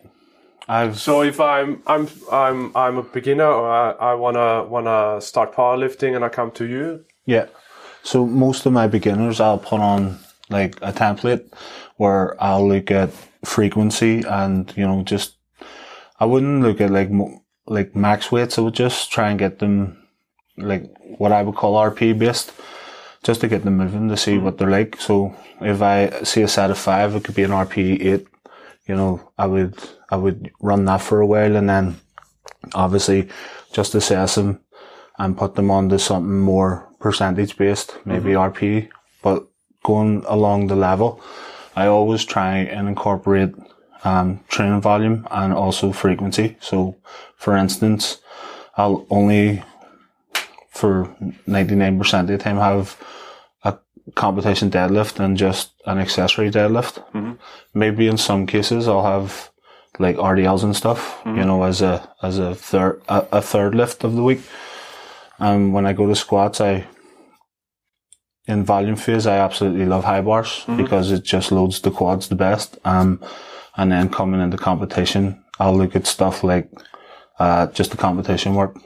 I've 0.69 0.99
So 0.99 1.23
if 1.23 1.41
I'm 1.41 1.83
I'm 1.87 2.09
I'm 2.31 2.77
I'm 2.77 2.99
a 2.99 3.03
beginner 3.03 3.47
or 3.47 3.71
I, 3.71 4.13
I 4.13 4.15
wanna 4.15 4.65
wanna 4.65 5.21
start 5.21 5.55
powerlifting 5.55 6.15
and 6.17 6.25
I 6.25 6.29
come 6.29 6.51
to 6.53 6.67
you, 6.67 7.05
Yeah. 7.27 7.47
So 8.05 8.27
most 8.27 8.67
of 8.67 8.73
my 8.73 8.89
beginners, 8.89 9.39
I'll 9.39 9.59
put 9.59 9.81
on 9.81 10.19
like 10.51 10.77
a 10.83 10.93
template 10.93 11.53
where 12.03 12.43
I'll 12.43 12.67
look 12.67 12.91
at 12.91 13.11
frequency 13.45 14.23
and, 14.27 14.73
you 14.77 14.85
know, 14.85 15.03
just, 15.05 15.37
I 16.19 16.25
wouldn't 16.25 16.63
look 16.63 16.81
at 16.81 16.91
like, 16.91 17.11
like 17.67 17.95
max 17.95 18.33
weights. 18.33 18.59
I 18.59 18.63
would 18.63 18.75
just 18.75 19.13
try 19.13 19.31
and 19.31 19.39
get 19.39 19.61
them 19.61 20.03
like 20.57 20.85
what 21.19 21.31
I 21.31 21.43
would 21.43 21.55
call 21.55 21.75
RP 21.75 22.19
based 22.19 22.53
just 23.23 23.41
to 23.43 23.49
get 23.49 23.63
them 23.63 23.77
moving 23.77 24.09
to 24.09 24.17
see 24.17 24.37
hmm. 24.37 24.45
what 24.45 24.59
they're 24.59 24.77
like. 24.79 25.01
So 25.01 25.35
if 25.61 25.81
I 25.81 26.25
see 26.25 26.43
a 26.43 26.49
set 26.49 26.73
of 26.73 26.79
five, 26.79 27.15
it 27.15 27.23
could 27.23 27.37
be 27.37 27.45
an 27.45 27.53
RP 27.53 28.05
eight, 28.05 28.27
you 28.89 28.97
know, 28.97 29.31
I 29.39 29.47
would, 29.47 29.79
I 30.11 30.17
would 30.17 30.51
run 30.61 30.85
that 30.87 31.03
for 31.03 31.21
a 31.21 31.27
while 31.27 31.55
and 31.55 31.69
then 31.69 32.01
obviously 32.75 33.29
just 33.73 33.95
assess 33.95 34.35
them 34.35 34.59
and 35.19 35.39
put 35.39 35.55
them 35.55 35.71
onto 35.71 35.99
something 35.99 36.41
more 36.41 36.89
percentage 36.99 37.57
based, 37.57 37.97
maybe 38.05 38.31
mm-hmm. 38.31 38.59
RP, 38.59 38.89
but 39.23 39.47
going 39.85 40.25
along 40.27 40.67
the 40.67 40.77
level, 40.77 41.21
I 41.75 41.87
always 41.87 42.25
try 42.25 42.59
and 42.59 42.89
incorporate 42.89 43.55
um, 44.05 44.41
training 44.49 44.81
volume 44.81 45.27
and 45.31 45.53
also 45.53 45.93
frequency. 45.93 46.57
So, 46.61 46.97
for 47.37 47.57
instance, 47.57 48.19
I'll 48.77 49.07
only 49.11 49.63
for 50.71 51.15
99% 51.47 52.21
of 52.21 52.27
the 52.27 52.39
time 52.39 52.57
have 52.57 52.97
a 53.63 53.79
competition 54.15 54.71
deadlift 54.71 55.21
and 55.21 55.37
just 55.37 55.73
an 55.87 55.99
accessory 55.99 56.51
deadlift. 56.51 57.03
Maybe 57.75 58.09
in 58.09 58.17
some 58.17 58.47
cases 58.47 58.89
I'll 58.89 59.05
have 59.05 59.51
like 59.99 60.17
RDLs 60.17 60.65
and 60.65 60.75
stuff, 60.75 61.21
you 61.27 61.45
know, 61.45 61.63
as 61.65 61.83
a, 61.83 62.09
as 62.23 62.39
a 62.39 62.55
third, 62.55 63.03
a, 63.09 63.27
a 63.33 63.43
third 63.43 63.75
lift 63.75 64.05
of 64.05 64.15
the 64.15 64.23
week. 64.23 64.41
Um, 65.39 65.73
when 65.73 65.87
I 65.87 65.93
go 65.93 66.07
to 66.07 66.15
squats, 66.17 66.61
I, 66.61 66.87
in 68.47 68.65
volume 68.65 68.97
phase, 68.97 69.27
I 69.27 69.37
absolutely 69.39 69.87
love 69.87 70.05
high 70.05 70.21
bars 70.21 70.65
because 70.77 71.13
it 71.13 71.23
just 71.25 71.53
loads 71.53 71.81
the 71.81 71.91
quads 71.91 72.29
the 72.29 72.35
best. 72.35 72.79
Um, 72.85 73.21
and 73.77 73.93
then 73.93 74.09
coming 74.09 74.41
into 74.41 74.57
competition, 74.57 75.43
I'll 75.59 75.77
look 75.77 75.95
at 75.95 76.07
stuff 76.07 76.43
like, 76.43 76.69
uh, 77.39 77.69
just 77.69 77.91
the 77.93 77.97
competition 77.97 78.55
work, 78.55 78.77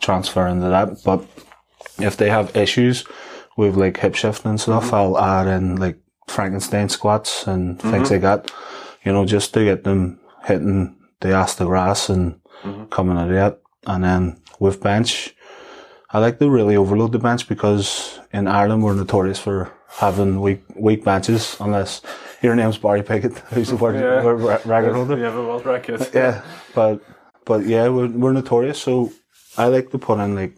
transfer 0.00 0.46
into 0.46 0.68
that. 0.68 1.02
But 1.04 1.24
if 1.98 2.16
they 2.16 2.30
have 2.30 2.56
issues 2.56 3.04
with 3.56 3.76
like 3.76 3.98
hip 3.98 4.14
shift 4.14 4.44
and 4.44 4.60
stuff, 4.60 4.92
I'll 4.92 5.18
add 5.18 5.46
in 5.46 5.76
like 5.76 5.98
Frankenstein 6.28 6.88
squats 6.88 7.46
and 7.46 7.80
things 7.80 8.10
like 8.10 8.22
that, 8.22 8.50
you 9.04 9.12
know, 9.12 9.24
just 9.24 9.54
to 9.54 9.64
get 9.64 9.84
them 9.84 10.18
hitting 10.44 10.96
the 11.20 11.32
ass 11.32 11.54
to 11.56 11.64
grass 11.64 12.08
and 12.08 12.40
coming 12.90 13.18
at 13.18 13.30
it. 13.30 13.62
And 13.86 14.02
then 14.02 14.40
with 14.58 14.82
bench, 14.82 15.35
I 16.10 16.18
like 16.20 16.38
to 16.38 16.48
really 16.50 16.76
overload 16.76 17.12
the 17.12 17.18
bench 17.18 17.48
because 17.48 18.20
in 18.32 18.46
Ireland 18.46 18.82
we're 18.82 18.94
notorious 18.94 19.38
for 19.38 19.70
having 19.88 20.40
weak 20.40 20.62
weak 20.76 21.04
benches 21.04 21.56
unless 21.60 22.02
your 22.42 22.54
name's 22.54 22.78
Barry 22.78 23.02
Pickett, 23.02 23.38
who's 23.52 23.68
the 23.68 23.76
world 23.76 23.96
Yeah. 24.00 24.22
world 24.24 24.40
re- 24.42 24.58
record 24.64 24.94
holder. 24.94 25.16
you 25.16 25.24
have 25.24 25.36
a 25.36 25.42
world 25.42 25.66
record. 25.66 26.06
Yeah, 26.14 26.42
but 26.74 27.00
but 27.44 27.66
yeah, 27.66 27.88
we're 27.88 28.08
we're 28.08 28.32
notorious. 28.32 28.78
So 28.80 29.10
I 29.58 29.66
like 29.66 29.90
to 29.90 29.98
put 29.98 30.18
in 30.20 30.34
like 30.34 30.54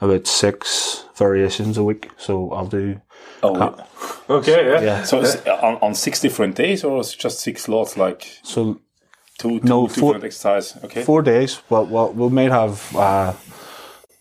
about 0.00 0.26
six 0.26 1.04
variations 1.16 1.78
a 1.78 1.82
week. 1.84 2.10
So 2.16 2.52
I'll 2.52 2.66
do 2.68 3.00
oh, 3.42 3.74
Okay, 4.28 4.66
yeah. 4.72 4.80
yeah. 4.80 5.02
so 5.04 5.20
it's 5.20 5.36
on, 5.46 5.76
on 5.82 5.94
six 5.94 6.20
different 6.20 6.54
days, 6.56 6.84
or 6.84 7.00
is 7.00 7.12
it 7.12 7.18
just 7.18 7.40
six 7.40 7.68
lots, 7.68 7.96
like 7.96 8.26
So 8.42 8.80
two, 9.38 9.60
two 9.60 9.66
No, 9.68 9.86
four- 9.88 10.12
different 10.14 10.24
exercises? 10.24 10.84
Okay. 10.84 11.02
four 11.04 11.22
days. 11.22 11.60
Well, 11.70 11.86
well, 11.86 12.12
we 12.12 12.28
might 12.28 12.50
have 12.52 12.94
uh, 12.96 13.32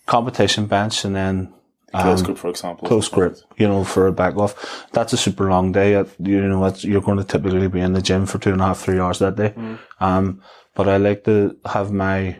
competition 0.05 0.65
bench 0.67 1.05
and 1.05 1.15
then 1.15 1.53
Close 1.93 2.19
um, 2.19 2.25
grip, 2.25 2.37
for 2.37 2.49
example. 2.49 2.87
close 2.87 3.07
grip, 3.07 3.37
you 3.55 3.65
know, 3.67 3.85
for 3.85 4.07
a 4.07 4.11
back 4.11 4.35
off. 4.35 4.85
That's 4.91 5.13
a 5.13 5.17
super 5.17 5.49
long 5.49 5.71
day. 5.71 5.95
At, 5.95 6.07
you 6.19 6.41
know, 6.41 6.65
it's, 6.65 6.83
you're 6.83 7.01
going 7.01 7.19
to 7.19 7.23
typically 7.23 7.69
be 7.69 7.79
in 7.79 7.93
the 7.93 8.01
gym 8.01 8.25
for 8.25 8.37
two 8.37 8.51
and 8.51 8.59
a 8.61 8.65
half, 8.65 8.79
three 8.79 8.99
hours 8.99 9.19
that 9.19 9.37
day. 9.37 9.53
Um, 10.01 10.41
but 10.73 10.89
I 10.89 10.97
like 10.97 11.23
to 11.23 11.55
have 11.65 11.93
my, 11.93 12.35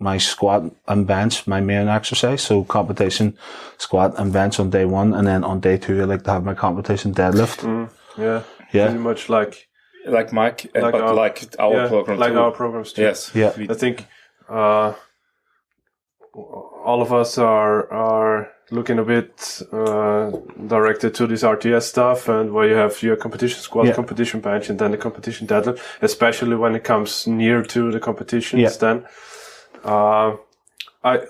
my 0.00 0.16
squat 0.16 0.62
and 0.88 1.06
bench, 1.06 1.46
my 1.46 1.60
main 1.60 1.88
exercise. 1.88 2.40
So 2.42 2.64
competition, 2.64 3.36
squat 3.76 4.14
and 4.16 4.32
bench 4.32 4.58
on 4.58 4.70
day 4.70 4.86
one. 4.86 5.12
And 5.12 5.26
then 5.26 5.44
on 5.44 5.60
day 5.60 5.76
two, 5.76 6.00
I 6.00 6.04
like 6.04 6.22
to 6.24 6.30
have 6.30 6.44
my 6.44 6.54
competition 6.54 7.12
deadlift. 7.12 7.90
Yeah. 8.16 8.44
Yeah. 8.72 8.86
Pretty 8.86 9.00
much 9.00 9.28
like 9.28 9.68
Like 10.06 10.32
Mike, 10.32 10.70
uh, 10.74 10.80
Like 10.80 10.92
but 10.92 11.02
our- 11.02 11.14
like 11.14 11.54
our 11.58 11.74
yeah, 11.82 11.88
program 11.88 12.18
like 12.18 12.32
too. 12.32 12.38
our 12.38 12.50
programs 12.50 12.92
too. 12.94 13.02
Yes. 13.02 13.30
Yeah. 13.34 13.52
I 13.68 13.74
think 13.74 14.06
uh, 14.48 14.94
all 16.34 17.00
of 17.02 17.12
us 17.12 17.38
are 17.38 17.90
are 17.92 18.50
looking 18.70 18.98
a 18.98 19.04
bit 19.04 19.62
uh, 19.72 20.30
directed 20.66 21.14
to 21.14 21.26
this 21.26 21.42
RTS 21.42 21.82
stuff, 21.82 22.28
and 22.28 22.52
where 22.52 22.68
you 22.68 22.74
have 22.76 23.02
your 23.02 23.16
competition 23.16 23.60
squat, 23.60 23.86
Yeah. 23.86 23.94
competition 23.94 24.40
bench, 24.40 24.70
and 24.70 24.78
then 24.78 24.90
the 24.90 24.96
competition 24.98 25.46
deadlift. 25.46 25.80
Especially 26.02 26.56
when 26.56 26.74
it 26.74 26.84
comes 26.84 27.26
near 27.26 27.62
to 27.62 27.90
the 27.92 28.00
competitions, 28.00 28.62
Yeah. 28.62 28.70
then 28.80 29.04
uh, 29.84 30.36
I 31.04 31.20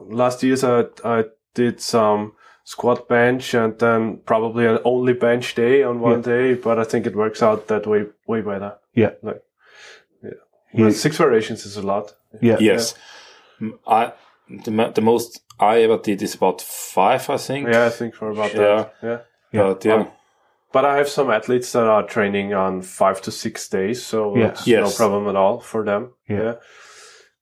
last 0.00 0.42
years 0.42 0.64
I 0.64 0.84
I 1.04 1.24
did 1.54 1.80
some 1.80 2.32
squat 2.64 3.08
bench 3.08 3.54
and 3.54 3.78
then 3.78 4.18
probably 4.24 4.66
an 4.66 4.78
only 4.84 5.12
bench 5.12 5.54
day 5.54 5.82
on 5.84 6.00
one 6.00 6.22
day, 6.22 6.54
but 6.54 6.78
I 6.78 6.84
think 6.84 7.06
it 7.06 7.14
works 7.14 7.42
out 7.42 7.66
that 7.68 7.86
way 7.86 8.06
way 8.26 8.40
better. 8.40 8.72
Yeah. 8.94 9.10
Like, 9.22 9.42
yeah. 10.22 10.30
Yeah. 10.72 10.90
Six 10.90 11.16
variations 11.18 11.66
is 11.66 11.76
a 11.76 11.82
lot. 11.82 12.14
Yeah. 12.42 12.56
Yes. 12.60 12.94
M- 13.60 13.78
I 13.86 14.12
the, 14.48 14.92
the 14.94 15.00
most 15.00 15.40
I 15.60 15.82
ever 15.82 15.98
did 15.98 16.22
is 16.22 16.34
about 16.34 16.60
five, 16.60 17.28
I 17.30 17.36
think. 17.36 17.68
Yeah, 17.68 17.86
I 17.86 17.90
think 17.90 18.14
for 18.14 18.30
about 18.30 18.54
Yeah. 18.54 18.60
that. 18.60 18.94
Yeah. 19.02 19.18
yeah. 19.52 19.62
But 19.62 19.84
yeah. 19.84 19.94
Um, 19.94 20.08
but 20.72 20.84
I 20.84 20.96
have 20.96 21.08
some 21.08 21.30
athletes 21.30 21.70
that 21.72 21.84
are 21.86 22.02
training 22.02 22.52
on 22.52 22.82
five 22.82 23.20
to 23.22 23.30
six 23.30 23.68
days, 23.68 24.04
so 24.04 24.36
Yeah. 24.36 24.48
it's 24.48 24.66
Yes. 24.66 24.82
no 24.84 24.90
problem 25.06 25.28
at 25.28 25.36
all 25.36 25.60
for 25.60 25.84
them. 25.84 26.10
Yeah. 26.28 26.54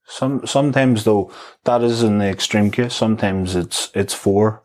Some 0.05 0.47
sometimes 0.47 1.05
though 1.05 1.31
that 1.65 1.83
is 1.83 2.03
in 2.03 2.19
the 2.19 2.27
extreme 2.29 2.71
case. 2.71 2.95
Sometimes 2.95 3.55
it's 3.57 3.91
it's 3.95 4.13
four, 4.15 4.61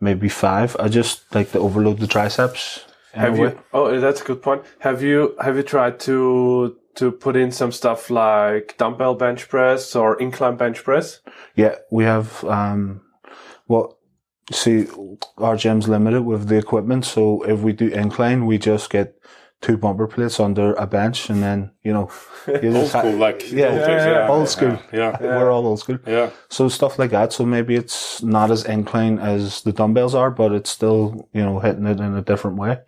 maybe 0.00 0.28
five. 0.28 0.76
I 0.80 0.88
just 0.88 1.32
like 1.34 1.52
to 1.52 1.58
overload 1.60 1.98
the 2.00 2.06
triceps. 2.06 2.84
in 3.14 3.20
a 3.20 3.24
Have 3.24 3.38
way. 3.38 3.48
you? 3.50 3.58
Oh, 3.72 4.00
that's 4.00 4.20
a 4.20 4.24
good 4.24 4.42
point. 4.42 4.62
Have 4.80 5.02
you 5.02 5.34
have 5.40 5.56
you 5.56 5.62
tried 5.62 6.00
to 6.00 6.76
to 6.98 7.10
put 7.10 7.36
in 7.36 7.50
some 7.52 7.72
stuff 7.72 8.10
like 8.10 8.76
dumbbell 8.78 9.14
bench 9.14 9.48
press 9.48 9.96
or 9.96 10.18
incline 10.20 10.56
bench 10.56 10.84
press? 10.84 11.20
Yeah, 11.56 11.74
we 11.90 12.04
have. 12.04 12.44
Um, 12.44 13.00
well, 13.66 13.98
see, 14.52 14.86
our 15.38 15.56
gym's 15.56 15.88
limited 15.88 16.22
with 16.22 16.48
the 16.48 16.56
equipment, 16.56 17.04
so 17.04 17.42
if 17.42 17.60
we 17.60 17.72
do 17.72 17.88
incline, 17.88 18.46
we 18.46 18.58
just 18.58 18.90
get 18.90 19.14
two 19.60 19.76
bumper 19.76 20.06
plates 20.06 20.38
under 20.38 20.72
a 20.74 20.86
bench, 20.86 21.28
and 21.30 21.42
then 21.42 21.70
you 21.82 21.92
know, 21.92 22.08
you 22.46 22.54
Old 22.54 22.62
just 22.74 22.92
ha- 22.92 23.00
school, 23.00 23.16
like 23.16 23.50
Yeah, 23.50 23.66
old, 23.70 23.80
yeah, 23.80 24.10
yeah. 24.10 24.28
Old 24.28 24.48
school. 24.48 24.78
Yeah, 24.92 25.16
We're 25.20 25.50
all 25.50 25.66
old 25.66 25.80
school. 25.80 25.98
yeah. 26.06 26.30
So 26.48 26.68
stuff 26.68 26.98
like 26.98 27.10
that. 27.10 27.32
So 27.32 27.44
maybe 27.44 27.74
it's 27.74 28.22
not 28.22 28.50
as 28.52 28.64
incline 28.64 29.18
as 29.18 29.62
the 29.62 29.72
dumbbells 29.72 30.14
are, 30.14 30.30
but 30.30 30.52
it's 30.52 30.70
still 30.70 31.28
you 31.32 31.42
know 31.42 31.58
hitting 31.58 31.86
it 31.86 31.98
in 32.00 32.14
a 32.14 32.22
different 32.22 32.56
way. 32.56 32.78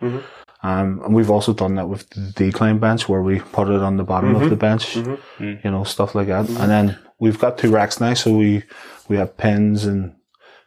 Um, 0.63 1.01
and 1.05 1.15
we've 1.15 1.31
also 1.31 1.55
done 1.55 1.77
that 1.77 1.89
with 1.89 2.09
the 2.11 2.33
decline 2.35 2.79
bench 2.79 3.09
where 3.09 3.23
we 3.23 3.41
put 3.41 3.69
it 3.69 3.81
on 3.81 3.97
the 3.97 4.05
bottom 4.05 4.35
of 4.35 4.43
the 4.43 4.49
mm-hmm. 4.49 4.55
bench, 4.57 4.95
mm-hmm. 4.95 5.43
Mm. 5.43 5.65
you 5.65 5.71
know, 5.71 5.85
stuff 5.85 6.15
like 6.15 6.29
that. 6.29 6.49
And 6.49 6.49
mm-hmm. 6.49 6.67
then 6.67 6.99
we've 7.19 7.39
got 7.39 7.57
two 7.57 7.71
racks 7.71 8.01
now, 8.01 8.15
so 8.15 8.37
we 8.37 8.65
we 9.09 9.17
have 9.17 9.37
pins 9.37 9.85
and 9.85 10.15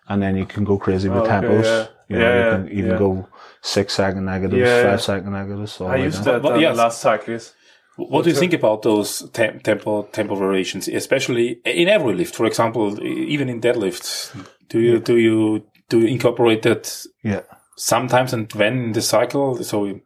and 0.07 0.21
then 0.21 0.35
you 0.35 0.45
can 0.45 0.63
go 0.63 0.77
crazy 0.77 1.09
with 1.09 1.19
oh, 1.19 1.23
Okay, 1.23 1.47
tempos. 1.47 1.63
yeah. 1.63 1.87
You 2.09 2.17
know, 2.17 2.25
Yeah, 2.25 2.33
you 2.33 2.39
yeah, 2.39 2.51
can 2.51 2.71
even 2.71 2.91
yeah. 2.91 2.97
go 2.97 3.27
six 3.61 3.93
second 3.93 4.25
negatives, 4.25 4.59
Yeah, 4.59 4.77
yeah. 4.77 4.91
five 4.91 5.01
second 5.01 5.31
negatives. 5.31 5.79
All 5.79 5.87
I 5.87 5.91
like 5.91 6.03
used 6.03 6.23
that. 6.23 6.31
that 6.33 6.41
But 6.41 6.53
on 6.53 6.59
yes. 6.59 6.75
the 6.75 6.83
last 6.83 7.01
cyclist. 7.01 7.53
What 7.95 8.23
do 8.23 8.31
you 8.31 8.35
think 8.35 8.53
about 8.53 8.81
those 8.81 9.29
tem- 9.29 9.59
tempo 9.59 10.03
tempo 10.11 10.35
variations, 10.35 10.87
especially 10.87 11.59
in 11.63 11.87
every 11.87 12.15
lift? 12.15 12.35
For 12.35 12.47
example, 12.47 12.99
even 13.03 13.49
in 13.49 13.61
deadlifts, 13.61 14.33
do 14.67 14.79
you 14.79 14.99
do 14.99 15.17
you 15.17 15.63
do 15.89 15.99
you 15.99 16.07
incorporate 16.07 16.63
that 16.63 17.05
Yeah. 17.21 17.41
Sometimes 17.77 18.33
and 18.33 18.51
when 18.53 18.77
in 18.85 18.91
the 18.93 19.01
cycle? 19.01 19.63
So 19.63 19.99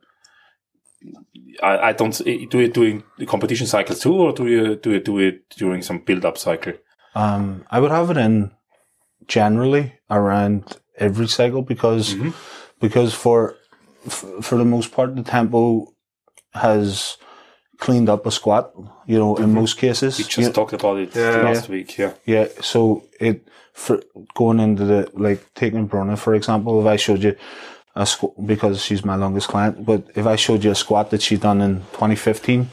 I, 1.62 1.77
I 1.77 1.93
don't 1.93 2.17
do 2.17 2.60
it 2.60 2.73
during 2.73 3.03
the 3.17 3.25
competition 3.25 3.67
cycle 3.67 3.95
too, 3.95 4.15
or 4.15 4.34
do 4.34 4.47
you 4.47 4.75
do 4.75 4.91
you 4.91 4.99
do 4.99 5.19
it 5.19 5.49
during 5.58 5.82
some 5.82 5.99
build 5.99 6.25
up 6.25 6.38
cycle? 6.38 6.73
Um, 7.15 7.65
I 7.71 7.80
would 7.80 7.91
have 7.91 8.12
it 8.12 8.17
in 8.17 8.51
generally 9.27 9.93
around 10.10 10.77
every 10.97 11.27
cycle 11.27 11.62
because 11.62 12.15
because 12.80 13.13
for 13.13 13.56
f- 14.06 14.25
for 14.41 14.58
the 14.58 14.65
most 14.65 14.91
part 14.91 15.15
the 15.15 15.23
tempo 15.23 15.88
has 16.53 17.17
cleaned 17.78 18.10
up 18.10 18.26
a 18.26 18.32
squat. 18.32 18.72
You 19.06 19.20
know, 19.20 19.36
in 19.36 19.46
mm-hmm. 19.46 19.56
most 19.56 19.78
cases, 19.78 20.18
We 20.18 20.24
just 20.24 20.38
You- 20.38 20.52
talked 20.52 20.74
about 20.74 20.98
it 20.98 21.16
Yeah. 21.16 21.42
last 21.44 21.70
week. 21.70 21.98
Yeah, 21.98 22.13
yeah. 22.26 22.48
So 22.62 23.04
it 23.20 23.48
for 23.74 24.02
going 24.34 24.60
into 24.60 24.86
the 24.86 25.10
like 25.13 25.54
taking 25.54 25.86
Bruna 25.86 26.18
for 26.18 26.34
example, 26.34 26.82
if 26.82 26.88
I 26.88 26.96
showed 26.96 27.24
you 27.24 27.36
a 27.96 28.06
squat 28.06 28.34
because 28.46 28.84
she's 28.84 29.04
my 29.06 29.16
longest 29.16 29.48
client, 29.48 29.86
but 29.86 30.04
if 30.16 30.26
I 30.26 30.36
showed 30.36 30.63
you 30.63 30.72
a 30.72 30.76
squat 30.76 31.10
that 31.12 31.22
she 31.22 31.38
done 31.38 31.62
in 31.62 31.82
2015 31.94 32.70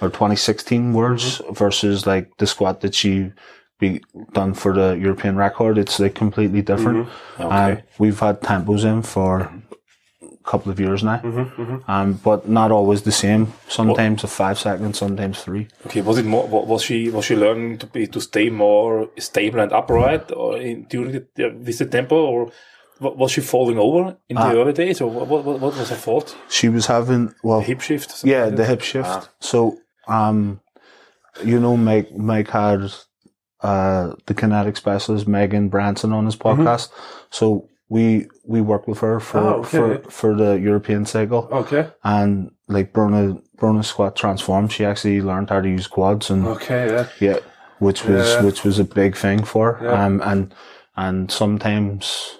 or 0.00 0.08
2016 0.08 0.92
words 0.92 1.38
mm-hmm. 1.38 1.54
versus 1.54 2.06
like 2.06 2.36
the 2.36 2.46
squat 2.46 2.80
that 2.82 2.94
she 2.94 3.32
be 3.78 4.00
done 4.32 4.54
for 4.54 4.72
the 4.72 4.92
European 4.92 5.36
record, 5.36 5.76
it's 5.78 6.00
like 6.00 6.14
completely 6.14 6.62
different. 6.62 7.08
Um, 7.38 7.78
we've 7.98 8.18
had 8.18 8.40
tempos 8.40 8.84
in 8.84 9.02
for 9.02 9.52
a 9.65 9.65
couple 10.46 10.70
of 10.72 10.78
years 10.78 11.02
now, 11.02 11.20
um, 11.88 12.14
but 12.24 12.48
not 12.48 12.70
always 12.70 13.02
the 13.02 13.12
same. 13.12 13.52
Sometimes 13.68 14.24
a 14.24 14.28
five 14.28 14.58
second, 14.58 14.94
sometimes 14.94 15.42
three. 15.42 15.66
Okay, 15.86 16.02
was 16.02 16.18
it 16.18 16.24
more? 16.24 16.46
Was 16.46 16.82
she 16.82 17.10
was 17.10 17.24
she 17.24 17.36
learning 17.36 17.78
to 17.78 17.86
be 17.86 18.06
to 18.06 18.20
stay 18.20 18.48
more 18.50 19.10
stable 19.18 19.60
and 19.60 19.72
upright, 19.72 20.30
or 20.32 20.56
in, 20.56 20.84
during 20.84 21.12
the, 21.12 21.26
the, 21.34 21.48
with 21.50 21.78
the 21.78 21.86
tempo, 21.86 22.16
or 22.16 22.52
was 23.00 23.32
she 23.32 23.40
falling 23.40 23.78
over 23.78 24.16
in 24.28 24.36
the 24.36 24.52
early 24.52 24.72
days, 24.72 25.00
or 25.00 25.10
what, 25.10 25.26
what, 25.28 25.44
what 25.44 25.76
was 25.76 25.90
her 25.90 25.96
fault? 25.96 26.36
She 26.48 26.68
was 26.68 26.86
having 26.86 27.34
well, 27.42 27.60
Hip 27.60 27.80
shift? 27.80 28.24
Yeah, 28.24 28.44
like 28.44 28.56
the 28.56 28.64
hip 28.64 28.82
shift. 28.82 29.28
So, 29.40 29.78
um, 30.08 30.60
you 31.44 31.60
know, 31.60 31.76
Mike, 31.76 32.10
Mike 32.16 32.48
had, 32.48 32.90
uh, 33.60 34.14
the 34.26 34.34
kinetic 34.34 34.76
specialist 34.76 35.26
Megan 35.26 35.68
Branson 35.68 36.12
on 36.12 36.24
his 36.24 36.36
podcast. 36.36 36.88
So 37.30 37.68
we, 37.88 38.26
we 38.44 38.60
worked 38.60 38.88
with 38.88 38.98
her 39.00 39.20
for, 39.20 39.38
Oh, 39.38 39.54
okay. 39.60 39.78
for, 40.02 40.10
for 40.10 40.34
the 40.34 40.54
European 40.58 41.06
cycle 41.06 41.48
Okay. 41.52 41.88
and 42.02 42.50
like 42.68 42.92
Bruna, 42.92 43.36
Bruna 43.56 43.82
squat 43.82 44.16
transformed. 44.16 44.72
She 44.72 44.84
actually 44.84 45.20
learned 45.22 45.50
how 45.50 45.60
to 45.60 45.68
use 45.68 45.86
quads 45.86 46.30
and 46.30 46.46
Okay. 46.46 46.86
Yeah. 46.92 47.08
yeah, 47.20 47.38
which 47.78 48.04
was, 48.04 48.28
Yeah. 48.34 48.42
which 48.42 48.64
was 48.64 48.78
a 48.78 48.84
big 48.84 49.16
thing 49.16 49.44
for 49.44 49.74
her. 49.74 49.86
Yeah. 49.86 50.04
Um, 50.04 50.20
and, 50.24 50.54
and 50.96 51.30
sometimes 51.30 52.38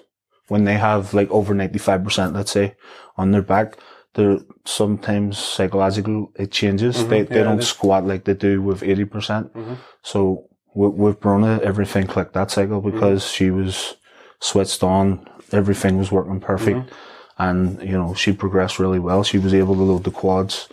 when 0.49 0.65
they 0.65 0.75
have 0.75 1.13
like 1.13 1.29
over 1.31 1.53
95%, 1.55 2.33
let's 2.35 2.51
say, 2.51 2.75
on 3.17 3.31
their 3.31 3.41
back, 3.41 3.77
they're 4.15 4.39
sometimes 4.65 5.37
psychological, 5.37 6.31
it 6.37 6.51
changes. 6.51 7.07
They, 7.07 7.21
they 7.21 7.23
Mm-hmm. 7.23 7.33
Yeah, 7.35 7.43
don't 7.43 7.63
squat 7.63 8.05
like 8.05 8.25
they 8.25 8.33
do 8.33 8.61
with 8.61 8.81
80%. 8.81 9.09
percent 9.11 9.51
So 10.03 10.47
with, 10.75 10.93
with 10.93 11.19
Bruna, 11.21 11.59
everything 11.63 12.05
clicked 12.07 12.33
that 12.33 12.51
cycle 12.51 12.81
Mm-hmm. 12.81 12.91
because 12.91 13.25
she 13.27 13.49
was 13.49 13.95
switched 14.41 14.83
on. 14.83 15.25
Everything 15.51 15.97
was 15.97 16.11
working 16.11 16.39
perfect. 16.39 16.77
Mm-hmm. 16.77 17.39
And, 17.39 17.81
you 17.81 17.91
know, 17.91 18.15
she 18.15 18.33
progressed 18.33 18.79
really 18.79 18.99
well. 18.99 19.23
She 19.23 19.37
was 19.37 19.53
able 19.53 19.75
to 19.75 19.83
load 19.83 20.03
the 20.03 20.11
quads, 20.11 20.67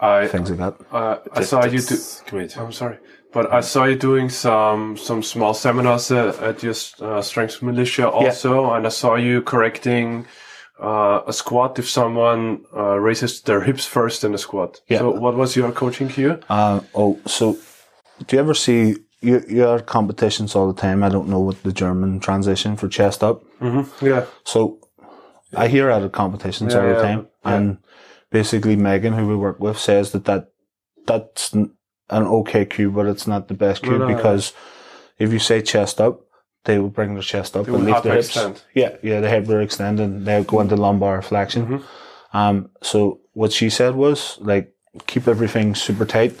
I 0.00 0.26
things 0.28 0.50
like 0.50 0.58
that. 0.58 0.74
uh, 0.92 1.18
I 1.32 1.42
saw 1.42 1.64
you 1.64 1.80
do. 1.80 1.96
Great. 2.26 2.56
I'm 2.58 2.72
sorry, 2.72 2.98
but 3.32 3.50
I 3.52 3.62
saw 3.62 3.84
you 3.84 3.96
doing 3.96 4.28
some 4.28 4.96
some 4.96 5.22
small 5.22 5.54
seminars 5.54 6.10
at, 6.10 6.38
at 6.40 6.62
your 6.62 6.74
uh, 7.00 7.22
Strength 7.22 7.62
Militia 7.62 8.08
also, 8.08 8.72
and 8.74 8.86
I 8.86 8.90
saw 8.90 9.16
you 9.16 9.40
correcting 9.42 10.26
uh, 10.78 11.22
a 11.26 11.32
squat 11.32 11.78
if 11.78 11.88
someone 11.88 12.64
uh, 12.76 13.00
raises 13.00 13.40
their 13.40 13.62
hips 13.62 13.86
first 13.86 14.24
in 14.24 14.34
a 14.34 14.38
squat. 14.38 14.80
Yeah. 14.88 14.98
So 14.98 15.10
what 15.10 15.36
was 15.36 15.56
your 15.56 15.72
coaching 15.72 16.08
cue? 16.08 16.38
Uh, 16.48 16.80
oh, 16.94 17.18
so 17.26 17.56
do 18.26 18.36
you 18.36 18.40
ever 18.40 18.54
see 18.54 18.96
you 19.20 19.42
you 19.48 19.66
are 19.66 19.80
competitions 19.80 20.54
all 20.54 20.72
the 20.72 20.80
time? 20.80 21.02
I 21.02 21.08
don't 21.08 21.28
know 21.28 21.40
what 21.40 21.62
the 21.62 21.72
German 21.72 22.20
transition 22.20 22.76
for 22.76 22.88
chest 22.88 23.22
up. 23.22 23.42
Yeah. 24.00 24.26
So 24.44 24.78
I 25.56 25.68
hear 25.68 25.90
out 25.90 26.02
of 26.02 26.12
competitions 26.12 26.74
Yeah, 26.74 26.80
all 26.80 26.88
the 26.88 26.94
yeah, 26.94 27.02
time, 27.02 27.26
and 27.44 27.78
basically 28.30 28.76
Megan, 28.76 29.14
who 29.14 29.26
we 29.26 29.36
work 29.36 29.58
with, 29.60 29.78
says 29.78 30.12
that 30.12 30.24
that 30.26 30.50
that's 31.06 31.52
an 31.52 31.70
okay 32.10 32.64
cue, 32.64 32.90
but 32.90 33.06
it's 33.06 33.26
not 33.26 33.48
the 33.48 33.54
best 33.54 33.82
cue 33.82 33.98
No, 33.98 34.06
no, 34.08 34.14
because 34.14 34.52
if 35.18 35.32
you 35.32 35.38
say 35.38 35.62
chest 35.62 36.00
up, 36.00 36.20
they 36.64 36.78
will 36.78 36.90
bring 36.90 37.14
their 37.14 37.22
chest 37.22 37.56
up 37.56 37.66
and 37.66 37.74
will 37.76 37.82
leave 37.82 38.02
their 38.02 38.14
hips. 38.14 38.36
hyperextend. 38.36 38.62
Yeah, 38.74 38.96
yeah, 39.02 39.20
the 39.20 39.28
hip 39.30 39.46
will 39.46 39.60
extend 39.60 40.00
and 40.00 40.26
they'll 40.26 40.44
go 40.44 40.60
into 40.60 40.76
lumbar 40.76 41.22
flexion. 41.22 41.66
Mm-hmm. 41.66 42.36
Um, 42.36 42.70
so 42.82 43.20
what 43.32 43.52
she 43.52 43.70
said 43.70 43.94
was 43.94 44.38
like 44.40 44.74
keep 45.06 45.26
everything 45.28 45.74
super 45.74 46.04
tight. 46.04 46.34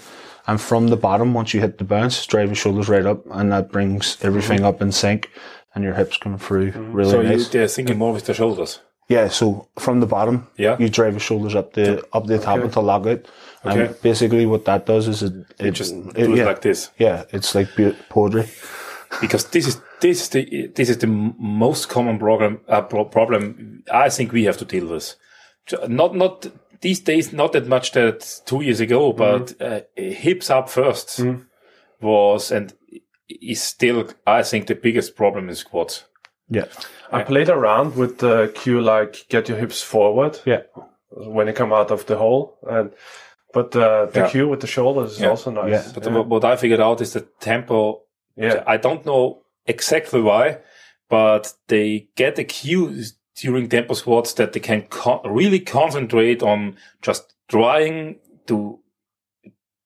And 0.48 0.60
from 0.60 0.88
the 0.88 0.96
bottom, 0.96 1.34
once 1.34 1.52
you 1.54 1.60
hit 1.60 1.76
the 1.78 1.84
bounce, 1.84 2.26
drive 2.26 2.48
your 2.48 2.54
shoulders 2.56 2.88
right 2.88 3.04
up, 3.06 3.20
and 3.30 3.52
that 3.52 3.70
brings 3.70 4.16
everything 4.22 4.64
up 4.64 4.80
in 4.82 4.90
sync, 4.92 5.30
and 5.74 5.84
your 5.84 5.94
hips 5.94 6.16
come 6.16 6.38
through 6.38 6.70
really 6.72 7.10
So 7.10 7.22
nice. 7.22 7.48
they're 7.48 7.68
thinking 7.68 7.98
more 7.98 8.12
with 8.14 8.24
the 8.24 8.34
shoulders. 8.34 8.80
Yeah, 9.08 9.28
so 9.28 9.68
from 9.78 10.00
the 10.00 10.06
bottom, 10.06 10.46
Yeah. 10.56 10.76
you 10.78 10.88
drive 10.88 11.12
your 11.12 11.20
shoulders 11.20 11.54
up 11.54 11.72
the 11.74 12.02
up 12.12 12.26
the 12.26 12.38
top 12.38 12.58
until 12.60 12.82
lock 12.82 13.06
it. 13.06 13.28
Okay. 13.64 13.86
And 13.86 14.02
basically, 14.02 14.46
what 14.46 14.64
that 14.64 14.86
does 14.86 15.06
is 15.08 15.22
it, 15.22 15.32
it 15.58 15.70
Just 15.72 15.94
it- 15.94 16.18
it 16.18 16.36
yeah, 16.36 16.44
like 16.46 16.60
this. 16.62 16.90
yeah, 16.98 17.24
it's 17.32 17.54
like 17.54 17.68
be- 17.76 17.96
poetry. 18.08 18.44
because 19.20 19.44
this 19.50 19.66
is 19.66 19.80
this 20.00 20.20
is 20.22 20.28
the 20.30 20.66
this 20.74 20.88
is 20.88 20.98
the 20.98 21.06
most 21.38 21.88
common 21.88 22.18
problem 22.18 22.60
uh, 22.68 22.82
problem 22.82 23.82
I 23.92 24.08
think 24.10 24.32
we 24.32 24.44
have 24.44 24.58
to 24.58 24.64
deal 24.64 24.86
with. 24.88 25.14
Not 25.88 26.14
not 26.14 26.46
these 26.80 27.00
days, 27.00 27.32
not 27.32 27.52
that 27.52 27.66
much 27.66 27.92
that 27.92 28.40
two 28.46 28.60
years 28.62 28.80
ago, 28.80 29.12
but 29.12 29.60
uh, 29.60 29.80
hips 29.96 30.50
up 30.50 30.68
1st 30.68 31.44
was 32.00 32.52
and 32.52 32.72
is 33.28 33.62
still 33.62 34.08
I 34.26 34.42
think 34.42 34.66
the 34.66 34.74
biggest 34.74 35.16
problem 35.16 35.48
in 35.48 35.54
squats. 35.54 36.04
Yeah, 36.48 36.64
I 37.12 37.22
played 37.24 37.48
around 37.50 37.96
with 37.96 38.18
the 38.18 38.50
cue 38.54 38.80
like 38.80 39.26
get 39.28 39.48
your 39.48 39.58
hips 39.58 39.82
forward 39.82 40.38
yeah, 40.46 40.62
when 41.10 41.46
you 41.46 41.52
come 41.52 41.72
out 41.72 41.90
of 41.90 42.06
the 42.06 42.16
hole, 42.16 42.56
and 42.70 42.90
but 43.52 43.74
uh, 43.76 44.06
the 44.06 44.20
Yeah. 44.20 44.30
cue 44.30 44.48
with 44.48 44.60
the 44.60 44.66
shoulders 44.66 45.12
is 45.12 45.20
Yeah. 45.20 45.30
also 45.30 45.50
nice. 45.50 45.70
Yeah. 45.70 45.92
But 45.94 46.12
what- 46.12 46.28
what 46.28 46.44
I 46.44 46.56
figured 46.56 46.80
out 46.80 47.00
is 47.00 47.12
the 47.12 47.26
tempo. 47.40 48.02
Yeah. 48.36 48.62
I 48.66 48.76
don't 48.78 49.04
know 49.04 49.42
exactly 49.66 50.20
why, 50.22 50.58
but 51.10 51.52
they 51.66 52.08
get 52.16 52.38
a 52.38 52.44
cue 52.44 53.02
during 53.40 53.68
tempo 53.68 53.94
squats 53.94 54.32
that 54.34 54.52
they 54.52 54.60
can 54.60 54.82
co- 54.82 55.22
really 55.24 55.60
concentrate 55.60 56.42
on 56.42 56.76
just 57.02 57.34
trying 57.48 58.16
to 58.46 58.78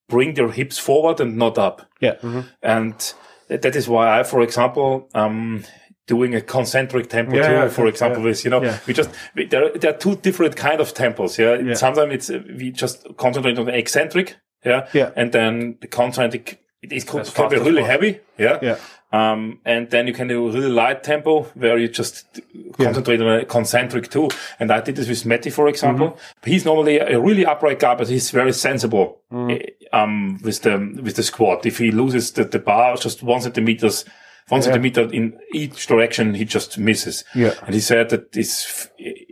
bring 0.09 0.35
their 0.35 0.51
hips 0.51 0.79
forward 0.79 1.21
and 1.21 1.37
not 1.37 1.59
up. 1.59 1.87
yeah, 2.01 2.15
And 2.63 3.15
that 3.49 3.77
is 3.77 3.89
why 3.89 4.21
I, 4.21 4.23
for 4.25 4.43
example, 4.43 5.09
um, 5.15 5.65
doing 6.07 6.35
a 6.35 6.41
concentric 6.41 7.09
tempo 7.09 7.37
Yeah, 7.37 7.49
too, 7.49 7.53
yeah, 7.55 7.69
for 7.69 7.87
example, 7.87 8.23
yeah. 8.25 8.31
is, 8.31 8.45
you 8.45 8.51
know, 8.51 8.63
Yeah. 8.63 8.79
we 8.87 8.93
just, 8.95 9.11
we, 9.35 9.47
there, 9.47 9.65
are- 9.67 9.79
there 9.79 9.95
are 9.95 9.97
two 9.97 10.17
different 10.17 10.57
kind 10.57 10.81
of 10.81 10.93
tempos. 10.95 11.39
Yeah. 11.39 11.67
Yeah. 11.67 11.75
Sometimes 11.75 12.13
it's, 12.15 12.31
uh, 12.31 12.43
we 12.59 12.71
just 12.73 13.07
concentrate 13.17 13.59
on 13.59 13.67
the 13.67 13.77
eccentric. 13.79 14.37
Yeah. 14.65 14.89
Yeah. 14.93 15.11
And 15.17 15.33
then 15.33 15.79
the 15.81 15.87
concentric 15.89 16.61
it 16.83 16.93
is 16.93 17.05
could, 17.05 17.21
As 17.23 17.31
can 17.31 17.49
be 17.49 17.57
really 17.57 17.83
possible. 17.83 17.87
heavy. 17.87 18.21
Yeah. 18.39 18.59
Yeah. 18.63 18.77
Um, 19.15 19.61
and 19.67 19.91
then 19.91 20.07
you 20.07 20.15
can 20.15 20.27
do 20.29 20.49
a 20.49 20.51
really 20.53 20.71
light 20.71 21.03
tempo 21.03 21.43
where 21.55 21.77
you 21.77 21.87
just 21.89 22.41
concentrate 22.79 23.21
on 23.21 23.41
a 23.41 23.45
concentric 23.45 24.09
too. 24.11 24.31
And 24.59 24.71
I 24.73 24.81
did 24.81 24.97
this 24.97 25.07
with 25.09 25.25
Meti, 25.25 25.53
for 25.53 25.69
example. 25.69 26.13
Mm-hmm. 26.13 26.51
He's 26.51 26.65
normally 26.65 26.99
a 26.99 27.21
really 27.21 27.45
upright 27.45 27.79
guy, 27.79 27.95
but 27.95 28.09
he's 28.09 28.31
very 28.31 28.53
sensible, 28.55 29.21
Mm. 29.31 29.51
eh, 29.53 29.67
um, 29.93 30.39
with 30.43 30.63
the, 30.63 30.79
with 31.03 31.17
the 31.17 31.23
squat. 31.23 31.67
If 31.67 31.77
he 31.79 31.91
loses 31.91 32.33
the, 32.33 32.45
the 32.45 32.59
bar 32.59 32.97
just 32.97 33.23
one 33.23 33.43
centimeters, 33.43 34.07
one 34.49 34.63
centimeter 34.63 35.03
in 35.13 35.39
each 35.55 35.87
direction, 35.87 36.35
he 36.35 36.45
just 36.47 36.79
misses. 36.79 37.23
Yeah. 37.35 37.53
And 37.67 37.75
he 37.75 37.81
said 37.81 38.09
that 38.11 38.33
this, 38.33 38.89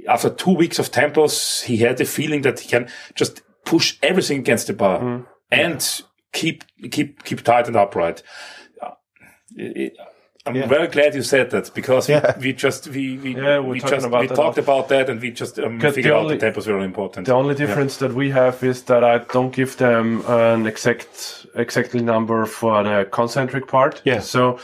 after 0.06 0.28
two 0.28 0.52
weeks 0.54 0.78
of 0.78 0.90
tempos, 0.92 1.62
he 1.64 1.78
had 1.78 1.96
the 1.96 2.04
feeling 2.04 2.42
that 2.42 2.60
he 2.60 2.68
can 2.68 2.88
just 3.14 3.40
push 3.64 3.96
everything 4.02 4.40
against 4.40 4.66
the 4.66 4.74
bar 4.74 5.00
Mm. 5.00 5.26
and 5.50 6.02
keep, 6.32 6.64
keep, 6.90 7.22
keep 7.24 7.42
tight 7.42 7.66
and 7.68 7.76
upright. 7.76 8.22
It- 9.56 9.96
I'm 10.46 10.54
Yeah. 10.56 10.66
very 10.68 10.86
glad 10.88 11.14
you 11.14 11.22
said 11.22 11.50
that 11.50 11.70
because 11.74 12.08
we, 12.08 12.14
Yeah. 12.14 12.38
we 12.40 12.52
just 12.54 12.88
we 12.88 13.18
we, 13.18 13.36
Yeah, 13.36 13.58
we 13.60 13.78
just 13.78 14.08
we 14.10 14.26
talked 14.26 14.56
about 14.56 14.88
that 14.88 15.10
and 15.10 15.20
we 15.20 15.30
just 15.32 15.58
um, 15.58 15.78
figured 15.78 16.04
the 16.06 16.14
out 16.14 16.22
only- 16.22 16.36
the 16.36 16.40
tempo 16.40 16.60
is 16.60 16.66
very 16.66 16.84
important. 16.84 17.26
The 17.26 17.34
only 17.34 17.54
difference 17.54 17.98
that 17.98 18.14
we 18.14 18.30
have 18.30 18.62
is 18.64 18.82
that 18.84 19.04
I 19.04 19.18
don't 19.32 19.52
give 19.54 19.76
them 19.76 20.22
an 20.26 20.66
exact 20.66 21.46
exactly 21.54 22.00
number 22.00 22.46
for 22.46 22.82
the 22.82 23.06
concentric 23.10 23.66
part. 23.68 24.00
Yeah. 24.04 24.20
So 24.20 24.58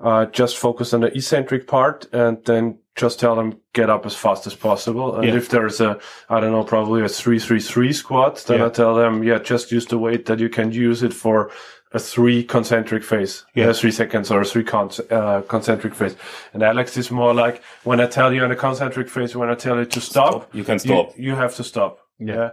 uh, 0.00 0.26
just 0.26 0.58
focus 0.58 0.92
on 0.92 1.00
the 1.00 1.10
eccentric 1.16 1.66
part 1.66 2.06
and 2.12 2.44
then 2.44 2.78
just 2.94 3.18
tell 3.18 3.34
them 3.36 3.56
get 3.72 3.88
up 3.90 4.04
as 4.06 4.14
fast 4.14 4.46
as 4.46 4.54
possible. 4.54 5.14
And 5.16 5.24
Yeah. 5.24 5.36
if 5.36 5.48
there's 5.48 5.80
a 5.80 5.98
I 6.28 6.40
don't 6.40 6.52
know 6.52 6.64
probably 6.64 7.02
a 7.02 7.08
three 7.08 7.38
three 7.38 7.60
three 7.60 7.92
squat, 7.92 8.44
then 8.46 8.58
Yeah. 8.58 8.66
I 8.66 8.68
tell 8.70 8.94
them 8.94 9.22
yeah 9.24 9.38
just 9.38 9.72
use 9.72 9.86
the 9.86 9.98
weight 9.98 10.26
that 10.26 10.38
you 10.40 10.48
can 10.48 10.72
use 10.72 11.02
it 11.02 11.14
for 11.14 11.50
a 11.94 11.98
three 11.98 12.42
concentric 12.42 13.04
phase, 13.04 13.44
Yeah. 13.54 13.68
uh, 13.68 13.72
three 13.74 13.90
seconds 13.90 14.30
or 14.30 14.40
a 14.40 14.44
three 14.44 14.64
con- 14.64 14.90
uh, 15.10 15.42
concentric 15.42 15.94
phase. 15.94 16.16
And 16.54 16.62
Alex 16.62 16.96
is 16.96 17.10
more 17.10 17.34
like 17.34 17.62
when 17.84 18.00
I 18.00 18.06
tell 18.06 18.32
you 18.32 18.44
in 18.44 18.50
a 18.50 18.56
concentric 18.56 19.08
phase, 19.10 19.36
when 19.36 19.50
I 19.50 19.54
tell 19.54 19.76
you 19.78 19.84
to 19.84 20.00
stop, 20.00 20.48
You 20.54 20.64
can 20.64 20.78
stop. 20.78 21.12
You, 21.18 21.34
have 21.34 21.54
to 21.56 21.64
stop. 21.64 21.98
yeah. 22.18 22.50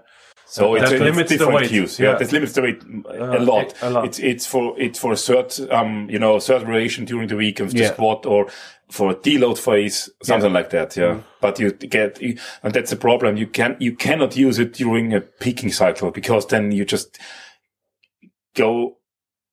So 0.51 0.73
it's, 0.75 0.85
That 0.85 0.93
it's 0.93 1.01
limits 1.03 1.29
the 1.29 1.37
different 1.37 1.59
weight. 1.61 1.69
cues. 1.69 1.99
Yeah, 1.99 2.11
Yeah. 2.11 2.15
that 2.17 2.31
limits 2.31 2.53
the 2.53 2.61
weight 2.63 2.81
a 3.07 3.37
Uh, 3.37 3.39
lot. 3.43 3.73
a 3.83 3.89
lot. 3.91 4.05
It's 4.05 4.19
it's 4.19 4.45
for 4.47 4.73
it's 4.79 4.97
for 4.99 5.11
a 5.11 5.17
certain 5.17 5.71
um 5.71 6.09
you 6.09 6.17
know 6.19 6.39
certain 6.39 6.65
variation 6.67 7.05
during 7.05 7.27
the 7.29 7.35
week 7.35 7.59
of 7.59 7.71
the 7.71 7.79
Yeah. 7.83 7.93
squat 7.93 8.25
or 8.25 8.47
for 8.89 9.11
a 9.11 9.15
deload 9.15 9.59
phase 9.59 10.09
something 10.23 10.51
like 10.51 10.69
that. 10.71 10.97
Yeah, 10.97 11.05
Mm-hmm. 11.11 11.19
but 11.41 11.59
you 11.59 11.71
get 11.71 12.19
and 12.63 12.73
that's 12.73 12.89
the 12.89 12.95
problem. 12.95 13.37
You 13.37 13.45
can 13.47 13.75
you 13.79 13.95
cannot 13.95 14.35
use 14.35 14.57
it 14.57 14.73
during 14.73 15.13
a 15.13 15.21
peaking 15.21 15.71
cycle 15.71 16.09
because 16.11 16.47
then 16.47 16.71
you 16.71 16.83
just 16.85 17.19
go 18.55 18.97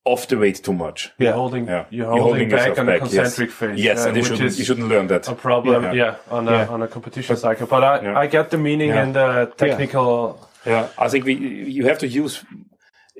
off 0.04 0.28
the 0.28 0.38
weight 0.38 0.62
too 0.62 0.72
much. 0.72 1.10
Yeah, 1.18 1.24
You're 1.30 1.34
holding, 1.34 1.66
Yeah, 1.66 1.84
you're 1.90 2.06
holding, 2.06 2.48
back 2.48 2.78
on 2.78 2.86
the 2.86 2.92
yes. 2.92 3.00
concentric 3.00 3.50
phase. 3.50 3.78
Yes, 3.84 4.04
uh, 4.04 4.08
and 4.08 4.16
you 4.16 4.22
shouldn't 4.24 4.56
you 4.58 4.64
shouldn't 4.64 4.88
learn 4.88 5.08
that. 5.08 5.28
a 5.28 5.34
problem. 5.34 5.82
Yeah. 5.82 5.92
Yeah, 5.92 6.14
on 6.30 6.48
a 6.48 6.52
Yeah. 6.52 6.68
on 6.68 6.82
a 6.82 6.88
competition 6.88 7.36
cycle. 7.36 7.66
But 7.66 7.82
I, 7.84 8.00
Yeah. 8.02 8.18
I 8.18 8.26
get 8.28 8.50
the 8.50 8.56
meaning 8.58 8.90
Yeah. 8.90 9.02
and 9.02 9.14
the 9.14 9.52
technical. 9.56 10.45
Yeah, 10.66 10.88
I 10.98 11.08
think 11.08 11.24
we 11.24 11.34
you 11.34 11.86
have 11.86 11.98
to 11.98 12.08
use 12.08 12.44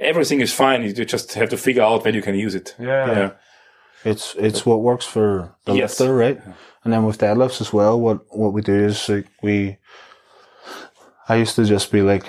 everything 0.01 0.41
is 0.41 0.53
fine. 0.53 0.83
You 0.83 0.93
just 0.93 1.35
have 1.35 1.49
to 1.51 1.57
figure 1.57 1.83
out 1.83 2.05
when 2.05 2.15
you 2.15 2.23
can 2.23 2.35
use 2.35 2.55
it. 2.55 2.75
Yeah, 2.79 3.07
Yeah. 3.07 3.31
It's 4.05 4.35
it's 4.39 4.65
what 4.67 4.83
works 4.83 5.07
for 5.07 5.55
the 5.65 5.75
Yes. 5.75 5.99
lifter, 5.99 6.15
right? 6.15 6.41
And 6.85 6.93
then 6.93 7.05
with 7.07 7.19
deadlifts 7.19 7.61
as 7.61 7.73
well, 7.73 7.99
what 8.01 8.19
what 8.31 8.53
we 8.53 8.63
do 8.63 8.75
is 8.75 9.09
like 9.09 9.27
we. 9.43 9.79
I 11.29 11.35
used 11.43 11.57
to 11.57 11.65
just 11.65 11.91
be 11.91 12.03
like, 12.03 12.25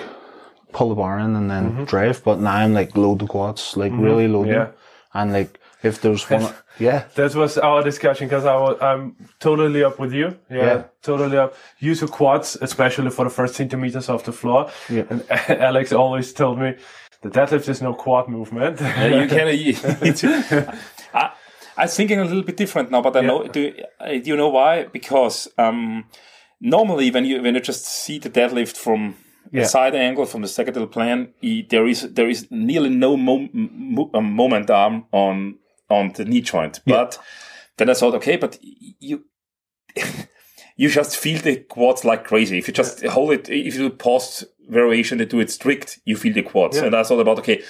pull 0.72 0.88
the 0.88 0.94
bar 0.96 1.18
in 1.18 1.36
and 1.36 1.48
then 1.48 1.70
mm-hmm. 1.70 1.84
drive, 1.84 2.24
but 2.24 2.40
now 2.40 2.56
I'm 2.56 2.74
like 2.74 2.96
load 2.96 3.20
the 3.20 3.26
quads, 3.26 3.76
like 3.76 3.92
really 3.92 4.24
mm-hmm. 4.24 4.34
load 4.34 4.48
Yeah. 4.48 4.64
them, 4.64 4.72
and 5.14 5.32
like 5.32 5.60
if 5.82 6.00
there's 6.00 6.28
one, 6.28 6.52
yeah, 6.78 7.04
That 7.14 7.34
was 7.34 7.58
our 7.58 7.82
discussion 7.82 8.28
because 8.28 8.44
I 8.44 8.56
was, 8.56 8.76
I'm 8.80 9.16
totally 9.40 9.82
up 9.84 9.98
with 9.98 10.12
you. 10.12 10.36
Yeah, 10.50 10.64
Yeah. 10.64 10.82
totally 11.02 11.36
up. 11.38 11.54
Use 11.78 12.00
your 12.00 12.08
quads, 12.10 12.56
especially 12.60 13.10
for 13.10 13.24
the 13.24 13.30
first 13.30 13.54
centimeters 13.54 14.08
of 14.08 14.22
the 14.24 14.32
floor. 14.32 14.70
Yeah. 14.88 15.04
And 15.10 15.24
Alex 15.48 15.92
always 15.92 16.32
told 16.32 16.58
me 16.58 16.74
the 17.22 17.30
deadlift 17.30 17.68
is 17.68 17.82
no 17.82 17.94
quad 17.94 18.28
movement. 18.28 18.80
Yeah, 18.80 19.22
you 19.22 19.28
can. 19.28 19.48
You, 19.58 19.74
I, 21.14 21.30
I'm 21.76 21.88
thinking 21.88 22.20
a 22.20 22.24
little 22.24 22.42
bit 22.44 22.56
different 22.56 22.90
now, 22.90 23.02
but 23.02 23.16
I 23.16 23.20
know. 23.20 23.46
Do, 23.46 23.72
uh, 24.00 24.08
do 24.08 24.22
you 24.24 24.36
know 24.36 24.48
why? 24.50 24.84
Because 24.84 25.48
um, 25.58 26.04
normally, 26.60 27.10
when 27.10 27.24
you 27.24 27.42
when 27.42 27.54
you 27.54 27.60
just 27.60 27.84
see 27.86 28.18
the 28.18 28.30
deadlift 28.30 28.76
from 28.76 29.14
Yeah. 29.52 29.62
a 29.62 29.66
side 29.66 29.94
angle 29.94 30.26
from 30.26 30.42
the 30.42 30.48
sagittal 30.48 30.86
plane, 30.86 31.28
i- 31.42 31.66
there 31.70 31.88
is 31.88 32.02
there 32.14 32.28
is 32.30 32.46
nearly 32.50 32.90
no 32.90 33.16
mo- 33.16 33.48
mo- 33.52 34.10
um, 34.14 34.32
moment 34.32 34.70
arm 34.70 35.04
on 35.12 35.54
on 35.88 36.12
the 36.12 36.24
knee 36.24 36.40
joint. 36.40 36.80
But 36.86 37.18
then 37.76 37.90
I 37.90 37.94
thought, 37.94 38.14
okay, 38.16 38.36
but 38.36 38.58
you. 38.62 39.24
You 40.80 40.88
just 40.88 41.16
feel 41.16 41.40
the 41.40 41.56
quads 41.56 42.04
like 42.04 42.22
crazy. 42.22 42.56
If 42.56 42.68
you 42.68 42.72
just 42.72 43.04
hold 43.04 43.32
it, 43.32 43.48
if 43.48 43.74
you 43.74 43.88
do 43.88 43.90
post 43.90 44.44
variation, 44.68 45.18
they 45.18 45.24
do 45.24 45.40
it 45.40 45.50
strict, 45.50 45.98
you 46.04 46.16
feel 46.16 46.32
the 46.32 46.42
quads. 46.42 46.76
And 46.76 46.94
I 46.94 47.02
thought 47.02 47.18
about, 47.18 47.40
okay, 47.40 47.64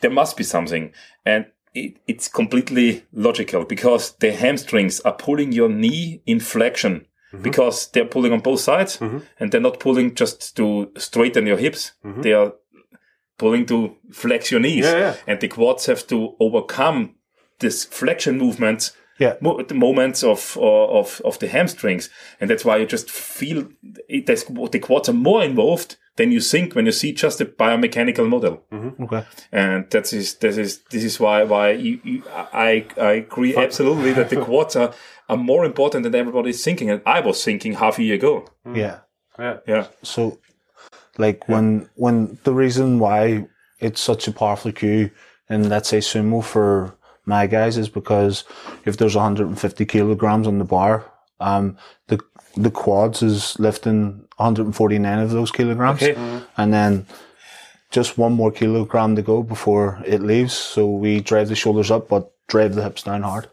there 0.00 0.10
must 0.10 0.36
be 0.36 0.42
something. 0.42 0.92
And 1.24 1.46
it, 1.74 1.98
it's 2.06 2.28
completely 2.28 3.04
logical 3.12 3.64
because 3.64 4.12
the 4.16 4.32
hamstrings 4.32 5.00
are 5.00 5.12
pulling 5.12 5.52
your 5.52 5.68
knee 5.68 6.22
in 6.26 6.40
flexion 6.40 7.06
mm-hmm. 7.32 7.42
because 7.42 7.90
they're 7.90 8.04
pulling 8.04 8.32
on 8.32 8.40
both 8.40 8.60
sides 8.60 8.98
mm-hmm. 8.98 9.18
and 9.38 9.52
they're 9.52 9.60
not 9.60 9.80
pulling 9.80 10.14
just 10.14 10.56
to 10.56 10.90
straighten 10.96 11.46
your 11.46 11.58
hips. 11.58 11.92
Mm-hmm. 12.04 12.22
They 12.22 12.32
are 12.32 12.54
pulling 13.38 13.66
to 13.66 13.96
flex 14.12 14.50
your 14.50 14.60
knees. 14.60 14.84
Yeah, 14.84 14.98
yeah. 14.98 15.16
And 15.26 15.40
the 15.40 15.48
quads 15.48 15.86
have 15.86 16.06
to 16.08 16.34
overcome 16.40 17.14
this 17.60 17.84
flexion 17.84 18.38
movements 18.38 18.92
yeah, 19.18 19.34
mo- 19.40 19.60
the 19.62 19.74
moments 19.74 20.22
of, 20.22 20.56
uh, 20.56 20.86
of 20.86 21.20
of 21.24 21.38
the 21.40 21.48
hamstrings, 21.48 22.08
and 22.40 22.48
that's 22.48 22.64
why 22.64 22.76
you 22.76 22.86
just 22.86 23.10
feel 23.10 23.68
it, 24.08 24.26
there's, 24.26 24.44
the 24.44 24.78
quads 24.78 25.08
are 25.08 25.12
more 25.12 25.42
involved 25.42 25.96
than 26.16 26.32
you 26.32 26.40
think 26.40 26.74
when 26.74 26.86
you 26.86 26.92
see 26.92 27.12
just 27.12 27.40
a 27.40 27.44
biomechanical 27.44 28.28
model. 28.28 28.62
Mm-hmm. 28.72 29.02
okay, 29.04 29.24
And 29.50 29.90
that 29.90 30.12
is 30.12 30.34
that 30.36 30.56
is 30.56 30.82
this 30.90 31.02
is 31.02 31.18
why 31.18 31.42
why 31.42 31.72
you, 31.72 32.00
you, 32.04 32.22
I 32.30 32.86
I 32.96 33.12
agree 33.12 33.56
absolutely 33.56 34.12
that 34.12 34.30
the 34.30 34.40
quads 34.44 34.76
are, 34.76 34.94
are 35.28 35.36
more 35.36 35.64
important 35.64 36.04
than 36.04 36.14
everybody 36.14 36.50
is 36.50 36.62
thinking, 36.62 36.90
and 36.90 37.02
I 37.04 37.20
was 37.20 37.42
thinking 37.42 37.74
half 37.74 37.98
a 37.98 38.02
year 38.04 38.14
ago. 38.14 38.46
Mm. 38.64 38.76
yeah. 38.76 38.98
yeah. 39.38 39.58
Yeah, 39.66 39.86
So, 40.02 40.38
like 41.16 41.48
when 41.48 41.88
when 41.94 42.38
the 42.44 42.54
reason 42.54 42.98
why 42.98 43.46
it's 43.80 44.00
such 44.00 44.28
a 44.28 44.32
powerful 44.32 44.72
cue 44.72 45.10
in 45.48 45.68
let's 45.68 45.88
say 45.88 45.98
sumo 45.98 46.42
for 46.42 46.97
my 47.28 47.46
guys 47.46 47.76
is 47.76 47.88
because 47.88 48.44
if 48.84 48.96
there's 48.96 49.14
150 49.14 49.84
kilograms 49.86 50.46
on 50.46 50.58
the 50.58 50.64
bar, 50.64 51.04
um, 51.40 51.76
the 52.08 52.18
the 52.56 52.70
quads 52.70 53.22
is 53.22 53.56
lifting 53.60 54.26
149 54.38 55.18
of 55.20 55.30
those 55.30 55.50
kilograms, 55.52 56.02
Okay. 56.02 56.16
and 56.56 56.72
then 56.72 57.06
just 57.90 58.18
one 58.18 58.32
more 58.32 58.50
kilogram 58.50 59.14
to 59.16 59.22
go 59.22 59.42
before 59.42 60.02
it 60.04 60.22
leaves. 60.22 60.52
So 60.54 60.86
we 60.88 61.20
drive 61.20 61.48
the 61.48 61.54
shoulders 61.54 61.90
up, 61.90 62.08
but 62.08 62.32
drive 62.48 62.74
the 62.74 62.82
hips 62.82 63.02
down 63.04 63.22
hard. 63.22 63.48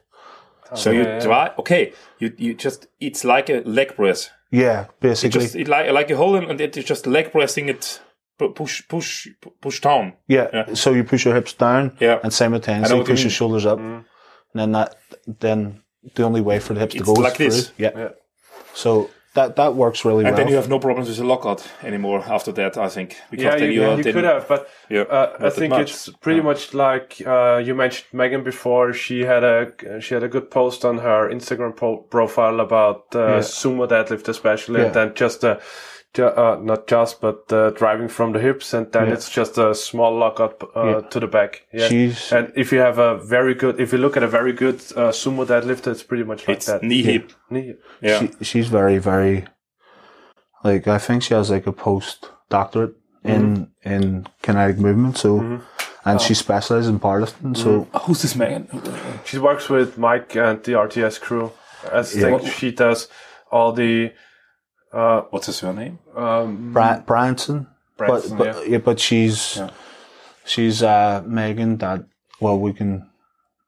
so 0.73 0.89
you 0.91 1.03
drive. 1.21 1.51
okay. 1.59 1.93
You 2.19 2.33
you 2.37 2.53
just 2.55 2.87
it's 2.99 3.23
like 3.23 3.49
a 3.49 3.61
leg 3.65 3.95
press. 3.95 4.29
Yeah, 4.51 4.85
basically. 4.99 5.41
Just 5.41 5.55
it 5.55 5.67
like 5.67 5.91
like 5.91 6.09
you 6.09 6.15
hold 6.17 6.35
it 6.43 6.49
and 6.49 6.59
it, 6.61 6.75
you're 6.75 6.83
just 6.83 7.05
leg 7.07 7.31
pressing 7.31 7.69
it, 7.69 8.01
pu- 8.37 8.53
push 8.53 8.87
push 8.87 9.27
push 9.61 9.81
down. 9.81 10.13
Yeah. 10.27 10.47
Yeah. 10.53 10.73
So 10.73 10.91
you 10.93 11.03
push 11.03 11.25
your 11.25 11.35
hips 11.35 11.53
down 11.53 11.97
Yeah. 11.99 12.15
and 12.23 12.25
I 12.25 12.29
simultaneously 12.29 12.93
know 12.95 13.01
you 13.01 13.07
push 13.07 13.23
your. 13.23 13.31
Mm. 13.31 13.37
shoulders 13.37 13.65
up. 13.65 13.79
And 13.79 14.05
then 14.53 14.71
that 14.71 14.95
then 15.39 15.81
the 16.15 16.23
only 16.23 16.41
way 16.41 16.59
for 16.59 16.73
the 16.73 16.79
hips 16.79 16.93
to 16.93 16.99
It's 16.99 17.07
go 17.07 17.13
like 17.13 17.33
is 17.33 17.37
through. 17.37 17.49
this. 17.49 17.71
Yeah. 17.77 17.91
Yeah. 18.01 18.09
So 18.73 19.09
that 19.33 19.55
that 19.57 19.75
works 19.75 20.05
really 20.05 20.23
And 20.23 20.23
well. 20.23 20.29
And 20.31 20.37
then 20.37 20.47
you 20.47 20.55
have 20.55 20.69
no 20.69 20.79
problems 20.79 21.09
with 21.09 21.17
the 21.17 21.25
lockout 21.25 21.67
anymore 21.83 22.23
after 22.27 22.53
that, 22.53 22.77
I 22.77 22.87
think. 22.87 23.17
Because 23.31 23.43
Yeah, 23.43 23.55
then 23.57 23.63
you, 23.67 23.71
you, 23.73 23.81
yeah, 23.81 23.93
are 23.93 23.97
you 23.97 24.13
could 24.13 24.23
have, 24.23 24.47
but 24.47 24.67
Yeah, 24.89 25.01
uh, 25.01 25.47
I 25.47 25.49
think 25.49 25.71
much. 25.71 25.81
it's 25.91 26.09
pretty 26.21 26.41
much 26.41 26.73
like 26.73 27.21
uh, 27.25 27.57
you 27.65 27.75
mentioned 27.75 28.07
Megan 28.13 28.43
before. 28.43 28.93
She 28.93 29.25
had 29.25 29.43
a 29.43 29.71
she 29.99 30.13
had 30.13 30.23
a 30.23 30.29
good 30.29 30.49
post 30.49 30.85
on 30.85 30.99
her 30.99 31.29
Instagram 31.29 31.75
po- 31.75 32.05
profile 32.09 32.59
about 32.61 33.13
uh, 33.15 33.41
sumo 33.41 33.87
deadlift, 33.87 34.29
especially, 34.29 34.79
Yeah. 34.79 34.85
and 34.85 34.93
then 34.95 35.11
just 35.15 35.43
uh, 35.43 35.55
ju- 35.55 35.94
uh, 36.19 36.57
not 36.61 36.87
just 36.87 37.21
but 37.21 37.51
uh, 37.51 37.69
driving 37.71 38.07
from 38.09 38.31
the 38.33 38.39
hips, 38.39 38.73
and 38.73 38.91
then 38.91 39.07
Yeah. 39.07 39.13
it's 39.13 39.29
just 39.29 39.57
a 39.57 39.73
small 39.75 40.13
lockout 40.17 40.61
uh, 40.75 40.85
Yeah. 40.85 41.01
to 41.09 41.19
the 41.19 41.27
back. 41.27 41.63
Yeah. 41.73 41.87
She's 41.87 42.31
and 42.31 42.51
if 42.55 42.71
you 42.71 42.79
have 42.79 42.97
a 42.99 43.17
very 43.17 43.53
good, 43.53 43.79
if 43.79 43.91
you 43.91 43.99
look 43.99 44.17
at 44.17 44.23
a 44.23 44.27
very 44.27 44.53
good 44.53 44.75
uh, 44.95 45.11
sumo 45.11 45.45
deadlift, 45.45 45.87
it's 45.87 46.03
pretty 46.03 46.23
much 46.23 46.47
like 46.47 46.57
It's 46.57 46.65
that. 46.67 46.83
knee 46.83 47.03
hip. 47.03 47.31
Knee- 47.49 47.75
Yeah. 48.01 48.19
she, 48.19 48.29
she's 48.43 48.67
very 48.67 48.97
very 48.99 49.45
like 50.63 50.87
I 50.87 50.97
think 50.97 51.23
she 51.23 51.33
has 51.33 51.49
like 51.49 51.67
a 51.67 51.71
post 51.73 52.29
doctorate 52.49 52.93
in 53.23 53.67
in 53.83 54.27
kinetic 54.41 54.77
movement. 54.77 55.17
So 55.17 55.61
and 56.05 56.21
she 56.21 56.33
specializes 56.33 56.87
in 56.89 56.99
powerlifting. 56.99 57.55
So 57.57 57.87
Who's 58.05 58.21
this 58.21 58.35
man? 58.35 58.67
She 59.25 59.39
works 59.39 59.69
with 59.69 59.97
Mike 59.97 60.35
and 60.35 60.63
the 60.63 60.73
RTS 60.73 61.19
crew. 61.19 61.51
I 61.91 62.03
think 62.03 62.43
Yeah. 62.43 62.49
she 62.49 62.71
does 62.71 63.07
all 63.51 63.73
the 63.73 64.11
uh, 64.93 65.21
What's 65.29 65.47
his 65.47 65.57
surname? 65.57 65.99
um, 66.15 66.71
Bri- 66.73 67.01
Branson, 67.05 67.67
Branson, 67.97 68.37
but 68.37 68.55
but 68.55 68.69
yeah. 68.69 68.77
but 68.79 68.99
she's 68.99 69.57
Yeah. 69.57 69.69
she's 70.45 70.83
uh 70.83 71.23
Megan 71.25 71.77
that 71.77 72.05
well, 72.41 72.57
we 72.59 72.73
can 72.73 73.09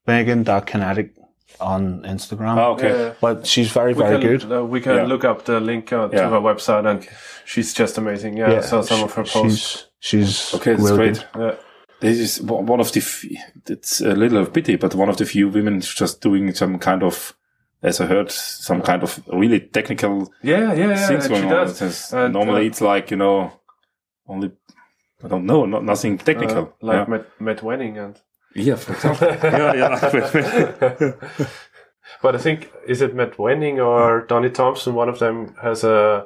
Megan 0.05 0.43
That 0.43 0.65
Kinetic 0.65 1.13
on 1.59 2.03
Instagram. 2.03 2.57
Oh, 2.57 2.73
okay. 2.73 2.89
Yeah. 2.89 3.13
But 3.21 3.47
she's 3.47 3.71
very, 3.71 3.93
We 3.93 4.03
very 4.03 4.19
can, 4.21 4.29
good. 4.37 4.51
uh, 4.51 4.63
we 4.65 4.79
can 4.81 4.95
Yeah. 4.95 5.05
look 5.05 5.23
up 5.25 5.45
the 5.45 5.59
link 5.59 5.91
uh, 5.91 6.07
to 6.09 6.15
Yeah. 6.15 6.29
her 6.29 6.39
website, 6.39 6.85
and 6.85 7.07
she's 7.45 7.73
just 7.73 7.97
amazing. 7.97 8.37
Yeah, 8.37 8.57
I 8.57 8.61
saw 8.61 8.81
some 8.81 9.03
of 9.03 9.13
her 9.13 9.23
posts. 9.23 9.87
She's, 9.99 10.49
she's 10.49 10.53
Okay, 10.55 10.71
that's 10.71 10.83
really 10.83 10.97
great. 11.13 11.25
good. 11.33 11.41
Yeah. 11.41 11.55
This 11.99 12.19
is 12.19 12.41
one 12.41 12.65
one 12.67 12.79
of 12.79 12.91
the. 12.91 12.99
f- 12.99 13.25
It's 13.69 14.01
a 14.01 14.13
little 14.15 14.37
of 14.37 14.53
pity, 14.53 14.75
but 14.77 14.93
one 14.95 15.09
of 15.09 15.17
the 15.17 15.25
few 15.25 15.49
women 15.49 15.81
just 15.81 16.21
doing 16.21 16.53
some 16.53 16.77
kind 16.79 17.01
of, 17.03 17.33
as 17.83 18.01
I 18.01 18.05
heard, 18.07 18.31
some 18.31 18.81
kind 18.81 19.03
of 19.03 19.19
really 19.31 19.59
technical 19.59 20.31
Yeah, 20.41 20.73
yeah, 20.73 20.89
yeah. 20.89 21.07
things 21.07 21.27
going 21.27 21.41
she 21.43 21.47
on. 21.47 21.53
does. 21.53 22.13
And, 22.13 22.33
normally, 22.33 22.61
uh, 22.65 22.69
it's 22.69 22.81
like 22.81 23.11
you 23.11 23.17
know, 23.17 23.51
only 24.27 24.51
I 25.23 25.27
don't 25.27 25.45
know, 25.45 25.65
not 25.65 25.83
nothing 25.83 26.17
technical. 26.17 26.57
uh, 26.81 26.85
like 26.85 26.95
yeah. 26.97 27.05
Matt, 27.11 27.41
Matt 27.41 27.57
Wenning 27.61 27.97
and. 28.03 28.19
yeah, 28.55 28.75
for 28.75 28.93
example. 28.93 29.27
yeah, 29.43 29.73
yeah. 29.73 31.11
But 32.21 32.35
I 32.35 32.37
think 32.37 32.71
is 32.87 33.01
it 33.01 33.13
Matt 33.13 33.37
Wenning 33.37 33.85
or 33.85 34.21
Donnie 34.25 34.49
Thompson? 34.49 34.95
One 34.95 35.09
of 35.09 35.19
them 35.19 35.53
has 35.61 35.83
a 35.83 36.25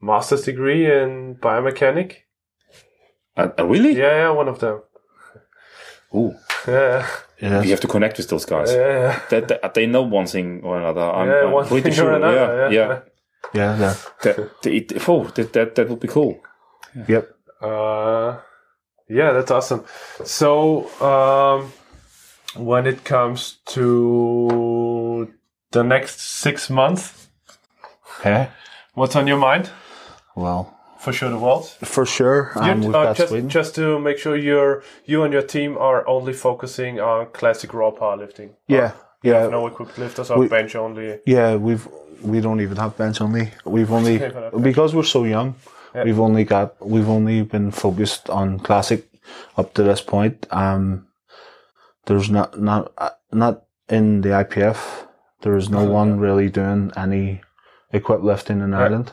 master's 0.00 0.42
degree 0.42 0.86
in 0.90 1.34
biomechanic. 1.36 2.12
uh, 3.36 3.48
uh, 3.58 3.66
really? 3.66 3.96
Yeah, 3.96 4.14
yeah, 4.16 4.30
one 4.30 4.48
of 4.48 4.60
them. 4.60 4.82
Ooh, 6.14 6.34
Yeah, 6.68 7.06
Yeah. 7.40 7.62
you 7.62 7.70
have 7.70 7.80
to 7.80 7.88
connect 7.88 8.16
with 8.18 8.28
those 8.28 8.46
guys. 8.46 8.72
yeah, 8.72 8.78
yeah. 8.88 9.20
That, 9.30 9.48
that- 9.48 9.74
they 9.74 9.86
know 9.86 10.02
one 10.02 10.26
thing 10.26 10.60
or 10.64 10.78
another. 10.78 11.02
I'm, 11.02 11.28
yeah 11.28 11.44
I'm 11.44 11.52
one 11.52 11.66
pretty 11.66 11.82
thing 11.82 11.92
sure. 11.92 12.12
or 12.12 12.16
another. 12.16 12.70
yeah, 12.70 12.88
yeah. 12.88 13.00
Yeah, 13.54 13.78
yeah. 13.78 13.94
That, 14.22 14.62
that, 14.62 14.72
it- 14.72 15.08
oh, 15.08 15.24
that, 15.24 15.52
that 15.52 15.74
that 15.74 15.88
would 15.88 16.00
be 16.00 16.08
cool. 16.08 16.40
Yep. 17.08 17.30
Uh, 17.60 18.38
yeah, 19.08 19.32
that's 19.32 19.50
awesome. 19.50 19.84
So, 20.24 20.88
um, 21.00 21.72
when 22.56 22.86
it 22.86 23.04
comes 23.04 23.58
to 23.66 25.32
the 25.72 25.82
next 25.84 26.20
six 26.20 26.70
months, 26.70 27.28
Okay. 28.20 28.48
what's 28.94 29.14
on 29.14 29.26
your 29.26 29.36
mind? 29.38 29.70
Well, 30.34 30.75
For 31.06 31.12
sure, 31.12 31.30
the 31.30 31.38
world. 31.38 31.64
for 31.94 32.04
sure. 32.04 32.40
Um, 32.56 32.80
we've 32.80 32.94
uh, 32.94 33.14
just, 33.14 33.28
Sweden. 33.28 33.48
just 33.48 33.74
to 33.76 33.84
make 34.08 34.18
sure 34.18 34.34
you're 34.36 34.82
you 35.04 35.22
and 35.24 35.32
your 35.32 35.46
team 35.54 35.70
are 35.78 36.00
only 36.16 36.32
focusing 36.32 36.98
on 37.10 37.18
classic 37.38 37.70
raw 37.78 37.90
powerlifting. 38.00 38.50
yeah. 38.66 38.90
Yeah. 39.22 39.46
No 39.48 39.66
equipped 39.66 39.98
lifters 39.98 40.30
or 40.30 40.38
We- 40.38 40.48
bench 40.48 40.74
only. 40.76 41.06
Yeah, 41.34 41.50
we've 41.66 41.86
we 42.22 42.40
don't 42.40 42.60
even 42.60 42.76
have 42.76 42.92
bench 42.96 43.20
only. 43.20 43.44
We've 43.64 43.92
only 43.98 44.16
because 44.70 44.94
we're 44.96 45.10
so 45.16 45.22
young. 45.24 45.54
Yeah. 45.94 46.04
We've 46.06 46.22
only 46.28 46.44
got 46.44 46.66
we've 46.94 47.08
only 47.08 47.42
been 47.42 47.70
focused 47.70 48.24
on 48.30 48.58
classic 48.58 49.00
up 49.56 49.74
to 49.74 49.82
this 49.82 50.00
point. 50.00 50.46
Um, 50.50 51.06
there's 52.06 52.28
not 52.30 52.60
not 52.60 52.92
uh, 52.98 53.14
not 53.32 53.54
in 53.88 54.22
the 54.22 54.30
IPF. 54.42 54.78
There 55.42 55.56
is 55.56 55.68
no 55.70 55.84
one 56.00 56.18
really 56.26 56.48
doing 56.50 56.92
any 56.96 57.40
equip 57.92 58.22
lifting 58.22 58.60
in 58.60 58.74
Ireland. 58.74 59.12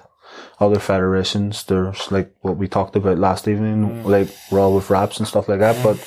Other 0.60 0.80
federations, 0.80 1.64
there's 1.66 2.12
like 2.12 2.34
what 2.42 2.58
we 2.58 2.68
talked 2.68 2.96
about 2.96 3.18
last 3.20 3.48
evening, 3.48 4.04
like 4.04 4.30
raw 4.52 4.70
with 4.70 4.90
wraps 4.90 5.18
and 5.20 5.28
stuff 5.28 5.48
like 5.50 5.60
that. 5.60 5.82
But 5.84 5.98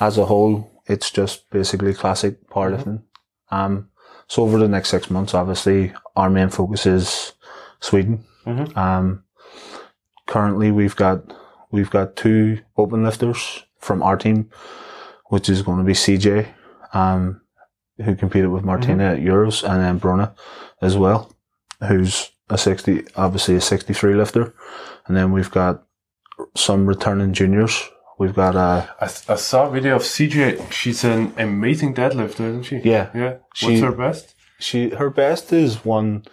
as 0.00 0.18
a 0.18 0.26
whole, 0.26 0.70
it's 0.86 1.10
just 1.10 1.48
basically 1.50 1.94
classic 1.94 2.48
powerlifting. 2.48 3.02
Um, 3.50 3.88
so 4.26 4.42
over 4.42 4.58
the 4.58 4.68
next 4.68 4.90
six 4.90 5.10
months, 5.10 5.34
obviously, 5.34 5.92
our 6.16 6.30
main 6.30 6.50
focus 6.50 6.86
is 6.86 7.32
Sweden. 7.80 8.24
Mhm. 8.46 8.76
Um, 8.76 9.24
currently, 10.26 10.70
we've 10.70 10.96
got 10.96 11.32
we've 11.70 11.90
got 11.90 12.16
two 12.16 12.60
open 12.76 13.02
lifters 13.04 13.64
from 13.78 14.02
our 14.02 14.16
team, 14.16 14.50
which 15.26 15.48
is 15.48 15.62
going 15.62 15.78
to 15.78 15.84
be 15.84 15.92
CJ, 15.94 16.46
um, 16.92 17.40
who 18.02 18.14
competed 18.14 18.50
with 18.50 18.64
Martina 18.64 19.04
at 19.12 19.18
Euros, 19.18 19.62
and 19.68 19.82
then 19.82 19.98
Bruna 19.98 20.34
as 20.80 20.96
well, 20.96 21.32
who's 21.88 22.30
a 22.50 22.58
sixty, 22.58 23.04
obviously 23.16 23.56
a 23.56 23.60
sixty-three 23.60 24.14
lifter, 24.14 24.54
and 25.06 25.16
then 25.16 25.32
we've 25.32 25.50
got 25.50 25.84
some 26.56 26.86
returning 26.86 27.32
juniors. 27.32 27.88
We've 28.18 28.34
got 28.34 28.54
uh, 28.54 28.86
I, 29.00 29.04
I 29.04 29.36
saw 29.36 29.66
a 29.66 29.70
video 29.70 29.96
of 29.96 30.02
CJ. 30.02 30.70
She's 30.70 31.04
an 31.04 31.32
amazing 31.36 31.94
deadlifter, 31.94 32.48
isn't 32.48 32.62
she? 32.64 32.76
Yeah. 32.78 33.10
Yeah. 33.14 33.36
What's 33.62 33.80
her 33.80 33.92
best? 33.92 34.34
she 34.60 34.90
her 34.90 35.10
best 35.10 35.52
is 35.52 35.84
one 35.84 36.24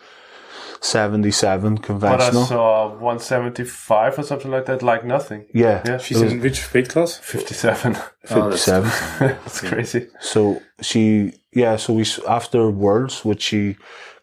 seventy-seven 0.82 1.78
conventional. 1.80 2.41
But 2.41 2.45
I 2.45 2.47
saw 2.47 2.88
175 2.89 4.19
or 4.19 4.24
something 4.24 4.52
like 4.52 4.65
that, 4.65 4.82
like 4.82 5.06
nothing. 5.06 5.45
Yeah, 5.54 5.82
Yeah, 5.86 5.97
She's 5.97 6.21
in 6.21 6.41
which 6.41 6.74
weight 6.74 6.89
class? 6.89 7.17
57. 7.17 7.95
57. 8.26 8.89
That's 9.19 9.62
crazy. 9.62 10.08
So 10.19 10.62
she, 10.82 11.34
yeah, 11.54 11.76
so 11.76 11.93
we, 11.93 12.06
after 12.28 12.69
Worlds, 12.69 13.24
which 13.24 13.43
she 13.43 13.78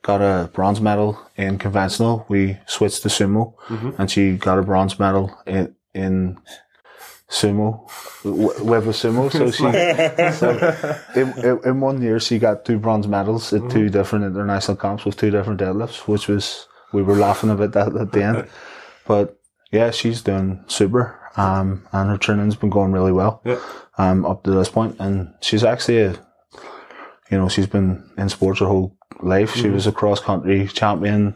got 0.09 0.23
a 0.23 0.49
bronze 0.55 0.81
medal 0.81 1.19
in 1.37 1.59
conventional, 1.59 2.25
we 2.31 2.57
switched 2.67 3.03
to 3.03 3.09
sumo 3.11 3.53
and 3.99 4.11
she 4.11 4.39
got 4.39 4.59
a 4.59 4.63
bronze 4.63 4.99
medal 4.99 5.39
in, 5.47 5.75
in 5.93 6.39
sumo, 7.29 7.69
with 8.25 8.89
a 8.89 8.93
sumo. 9.03 9.31
So 9.31 9.51
she, 9.59 9.69
so 10.39 10.49
in, 11.21 11.59
in, 11.69 11.81
one 11.81 12.01
year, 12.01 12.19
she 12.21 12.39
got 12.39 12.65
two 12.65 12.79
bronze 12.79 13.07
medals 13.07 13.53
at 13.53 13.71
two 13.71 13.91
different 13.91 14.25
international 14.25 14.79
comps 14.79 15.05
with 15.05 15.19
two 15.19 15.31
different 15.31 15.61
deadlifts, 15.61 16.09
which 16.09 16.27
was, 16.27 16.67
we 16.95 17.03
were 17.03 17.15
laughing 17.17 17.51
about 17.51 17.73
that 17.73 17.95
at 17.95 18.13
the 18.13 18.23
end. 18.23 18.49
But 19.07 19.39
yeah, 19.73 19.91
she's 19.91 20.21
doing 20.21 20.65
super. 20.67 21.19
Um, 21.37 21.87
and 21.93 22.11
her 22.11 22.19
training's 22.19 22.57
been 22.57 22.69
going 22.71 22.93
really 22.93 23.13
well 23.13 23.41
Yeah. 23.45 23.59
um, 23.97 24.27
up 24.27 24.43
to 24.45 24.51
this 24.51 24.69
point. 24.69 24.97
And 24.99 25.33
she's 25.41 25.65
actually 25.65 26.01
a, 26.03 26.11
you 27.31 27.39
know, 27.39 27.49
she's 27.49 27.67
been 27.67 28.11
in 28.19 28.29
sports 28.29 28.61
her 28.61 28.67
whole 28.67 28.98
life. 29.21 29.55
She 29.55 29.69
was 29.69 29.87
a 29.87 29.93
cross 29.93 30.21
country 30.21 30.67
champion, 30.69 31.35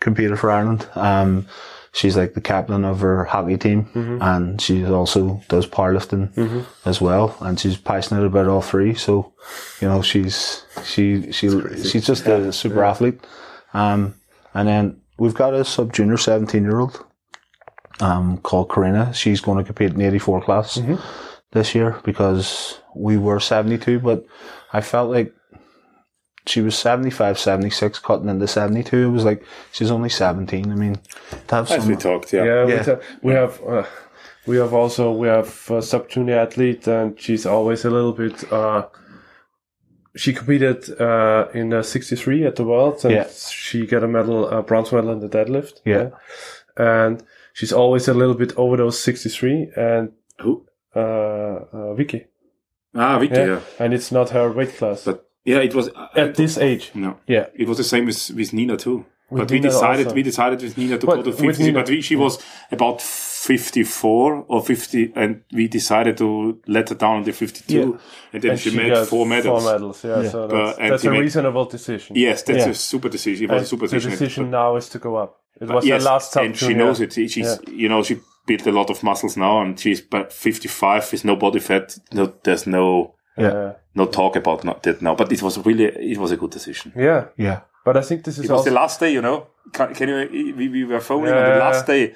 competed 0.00 0.38
for 0.38 0.50
Ireland. 0.50 0.88
Um, 0.94 1.46
she's 1.92 2.16
like 2.16 2.34
the 2.34 2.40
captain 2.40 2.84
of 2.84 3.00
her 3.00 3.24
hockey 3.24 3.56
team, 3.56 3.88
and 4.20 4.60
she 4.60 4.84
also 4.84 5.40
does 5.48 5.66
powerlifting 5.66 6.64
as 6.84 7.00
well. 7.00 7.36
And 7.40 7.58
she's 7.58 7.76
passionate 7.76 8.24
about 8.24 8.48
all 8.48 8.62
three. 8.62 8.94
So, 8.94 9.32
you 9.80 9.88
know, 9.88 10.02
she's 10.02 10.64
she 10.84 11.32
she 11.32 11.48
she's 11.84 12.06
just 12.06 12.26
a 12.26 12.52
super 12.52 12.84
athlete. 12.84 13.20
Um, 13.74 14.14
and 14.54 14.68
then 14.68 15.00
we've 15.18 15.34
got 15.34 15.54
a 15.54 15.64
sub 15.64 15.92
junior 15.92 16.16
seventeen 16.18 16.62
year 16.64 16.80
old. 16.80 17.02
Um, 18.00 18.36
called 18.38 18.70
Karina. 18.70 19.14
She's 19.14 19.40
going 19.40 19.56
to 19.56 19.64
compete 19.64 19.90
in 19.92 19.96
the 19.98 20.04
84 20.04 20.42
class 20.42 20.76
this 21.52 21.74
year 21.74 21.98
because 22.04 22.78
we 22.94 23.16
were 23.16 23.40
72, 23.40 24.00
but 24.00 24.26
I 24.74 24.82
felt 24.82 25.10
like 25.10 25.32
she 26.46 26.60
was 26.60 26.78
75, 26.78 27.38
76, 27.38 27.98
cutting 27.98 28.28
into 28.28 28.46
72. 28.46 28.96
It 28.96 29.10
was 29.10 29.24
like, 29.24 29.44
she's 29.72 29.90
only 29.90 30.08
17. 30.08 30.70
I 30.70 30.74
mean, 30.74 30.96
to 31.48 31.54
have 31.54 31.70
As 31.70 31.86
we 31.86 31.96
talked, 31.96 32.32
yeah. 32.32 32.44
Yeah, 32.44 32.66
Yeah. 32.66 32.78
We, 32.78 32.84
ta- 32.84 33.00
we 33.22 33.32
have 33.34 33.62
uh, 33.66 33.84
we 34.46 34.56
have 34.58 34.72
also 34.72 35.10
we 35.12 35.26
have 35.28 35.70
a 35.70 35.82
sub 35.82 36.08
junior 36.08 36.38
athlete, 36.38 36.86
and 36.86 37.18
she's 37.20 37.46
always 37.46 37.84
a 37.84 37.90
little 37.90 38.12
bit. 38.12 38.50
Uh, 38.52 38.86
she 40.16 40.32
competed 40.32 40.98
uh, 41.00 41.48
in 41.52 41.72
uh, 41.74 41.82
63 41.82 42.46
at 42.46 42.56
the 42.56 42.64
Worlds, 42.64 43.04
and 43.04 43.14
Yeah. 43.14 43.28
she 43.28 43.86
got 43.86 44.02
a 44.04 44.08
medal, 44.08 44.48
a 44.48 44.62
bronze 44.62 44.92
medal 44.92 45.10
in 45.10 45.20
the 45.20 45.28
deadlift. 45.28 45.80
Yeah. 45.84 46.10
and 46.78 47.22
she's 47.54 47.72
always 47.72 48.06
a 48.08 48.14
little 48.14 48.34
bit 48.34 48.52
over 48.56 48.76
those 48.76 48.98
63, 48.98 49.72
and 49.76 50.12
Who? 50.40 50.64
uh, 50.94 51.00
uh, 51.72 51.94
Vicky, 51.94 52.26
Ah, 52.94 53.18
Vicky, 53.18 53.34
yeah. 53.34 53.46
yeah. 53.46 53.60
and 53.78 53.92
it's 53.92 54.10
not 54.12 54.30
her 54.30 54.50
weight 54.52 54.76
class 54.76 55.04
But 55.04 55.25
yeah, 55.46 55.58
it 55.68 55.74
was 55.74 55.88
uh, 55.88 56.08
at 56.24 56.34
this 56.34 56.58
age. 56.58 56.90
no. 56.94 57.10
Yeah, 57.26 57.46
It 57.54 57.66
was 57.68 57.78
the 57.78 57.84
same 57.84 58.04
with, 58.06 58.30
with 58.38 58.52
Nina 58.52 58.76
too. 58.76 59.04
With 59.30 59.40
but 59.40 59.50
we 59.50 59.58
decided 59.60 60.06
also. 60.06 60.14
we 60.14 60.22
decided 60.22 60.62
with 60.62 60.76
Nina 60.78 60.98
to 60.98 61.06
But 61.06 61.16
go 61.16 61.22
to 61.22 61.32
50, 61.32 61.62
Nina- 61.64 61.78
but 61.80 61.88
we, 61.90 62.00
she 62.00 62.14
was 62.16 62.38
about 62.70 63.02
54 63.02 64.44
or 64.48 64.62
50, 64.64 65.12
and 65.16 65.42
we 65.52 65.68
decided 65.68 66.16
to 66.18 66.60
let 66.66 66.88
her 66.90 66.94
down 66.94 67.24
to 67.24 67.32
52, 67.32 67.74
Yeah. 67.74 67.82
and 68.32 68.42
then 68.42 68.50
and 68.52 68.60
she, 68.60 68.70
made 68.76 68.96
four 69.08 69.26
medals. 69.26 69.62
Four 69.62 69.72
medals, 69.72 70.04
yeah. 70.04 70.22
Yeah. 70.22 70.30
So 70.30 70.48
But- 70.48 70.64
that's, 70.66 70.78
and 70.78 70.92
that's 70.92 71.04
a 71.04 71.10
made- 71.10 71.20
reasonable 71.20 71.64
decision. 71.64 72.16
Yes, 72.16 72.42
that's 72.42 72.64
Yeah. 72.66 72.70
a 72.70 72.74
super 72.74 73.08
decision. 73.08 73.44
It 73.44 73.50
was 73.50 73.56
And 73.58 73.64
a 73.66 73.68
super 73.68 73.86
decision. 73.86 74.10
the 74.10 74.16
decision. 74.16 74.44
decision 74.44 74.50
now 74.50 74.76
is 74.76 74.88
to 74.90 74.98
go 74.98 75.16
up. 75.16 75.40
It 75.60 75.70
uh, 75.70 75.74
was 75.74 75.84
yes, 75.86 76.02
the 76.04 76.08
last 76.10 76.32
time. 76.32 76.46
and 76.46 76.56
she 76.56 76.66
junior. 76.66 76.84
knows 76.84 77.00
it. 77.00 77.12
She- 77.12 77.28
She's, 77.28 77.58
you 77.82 77.88
know, 77.88 78.02
she 78.02 78.18
built 78.46 78.66
a 78.66 78.72
lot 78.72 78.90
of 78.90 79.02
muscles 79.02 79.36
now, 79.36 79.60
and 79.62 79.78
she's 79.78 80.00
but 80.00 80.32
55 80.32 81.10
with 81.12 81.24
no 81.24 81.34
body 81.36 81.58
fat. 81.60 81.98
No, 82.12 82.32
there's 82.44 82.66
no 82.66 83.14
Yeah. 83.38 83.72
no 83.94 84.06
talk 84.06 84.36
about 84.36 84.64
not 84.64 84.82
that 84.82 85.00
now. 85.02 85.14
But 85.16 85.32
it 85.32 85.42
was 85.42 85.58
really 85.66 85.84
it 85.84 86.18
was 86.18 86.32
a 86.32 86.36
good 86.36 86.50
decision. 86.52 86.92
Yeah, 86.96 87.24
yeah. 87.36 87.60
but 87.84 87.96
I 87.96 88.02
think 88.02 88.24
this 88.24 88.38
is 88.38 88.44
It 88.44 88.50
was 88.50 88.64
the 88.64 88.70
last 88.70 89.00
day, 89.00 89.12
you 89.12 89.20
know. 89.22 89.46
Can, 89.72 89.94
can 89.94 90.08
you? 90.08 90.54
We, 90.56 90.68
we 90.68 90.84
were 90.84 91.00
phoning 91.00 91.32
on 91.34 91.42
the 91.50 91.58
last 91.58 91.86
day 91.86 92.14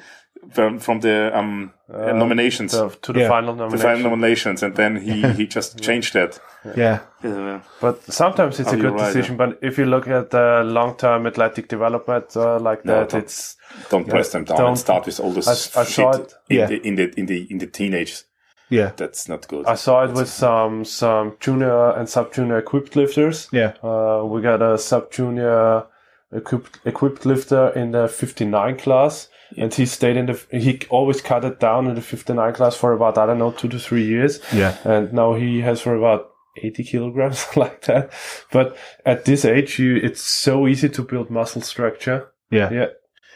from, 0.53 0.79
from 0.79 1.01
the 1.01 1.31
um, 1.39 1.73
uh, 1.93 2.13
nominations, 2.13 2.73
to, 2.73 2.91
to 3.03 3.13
the 3.13 3.21
Yeah. 3.21 3.29
final 3.29 3.55
the 3.71 3.77
final 3.79 4.03
nominations, 4.11 4.63
and 4.63 4.75
then 4.77 4.97
he 4.97 5.23
he 5.33 5.47
just 5.57 5.81
changed 5.81 6.13
that. 6.15 6.41
Yeah. 6.77 7.01
Uh, 7.25 7.61
But 7.81 8.03
sometimes 8.13 8.61
it's 8.61 8.71
Oh, 8.73 8.75
a 8.75 8.81
good 8.81 8.93
right, 8.95 9.07
decision. 9.13 9.37
But 9.37 9.59
if 9.63 9.79
you 9.79 9.87
look 9.87 10.09
at 10.09 10.31
the 10.31 10.63
long-term 10.65 11.27
athletic 11.27 11.69
development 11.69 12.37
uh, 12.37 12.59
like 12.71 12.85
No, 12.85 12.93
that, 13.01 13.09
don't- 13.11 13.23
it's 13.25 13.57
don't 13.91 14.09
press 14.09 14.31
them 14.31 14.45
down 14.45 14.57
don't- 14.59 14.69
and 14.69 14.79
start 14.79 15.07
with 15.07 15.21
all 15.21 15.33
this 15.33 15.49
I- 15.77 15.81
I 15.81 15.85
shit 15.85 16.35
in, 16.49 16.57
Yeah. 16.59 16.67
the, 16.69 16.77
in 16.87 16.95
the 16.97 17.13
in 17.17 17.27
the 17.27 17.47
in 17.51 17.59
the 17.59 17.67
teenage 17.67 18.25
Yeah. 18.71 18.93
That's 18.97 19.29
not 19.29 19.47
good. 19.49 19.67
I 19.67 19.75
saw 19.75 20.05
it 20.05 20.13
with 20.13 20.29
some 20.29 20.85
some 20.85 21.37
junior 21.41 21.91
and 21.91 22.09
sub 22.09 22.33
junior 22.33 22.59
equipped 22.59 22.97
lifters. 22.97 23.49
Yeah. 23.53 23.75
Uh, 23.83 24.25
we 24.25 24.41
got 24.41 24.63
a 24.63 24.79
sub 24.79 25.11
junior 25.11 25.85
equipped 26.33 26.79
equipped 26.85 27.27
lifter 27.27 27.71
in 27.71 27.91
the 27.91 28.09
59 28.09 28.79
class, 28.79 29.29
and 29.57 29.75
he 29.75 29.85
stayed 29.87 30.17
in 30.17 30.27
the. 30.27 30.41
He 30.51 30.81
always 30.89 31.21
cut 31.21 31.45
it 31.45 31.59
down 31.61 31.87
in 31.89 31.95
the 31.97 32.01
59 32.03 32.55
class 32.55 32.77
for 32.77 32.93
about 32.93 33.19
I 33.19 33.27
don't 33.27 33.39
know 33.39 33.51
two 33.53 33.69
to 33.69 33.79
three 33.79 34.05
years. 34.05 34.41
Yeah. 34.53 34.77
and 34.85 35.13
now 35.13 35.35
he 35.35 35.61
has 35.63 35.81
for 35.81 35.95
about 35.97 36.31
80 36.57 36.85
kilograms 36.85 37.47
like 37.57 37.83
that. 37.83 38.13
But 38.53 38.77
at 39.05 39.25
this 39.25 39.45
age, 39.45 39.79
you 39.79 39.97
it's 39.97 40.21
so 40.23 40.67
easy 40.69 40.89
to 40.91 41.03
build 41.03 41.31
muscle 41.31 41.63
structure. 41.63 42.29
Yeah. 42.51 42.73
Yeah. 42.73 42.87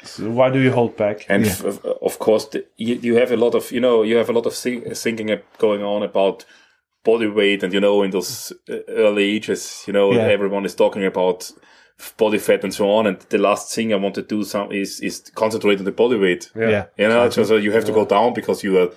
So 0.04 0.30
why 0.30 0.50
do 0.50 0.58
you 0.60 0.70
hold 0.72 0.96
back? 0.96 1.26
And 1.28 1.44
f- 1.46 1.64
of- 1.64 1.84
of 2.02 2.18
course, 2.18 2.46
the, 2.46 2.64
you, 2.76 2.94
you 2.96 3.16
have 3.16 3.32
a 3.32 3.36
lot 3.36 3.54
of, 3.54 3.70
you 3.72 3.80
know, 3.80 4.02
you 4.02 4.16
have 4.16 4.28
a 4.30 4.32
lot 4.32 4.46
of 4.46 4.54
thi- 4.54 4.80
thinking 4.94 5.30
going 5.58 5.82
on 5.82 6.02
about 6.02 6.44
body 7.04 7.26
weight, 7.26 7.62
and 7.62 7.72
you 7.72 7.80
know, 7.80 8.02
in 8.02 8.10
those 8.10 8.52
uh, 8.70 8.76
early 8.88 9.24
ages, 9.36 9.84
you 9.86 9.92
know, 9.92 10.12
Yeah. 10.12 10.26
everyone 10.32 10.64
is 10.66 10.74
talking 10.74 11.04
about 11.04 11.50
body 12.16 12.38
fat 12.38 12.64
and 12.64 12.72
so 12.74 12.90
on. 12.90 13.06
And 13.06 13.18
the 13.28 13.38
last 13.38 13.74
thing 13.74 13.92
I 13.92 13.96
want 13.96 14.14
to 14.14 14.22
do 14.22 14.42
some 14.44 14.72
is 14.72 15.00
is 15.00 15.20
concentrate 15.34 15.78
on 15.78 15.84
the 15.84 15.92
body 15.92 16.16
weight. 16.18 16.50
Yeah. 16.56 16.86
You 16.98 17.08
know, 17.08 17.30
so, 17.30 17.44
so 17.44 17.56
you 17.56 17.72
have 17.72 17.84
to 17.84 17.92
go 17.92 18.04
down 18.04 18.32
because 18.34 18.64
you 18.64 18.78
are 18.78 18.90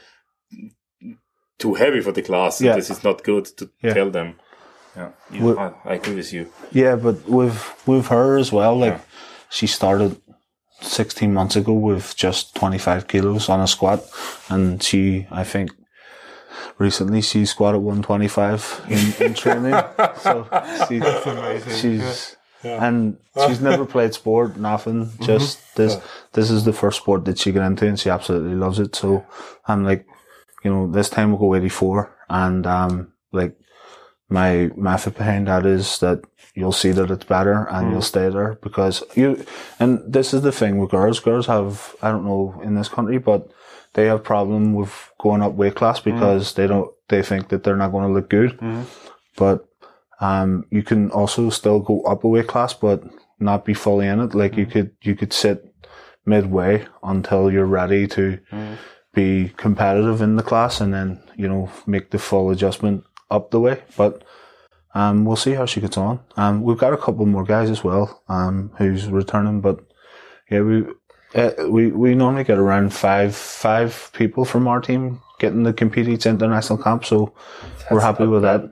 too 1.60 1.74
heavy 1.76 2.02
for 2.02 2.12
the 2.12 2.22
class. 2.22 2.62
Yeah. 2.62 2.76
This 2.76 2.90
is 2.90 3.04
not 3.04 3.24
good 3.24 3.46
to 3.58 3.70
Yeah. 3.84 3.94
tell 3.94 4.10
them. 4.12 4.36
Yeah, 4.96 5.10
yeah 5.32 5.44
Well- 5.44 5.60
I, 5.60 5.92
I 5.92 5.94
agree 5.96 6.16
with 6.16 6.34
you. 6.34 6.46
Yeah, 6.72 6.96
but 6.96 7.16
with 7.28 7.58
with 7.88 8.08
her 8.08 8.38
as 8.40 8.52
well, 8.52 8.76
like 8.80 9.00
she 9.50 9.68
started 9.68 10.16
sixteen 10.82 11.34
months 11.34 11.56
ago 11.56 11.74
with 11.74 12.16
just 12.16 12.56
twenty 12.56 12.78
five 12.78 13.08
kilos 13.08 13.50
on 13.50 13.62
a 13.62 13.68
squat, 13.68 14.04
and 14.50 14.82
she, 14.82 15.28
I 15.32 15.44
think, 15.44 15.72
recently 16.78 17.22
she 17.22 17.46
squatted 17.46 17.82
one 17.82 18.02
twenty 18.02 18.28
five 18.28 18.82
in, 18.90 19.26
in 19.26 19.34
training. 19.44 19.74
so 20.22 20.48
she, 20.88 21.02
she's 21.80 22.38
and 22.64 23.18
she's 23.46 23.62
never 23.62 23.86
played 23.86 24.14
sport, 24.14 24.58
nothing. 24.58 25.12
Just 25.22 25.76
this. 25.76 25.98
This 26.34 26.50
is 26.50 26.66
the 26.66 26.74
first 26.74 26.98
sport 26.98 27.26
that 27.26 27.38
she 27.40 27.52
got 27.52 27.66
into, 27.68 27.88
and 27.88 28.00
she 28.00 28.10
absolutely 28.10 28.56
loves 28.56 28.80
it. 28.80 28.96
So 28.96 29.26
I'm 29.68 29.84
like, 29.84 30.06
you 30.64 30.72
know, 30.72 30.92
this 30.92 31.10
time 31.10 31.30
we'll 31.32 31.40
go 31.40 31.56
eighty 31.56 31.70
four, 31.70 32.16
and 32.30 32.66
um, 32.66 33.14
like 33.32 33.58
my 34.30 34.70
method 34.76 35.16
behind 35.16 35.48
that 35.48 35.66
is 35.66 36.00
that 36.00 36.24
you'll 36.54 36.72
see 36.72 36.92
that 36.92 37.12
it's 37.12 37.26
better 37.26 37.68
and 37.70 37.92
you'll 37.92 38.02
mm. 38.02 38.14
stay 38.16 38.30
there 38.30 38.58
because 38.62 39.04
you 39.16 39.46
and 39.80 40.02
this 40.12 40.34
is 40.34 40.42
the 40.42 40.52
thing 40.52 40.78
with 40.78 40.92
girls. 40.92 41.20
Girls 41.20 41.48
have 41.48 41.96
i 42.02 42.12
don't 42.12 42.26
know 42.26 42.60
in 42.64 42.76
this 42.76 42.90
country 42.90 43.18
but 43.18 43.50
they 43.94 44.08
have 44.08 44.24
problem 44.24 44.74
with 44.74 45.12
going 45.20 45.42
up 45.42 45.54
weight 45.54 45.76
class 45.76 46.02
mm. 46.02 46.06
because 46.06 46.54
they 46.54 46.68
don't 46.68 46.92
they 47.10 47.22
think 47.22 47.50
that 47.50 47.64
they're 47.64 47.78
not 47.78 47.92
going 47.92 48.08
to 48.08 48.14
look 48.14 48.30
good. 48.30 48.58
Mm. 48.60 48.86
But 49.36 49.68
um 50.20 50.66
you 50.72 50.84
can 50.84 51.12
also 51.12 51.50
still 51.50 51.80
go 51.80 52.02
up 52.02 52.24
a 52.24 52.28
weight 52.28 52.48
class 52.48 52.74
but 52.74 53.04
not 53.40 53.66
be 53.66 53.74
fully 53.74 54.08
in 54.08 54.20
it. 54.20 54.36
Like 54.36 54.58
you 54.58 54.66
could 54.66 54.92
you 55.02 55.16
could 55.16 55.32
sit 55.32 55.64
midway 56.26 56.86
until 57.04 57.50
you're 57.50 57.66
ready 57.66 58.08
to 58.08 58.40
be 59.14 59.54
competitive 59.58 60.22
in 60.22 60.36
the 60.36 60.44
class 60.44 60.82
and 60.82 60.94
then 60.94 61.20
you 61.36 61.48
know 61.48 61.70
make 61.86 62.10
the 62.10 62.20
full 62.20 62.52
adjustment 62.52 63.04
up 63.30 63.52
the 63.52 63.60
way 63.60 63.82
but 63.98 64.24
um, 64.94 65.26
we'll 65.26 65.36
see 65.36 65.54
how 65.54 65.66
she 65.68 65.80
gets 65.80 65.98
on. 65.98 66.20
Um, 66.38 66.64
we've 66.64 66.78
got 66.78 66.94
a 66.94 66.98
couple 66.98 67.26
more 67.28 67.44
guys 67.44 67.70
as 67.70 67.84
well, 67.84 68.24
um, 68.30 68.72
who's 68.80 69.08
returning, 69.08 69.62
but 69.62 69.80
yeah, 70.50 70.62
we, 70.62 70.86
uh, 71.36 71.52
we, 71.70 71.92
we 71.92 72.16
normally 72.16 72.44
get 72.44 72.58
around 72.58 72.94
five, 72.94 73.36
five 73.36 74.10
people 74.14 74.44
from 74.44 74.68
our 74.68 74.82
team 74.82 75.22
getting 75.40 75.64
to 75.66 75.74
compete 75.74 76.08
each 76.08 76.26
international 76.26 76.80
camp. 76.82 77.06
So 77.06 77.34
we're 77.92 78.00
happy 78.02 78.26
with 78.26 78.42
that. 78.42 78.72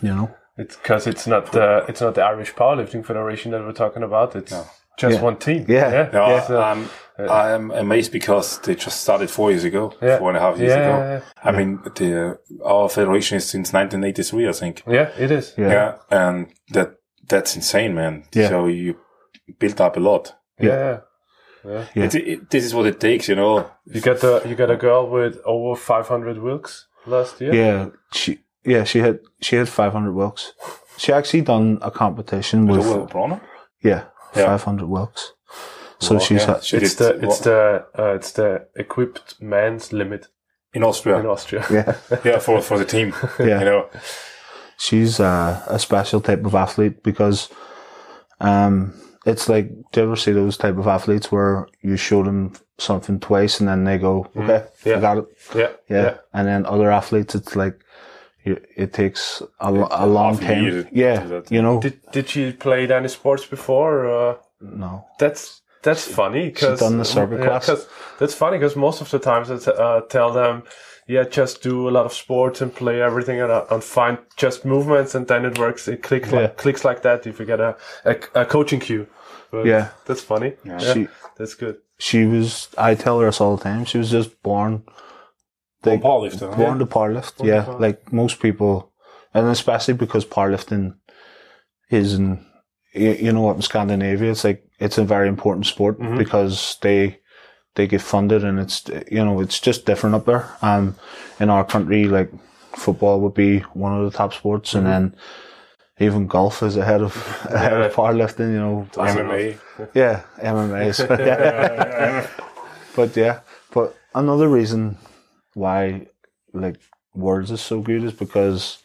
You 0.00 0.14
know, 0.14 0.30
It's 0.58 0.76
because 0.76 1.06
it's 1.08 1.26
not 1.26 1.50
the 1.52 1.84
it's 1.88 2.00
not 2.00 2.14
the 2.14 2.22
Irish 2.22 2.54
powerlifting 2.54 3.04
federation 3.04 3.50
that 3.52 3.62
we're 3.62 3.72
talking 3.72 4.02
about. 4.04 4.36
It's 4.36 4.52
just 4.96 5.16
Yeah. 5.16 5.22
one 5.22 5.36
team. 5.36 5.64
Yeah. 5.68 6.08
No, 6.12 6.26
Yeah. 6.28 6.42
So- 6.46 6.60
I'm, 6.62 6.88
I'm 7.18 7.70
amazed 7.70 8.12
because 8.12 8.58
they 8.60 8.74
just 8.74 9.00
started 9.00 9.30
four 9.30 9.50
years 9.50 9.64
ago, 9.64 9.92
Yeah. 10.02 10.18
four 10.18 10.28
and 10.28 10.36
a 10.36 10.40
half 10.40 10.58
years 10.58 10.72
Yeah, 10.72 10.80
ago. 10.88 10.98
yeah, 10.98 11.12
yeah. 11.12 11.20
I 11.42 11.50
mean, 11.52 11.80
the 11.94 12.38
uh, 12.62 12.68
our 12.68 12.88
federation 12.90 13.38
is 13.38 13.48
since 13.48 13.72
1983, 13.72 14.48
I 14.48 14.52
think. 14.52 14.82
yeah, 14.86 15.08
it 15.18 15.30
is. 15.30 15.54
Yeah. 15.56 15.68
Yeah, 15.72 15.94
and 16.10 16.46
that 16.72 16.96
that's 17.28 17.56
insane, 17.56 17.94
man. 17.94 18.24
Yeah. 18.34 18.48
So 18.48 18.66
you 18.66 18.96
built 19.58 19.80
up 19.80 19.96
a 19.96 20.00
lot. 20.00 20.34
Yeah. 20.60 21.00
Yeah. 21.64 21.84
It, 21.94 22.14
it, 22.14 22.50
this 22.50 22.64
is 22.64 22.74
what 22.74 22.86
it 22.86 23.00
takes, 23.00 23.28
you 23.28 23.34
know. 23.34 23.70
You 23.86 24.00
get 24.00 24.20
the 24.20 24.42
you 24.46 24.54
get 24.54 24.70
a 24.70 24.76
girl 24.76 25.08
with 25.10 25.38
over 25.44 25.74
500 25.74 26.38
wilks 26.38 26.86
last 27.06 27.40
year. 27.40 27.54
yeah, 27.54 27.86
she, 28.12 28.38
yeah, 28.64 28.84
she 28.84 28.98
had, 29.00 29.18
she 29.40 29.56
had 29.56 29.68
500 29.68 30.12
wilks. 30.12 30.52
She 30.98 31.12
actually 31.12 31.42
done 31.42 31.78
a 31.82 31.90
competition 31.90 32.66
with, 32.66 32.86
With 32.86 33.10
Bronner? 33.10 33.40
yeah, 33.82 34.04
Yeah. 34.36 34.46
500 34.58 34.86
wilks. 34.86 35.32
So 35.98 36.18
she's, 36.18 36.42
yeah, 36.46 36.60
she 36.60 36.76
It's 36.76 36.94
did 36.94 37.20
the 37.20 37.26
it's 37.26 37.38
the 37.40 37.86
uh, 37.98 38.14
it's 38.14 38.32
the 38.32 38.66
equipped 38.76 39.40
man's 39.40 39.92
limit 39.92 40.28
in 40.74 40.82
Austria. 40.84 41.18
in 41.20 41.26
Austria. 41.26 41.64
yeah, 41.70 41.96
yeah, 42.24 42.38
for 42.38 42.60
for 42.60 42.78
the 42.78 42.84
team. 42.84 43.14
Yeah. 43.38 43.58
You 43.60 43.64
know. 43.64 43.88
she's 44.76 45.20
uh, 45.20 45.64
a 45.68 45.78
special 45.78 46.20
type 46.20 46.44
of 46.44 46.54
athlete 46.54 47.02
because 47.02 47.48
um, 48.40 48.92
it's 49.24 49.48
like 49.48 49.68
do 49.92 50.00
you 50.00 50.06
ever 50.06 50.16
see 50.16 50.32
those 50.32 50.58
type 50.58 50.76
of 50.76 50.86
athletes 50.86 51.32
where 51.32 51.66
you 51.82 51.96
show 51.96 52.22
them 52.22 52.52
something 52.78 53.18
twice 53.18 53.58
and 53.60 53.68
then 53.68 53.84
they 53.84 53.96
go 53.98 54.26
okay 54.36 54.66
Yeah. 54.84 54.98
I 54.98 55.00
got 55.00 55.18
it 55.18 55.24
Yeah, 55.54 55.70
yeah. 55.88 56.16
and 56.34 56.46
then 56.46 56.66
other 56.66 56.90
athletes 56.92 57.34
it's 57.34 57.56
like 57.56 57.80
you, 58.46 58.60
it 58.76 58.92
takes 58.92 59.42
a, 59.60 59.70
lo- 59.70 59.88
a 59.90 60.06
long 60.06 60.38
half 60.38 60.50
a 60.56 60.60
year 60.60 60.82
time 60.82 60.92
to 60.92 60.98
yeah 60.98 61.40
you 61.50 61.60
know 61.62 61.80
Did 61.80 62.00
did 62.12 62.28
she 62.28 62.52
play 62.52 62.86
any 62.90 63.08
sports 63.08 63.44
before? 63.46 63.94
Uh, 64.08 64.34
no 64.60 65.04
that's 65.18 65.62
that's 65.82 66.04
funny 66.06 66.46
because 66.50 66.80
done 66.80 66.98
the 66.98 67.04
circuit 67.04 67.42
class. 67.42 67.86
that's 68.18 68.34
funny 68.34 68.56
because 68.58 68.76
most 68.76 69.00
of 69.00 69.10
the 69.10 69.18
times 69.18 69.50
I 69.50 69.58
t- 69.58 69.70
uh, 69.78 70.00
tell 70.08 70.32
them, 70.32 70.62
yeah, 71.06 71.24
just 71.24 71.62
do 71.62 71.88
a 71.88 71.92
lot 71.96 72.06
of 72.06 72.12
sports 72.12 72.60
and 72.62 72.74
play 72.74 73.00
everything 73.00 73.40
and, 73.40 73.52
uh, 73.52 73.66
and 73.70 73.84
find 73.84 74.18
just 74.36 74.64
movements 74.64 75.14
and 75.14 75.26
then 75.28 75.44
it 75.44 75.58
works. 75.58 75.86
It 75.88 76.02
clicks 76.02 76.30
Yeah. 76.32 76.40
like 76.40 76.56
clicks 76.56 76.84
like 76.84 77.02
that 77.02 77.26
if 77.26 77.38
you 77.38 77.46
get 77.46 77.60
a 77.60 77.76
a, 78.04 78.16
a 78.34 78.44
coaching 78.44 78.80
cue. 78.80 79.06
But 79.52 79.66
Yeah. 79.66 79.88
that's 80.06 80.22
funny. 80.22 80.54
Yeah, 80.64 80.78
She- 80.78 81.08
that's 81.38 81.54
good. 81.54 81.76
she 81.98 82.24
was 82.24 82.68
I 82.78 82.94
tell 82.96 83.20
her 83.20 83.26
this 83.26 83.40
all 83.40 83.56
the 83.56 83.62
time 83.64 83.84
she 83.84 83.98
was 83.98 84.10
just 84.10 84.30
born 84.42 84.82
Born 85.86 86.00
powerlifter, 86.00 86.50
huh? 86.50 86.56
born 86.56 86.78
to 86.78 86.86
powerlift 86.86 87.44
yeah 87.44 87.64
to 87.64 87.70
powerlift. 87.70 87.80
like 87.80 88.12
most 88.12 88.40
people 88.40 88.92
and 89.34 89.46
especially 89.48 89.94
because 89.94 90.24
powerlifting 90.24 90.94
is 91.90 92.14
in 92.14 92.44
you, 92.94 93.12
you 93.12 93.32
know 93.32 93.42
what 93.42 93.56
in 93.56 93.62
Scandinavia 93.62 94.30
it's 94.30 94.44
like 94.44 94.62
it's 94.78 94.98
a 94.98 95.04
very 95.04 95.28
important 95.28 95.66
sport 95.66 95.98
Mm-hmm. 95.98 96.18
because 96.18 96.76
they 96.82 97.18
they 97.74 97.86
get 97.86 98.00
funded 98.02 98.42
and 98.44 98.58
it's 98.58 98.84
you 99.10 99.24
know 99.24 99.40
it's 99.40 99.60
just 99.60 99.84
different 99.86 100.14
up 100.16 100.24
there 100.26 100.44
um 100.62 100.94
in 101.40 101.50
our 101.50 101.64
country 101.64 102.04
like 102.06 102.30
football 102.74 103.20
would 103.20 103.34
be 103.34 103.60
one 103.74 103.92
of 103.98 104.10
the 104.10 104.16
top 104.16 104.32
sports 104.34 104.72
Mm-hmm. 104.74 104.86
and 104.86 105.12
then 105.12 105.16
even 105.98 106.26
golf 106.26 106.62
is 106.62 106.76
ahead 106.76 107.00
of 107.02 107.14
ahead 107.50 107.72
of 107.80 107.94
powerlifting 107.94 108.52
you 108.52 108.60
know 108.60 108.86
MMA. 108.92 109.58
yeah, 109.94 110.22
MMA. 110.42 110.84
yeah. 111.26 112.26
but 112.94 113.16
yeah, 113.16 113.40
but 113.72 113.94
another 114.14 114.48
reason 114.48 114.96
why 115.56 116.06
like 116.52 116.76
Worlds 117.14 117.50
is 117.50 117.60
so 117.62 117.80
good 117.80 118.04
is 118.04 118.12
because 118.12 118.78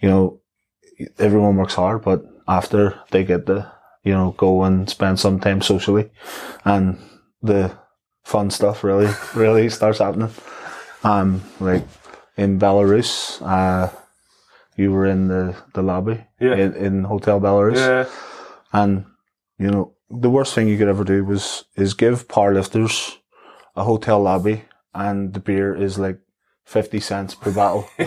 you 0.00 0.08
know 0.10 0.40
everyone 1.18 1.56
works 1.56 1.74
hard, 1.74 2.02
but 2.02 2.24
after 2.48 2.98
they 3.10 3.24
get 3.24 3.46
the 3.46 3.66
you 4.04 4.12
know 4.12 4.32
go 4.36 4.64
and 4.64 4.90
spend 4.90 5.18
some 5.20 5.38
time 5.40 5.62
socially, 5.62 6.10
and 6.64 6.98
the 7.42 7.70
fun 8.24 8.50
stuff 8.50 8.84
really 8.84 9.10
really 9.34 9.68
starts 9.70 9.98
happening. 9.98 10.30
Um, 11.04 11.42
like 11.60 11.84
in 12.36 12.58
Belarus, 12.58 13.40
uh, 13.42 13.88
you 14.76 14.90
were 14.92 15.06
in 15.06 15.28
the 15.28 15.54
the 15.74 15.82
lobby 15.82 16.24
Yeah. 16.40 16.56
in, 16.56 16.74
in 16.74 17.04
Hotel 17.04 17.40
Belarus. 17.40 17.76
Yeah, 17.78 18.06
And 18.72 19.04
you 19.58 19.70
know, 19.70 19.92
the 20.10 20.30
worst 20.30 20.54
thing 20.54 20.68
you 20.68 20.78
could 20.78 20.88
ever 20.88 21.04
do 21.04 21.24
was 21.24 21.64
is 21.76 21.94
give 21.94 22.26
powerlifters 22.28 23.16
a 23.76 23.84
hotel 23.84 24.20
lobby, 24.20 24.64
and 24.94 25.34
the 25.34 25.40
beer 25.40 25.74
is 25.74 25.98
like 25.98 26.18
fifty 26.64 27.00
cents 27.00 27.34
per 27.34 27.52
bottle 27.52 27.88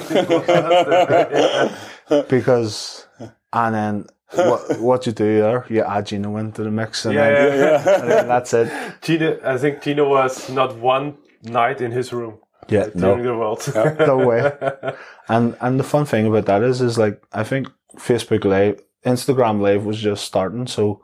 because, 2.30 3.08
and 3.54 3.76
then 3.76 4.06
what 4.34 4.80
what 4.80 5.06
you 5.06 5.12
do 5.12 5.40
there, 5.42 5.66
you 5.70 5.84
add 5.84 6.08
Gino 6.08 6.38
into 6.38 6.64
the 6.64 6.72
mix, 6.72 7.06
and, 7.06 7.16
yeah, 7.16 7.30
then, 7.30 7.60
yeah. 7.60 7.84
yeah. 7.86 7.96
and 8.02 8.12
then 8.12 8.28
that's 8.28 8.54
it. 8.54 8.72
Gino, 9.02 9.40
I 9.44 9.58
think 9.58 9.82
Gino 9.82 10.10
was 10.10 10.50
not 10.50 10.78
one 10.78 11.18
night 11.44 11.82
in 11.82 11.92
his 11.92 12.12
room 12.12 12.40
Yeah, 12.68 12.88
no, 12.96 13.22
the 13.22 13.36
world. 13.36 13.64
no 14.00 14.18
way. 14.18 14.52
And 15.28 15.56
and 15.60 15.80
the 15.80 15.84
fun 15.84 16.06
thing 16.06 16.28
about 16.28 16.46
that 16.46 16.62
is, 16.64 16.82
is 16.82 16.98
like 16.98 17.22
I 17.34 17.44
think 17.44 17.68
Facebook 17.98 18.46
Live, 18.46 18.82
Instagram 19.06 19.60
Live 19.62 19.86
was 19.86 20.00
just 20.00 20.24
starting, 20.24 20.68
so 20.68 21.02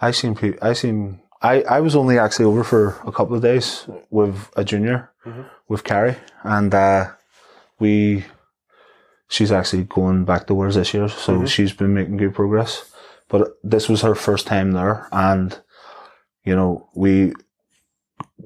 I 0.00 0.12
seen 0.12 0.34
pe- 0.36 0.58
I 0.62 0.72
seen 0.74 1.20
I, 1.40 1.62
I 1.62 1.80
was 1.80 1.94
only 1.94 2.18
actually 2.18 2.46
over 2.46 2.64
for 2.64 3.00
a 3.06 3.12
couple 3.12 3.36
of 3.36 3.42
days 3.42 3.86
with 4.10 4.50
a 4.56 4.64
junior, 4.64 5.12
mm-hmm. 5.24 5.42
with 5.68 5.84
Carrie, 5.84 6.16
and 6.42 6.74
uh, 6.74 7.10
we. 7.78 8.24
She's 9.30 9.52
actually 9.52 9.84
going 9.84 10.24
back 10.24 10.46
to 10.46 10.54
Worlds 10.54 10.76
this 10.76 10.94
year, 10.94 11.06
so 11.08 11.34
mm-hmm. 11.34 11.44
she's 11.44 11.74
been 11.74 11.92
making 11.92 12.16
good 12.16 12.34
progress. 12.34 12.90
But 13.28 13.58
this 13.62 13.86
was 13.86 14.00
her 14.00 14.14
first 14.14 14.46
time 14.46 14.72
there, 14.72 15.06
and 15.12 15.58
you 16.44 16.56
know 16.56 16.88
we. 16.94 17.34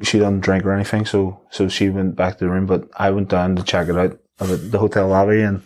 She 0.02 0.18
didn't 0.18 0.40
drink 0.40 0.64
or 0.64 0.72
anything, 0.72 1.06
so 1.06 1.40
so 1.50 1.68
she 1.68 1.88
went 1.88 2.16
back 2.16 2.38
to 2.38 2.44
the 2.44 2.50
room. 2.50 2.66
But 2.66 2.88
I 2.96 3.10
went 3.10 3.28
down 3.28 3.56
to 3.56 3.62
check 3.62 3.88
it 3.88 3.96
out 3.96 4.18
at 4.40 4.70
the 4.72 4.78
hotel 4.78 5.08
lobby, 5.08 5.40
and 5.40 5.62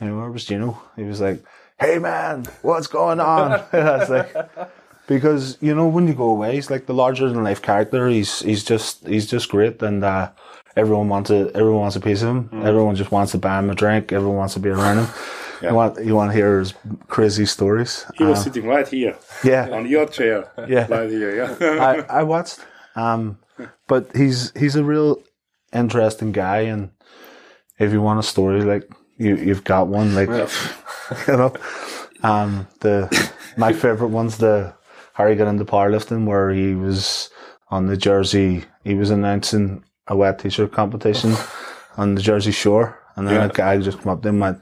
you 0.00 0.06
know 0.06 0.18
where 0.18 0.30
was 0.30 0.44
Gino? 0.44 0.80
He 0.94 1.02
was 1.02 1.20
like, 1.20 1.42
"Hey 1.78 1.98
man, 1.98 2.46
what's 2.62 2.86
going 2.86 3.20
on?" 3.20 3.52
I 3.72 3.96
was 3.96 4.10
like, 4.10 4.34
because 5.06 5.56
you 5.60 5.74
know 5.74 5.86
when 5.88 6.08
you 6.08 6.14
go 6.14 6.30
away, 6.30 6.54
he's 6.54 6.70
like 6.70 6.86
the 6.86 6.94
larger 6.94 7.28
than 7.28 7.44
life 7.44 7.62
character. 7.62 8.08
He's 8.08 8.40
he's 8.40 8.64
just 8.64 9.06
he's 9.06 9.26
just 9.26 9.48
great, 9.50 9.80
and 9.82 10.04
uh, 10.04 10.30
everyone 10.76 11.08
wants 11.08 11.30
a 11.30 11.50
everyone 11.54 11.80
wants 11.80 11.96
a 11.96 12.00
piece 12.00 12.22
of 12.22 12.28
him. 12.28 12.50
Everyone 12.64 12.96
just 12.96 13.10
wants 13.12 13.32
to 13.32 13.38
buy 13.38 13.58
him 13.58 13.70
a 13.70 13.74
drink. 13.74 14.12
Everyone 14.12 14.36
wants 14.36 14.54
to 14.54 14.60
be 14.60 14.70
around 14.70 14.98
him. 14.98 15.08
You 15.62 15.72
want 15.74 16.04
you 16.04 16.14
want 16.14 16.32
to 16.32 16.36
hear 16.36 16.58
his 16.58 16.74
crazy 17.08 17.46
stories. 17.46 18.04
He 18.18 18.24
was 18.24 18.40
Uh, 18.40 18.42
sitting 18.42 18.66
right 18.68 18.86
here 18.86 19.16
yeah, 19.42 19.70
on 19.72 19.86
your 19.88 20.06
chair. 20.06 20.52
Yeah. 20.68 20.86
Right 20.86 21.08
here, 21.08 21.34
yeah. 21.34 21.56
I, 22.10 22.20
I 22.20 22.22
watched. 22.24 22.58
Um, 22.94 23.38
but 23.88 24.14
he's 24.14 24.52
he's 24.54 24.76
a 24.76 24.84
real 24.84 25.22
interesting 25.72 26.32
guy, 26.32 26.68
and 26.68 26.90
if 27.78 27.90
you 27.90 28.02
want 28.02 28.20
a 28.20 28.22
story, 28.22 28.60
like 28.64 28.84
you 29.16 29.36
you've 29.36 29.64
got 29.64 29.88
one, 29.88 30.14
like 30.14 30.28
you 31.26 31.36
know. 31.36 31.54
Um, 32.22 32.66
the 32.80 33.08
my 33.56 33.72
favorite 33.72 34.12
one's 34.12 34.36
the 34.36 34.74
how 35.16 35.26
he 35.26 35.34
got 35.34 35.48
into 35.48 35.64
powerlifting, 35.64 36.26
where 36.26 36.50
he 36.50 36.74
was 36.74 37.30
on 37.70 37.86
the 37.86 37.96
Jersey. 37.96 38.64
He 38.84 38.94
was 38.94 39.10
announcing 39.10 39.82
a 40.08 40.14
wet 40.16 40.38
t-shirt 40.38 40.72
competition 40.72 41.34
on 41.96 42.14
the 42.14 42.22
Jersey 42.22 42.52
Shore, 42.52 42.98
and 43.16 43.26
then 43.26 43.34
Yeah. 43.36 43.46
a 43.46 43.48
guy 43.48 43.78
just 43.78 43.98
come 44.00 44.12
up 44.12 44.22
to 44.22 44.28
him 44.28 44.34
and 44.36 44.40
went, 44.42 44.58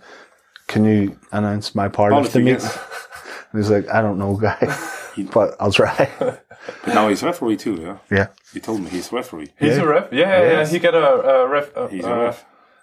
"Can 0.68 0.84
you 0.84 1.18
announce 1.32 1.74
my 1.74 1.88
powerlifting 1.88 2.44
Powerlifting, 2.44 2.44
meet?" 2.44 2.62
And 3.52 3.62
he's 3.62 3.70
like, 3.70 3.88
"I 3.88 4.00
don't 4.02 4.18
know, 4.18 4.34
guy, 4.36 4.58
but 5.32 5.54
I'll 5.60 5.72
try." 5.72 6.08
But 6.82 6.94
now 6.94 7.08
he's 7.08 7.22
referee 7.22 7.58
too, 7.58 7.74
yeah. 7.76 7.98
yeah. 8.10 8.26
He 8.54 8.58
told 8.60 8.80
me 8.80 8.88
he's 8.88 9.12
referee. 9.12 9.50
He's 9.60 9.76
Yeah. 9.76 9.82
a 9.82 9.86
ref. 9.86 10.06
Yeah, 10.12 10.30
yeah, 10.40 10.50
Yes. 10.52 10.72
He 10.72 10.78
got 10.78 10.94
a, 10.94 11.06
a 11.42 11.46
ref. 11.46 11.76
Uh, 11.76 11.88
He's 11.88 12.06
a 12.06 12.10
uh, 12.28 12.34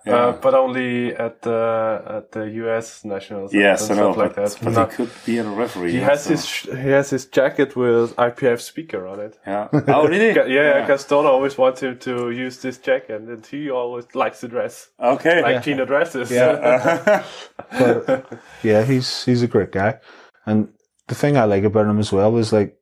ref. 0.05 0.15
Uh, 0.15 0.31
but 0.41 0.53
only 0.53 1.15
at 1.15 1.41
the 1.41 2.01
at 2.17 2.31
the 2.31 2.43
U.S. 2.63 3.03
nationals. 3.05 3.51
and- 3.53 3.61
yes, 3.61 3.89
I 3.89 3.95
know, 3.95 4.11
stuff 4.13 4.17
like 4.17 4.35
but, 4.35 4.51
that. 4.51 4.63
but 4.63 4.73
No, 4.73 4.85
he 4.85 4.95
could 4.95 5.11
be 5.25 5.37
a 5.37 5.43
referee. 5.43 5.91
he 5.91 5.97
has 5.99 6.23
so- 6.23 6.29
his 6.31 6.45
he 6.83 6.89
has 6.89 7.09
his 7.09 7.25
jacket 7.27 7.75
with 7.75 8.15
IPF 8.15 8.59
speaker 8.61 9.05
on 9.07 9.19
it. 9.19 9.37
Yeah. 9.45 9.67
Oh, 9.87 10.07
really? 10.07 10.29
Yeah, 10.35 10.45
yeah, 10.47 10.87
Gaston 10.87 11.25
always 11.25 11.57
wants 11.57 11.81
him 11.81 11.97
to 11.99 12.31
use 12.31 12.57
this 12.61 12.77
jacket, 12.77 13.21
and 13.21 13.45
he 13.45 13.69
always 13.69 14.05
likes 14.15 14.39
to 14.41 14.47
dress 14.47 14.89
Okay. 14.99 15.41
like 15.41 15.63
Gina 15.63 15.85
dresses. 15.85 16.31
Yeah. 16.31 17.23
but 17.71 18.39
yeah, 18.63 18.83
he's 18.83 19.23
he's 19.25 19.43
a 19.43 19.47
great 19.47 19.71
guy, 19.71 19.99
and 20.45 20.69
the 21.07 21.15
thing 21.15 21.37
I 21.37 21.43
like 21.45 21.63
about 21.63 21.87
him 21.87 21.99
as 21.99 22.11
well 22.11 22.37
is 22.37 22.51
like 22.53 22.75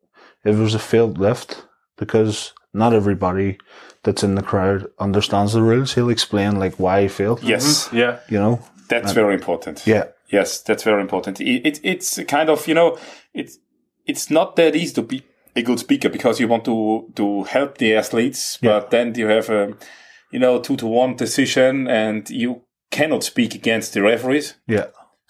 if 0.46 0.56
there's 0.56 0.76
a 0.76 0.80
failed 0.80 1.18
lift, 1.18 1.66
because 1.98 2.54
not 2.74 2.94
everybody 2.94 3.58
that's 4.04 4.24
in 4.24 4.36
the 4.36 4.42
crowd 4.42 4.88
understands 5.00 5.54
the 5.54 5.62
rules. 5.62 5.94
He'll 5.94 6.10
explain 6.10 6.58
like 6.60 6.76
why 6.80 7.04
he 7.04 7.08
failed. 7.08 7.44
yes, 7.44 7.88
mm-hmm. 7.88 7.98
yeah. 7.98 8.20
you 8.30 8.40
know. 8.40 8.62
that's 8.88 9.12
very 9.14 9.34
important. 9.36 9.86
Yeah, 9.86 10.06
Yes, 10.32 10.62
that's 10.62 10.84
very 10.84 11.02
important. 11.02 11.42
It, 11.42 11.66
it, 11.68 11.80
it's 11.84 12.18
a 12.20 12.26
kind 12.26 12.50
of, 12.50 12.68
you 12.68 12.76
know, 12.76 12.98
it's, 13.34 13.58
it's 14.06 14.30
not 14.30 14.56
that 14.58 14.76
easy 14.76 14.94
to 14.96 15.02
be 15.02 15.24
a 15.56 15.64
good 15.64 15.80
speaker 15.80 16.08
because 16.10 16.40
you 16.40 16.48
want 16.48 16.66
to, 16.66 17.12
to 17.16 17.44
help 17.46 17.80
the 17.80 17.96
athletes, 17.96 18.58
but 18.62 18.92
then 18.92 19.16
you 19.16 19.28
have 19.28 19.50
a, 19.50 19.76
you 20.32 20.40
know, 20.40 20.60
two 20.60 20.78
to 20.78 20.86
one 20.88 21.16
decision 21.16 21.88
and 21.88 22.30
you 22.30 22.62
cannot 22.92 23.24
speak 23.24 23.56
against 23.56 23.94
the 23.94 24.02
referees, 24.02 24.54
yeah, 24.68 24.88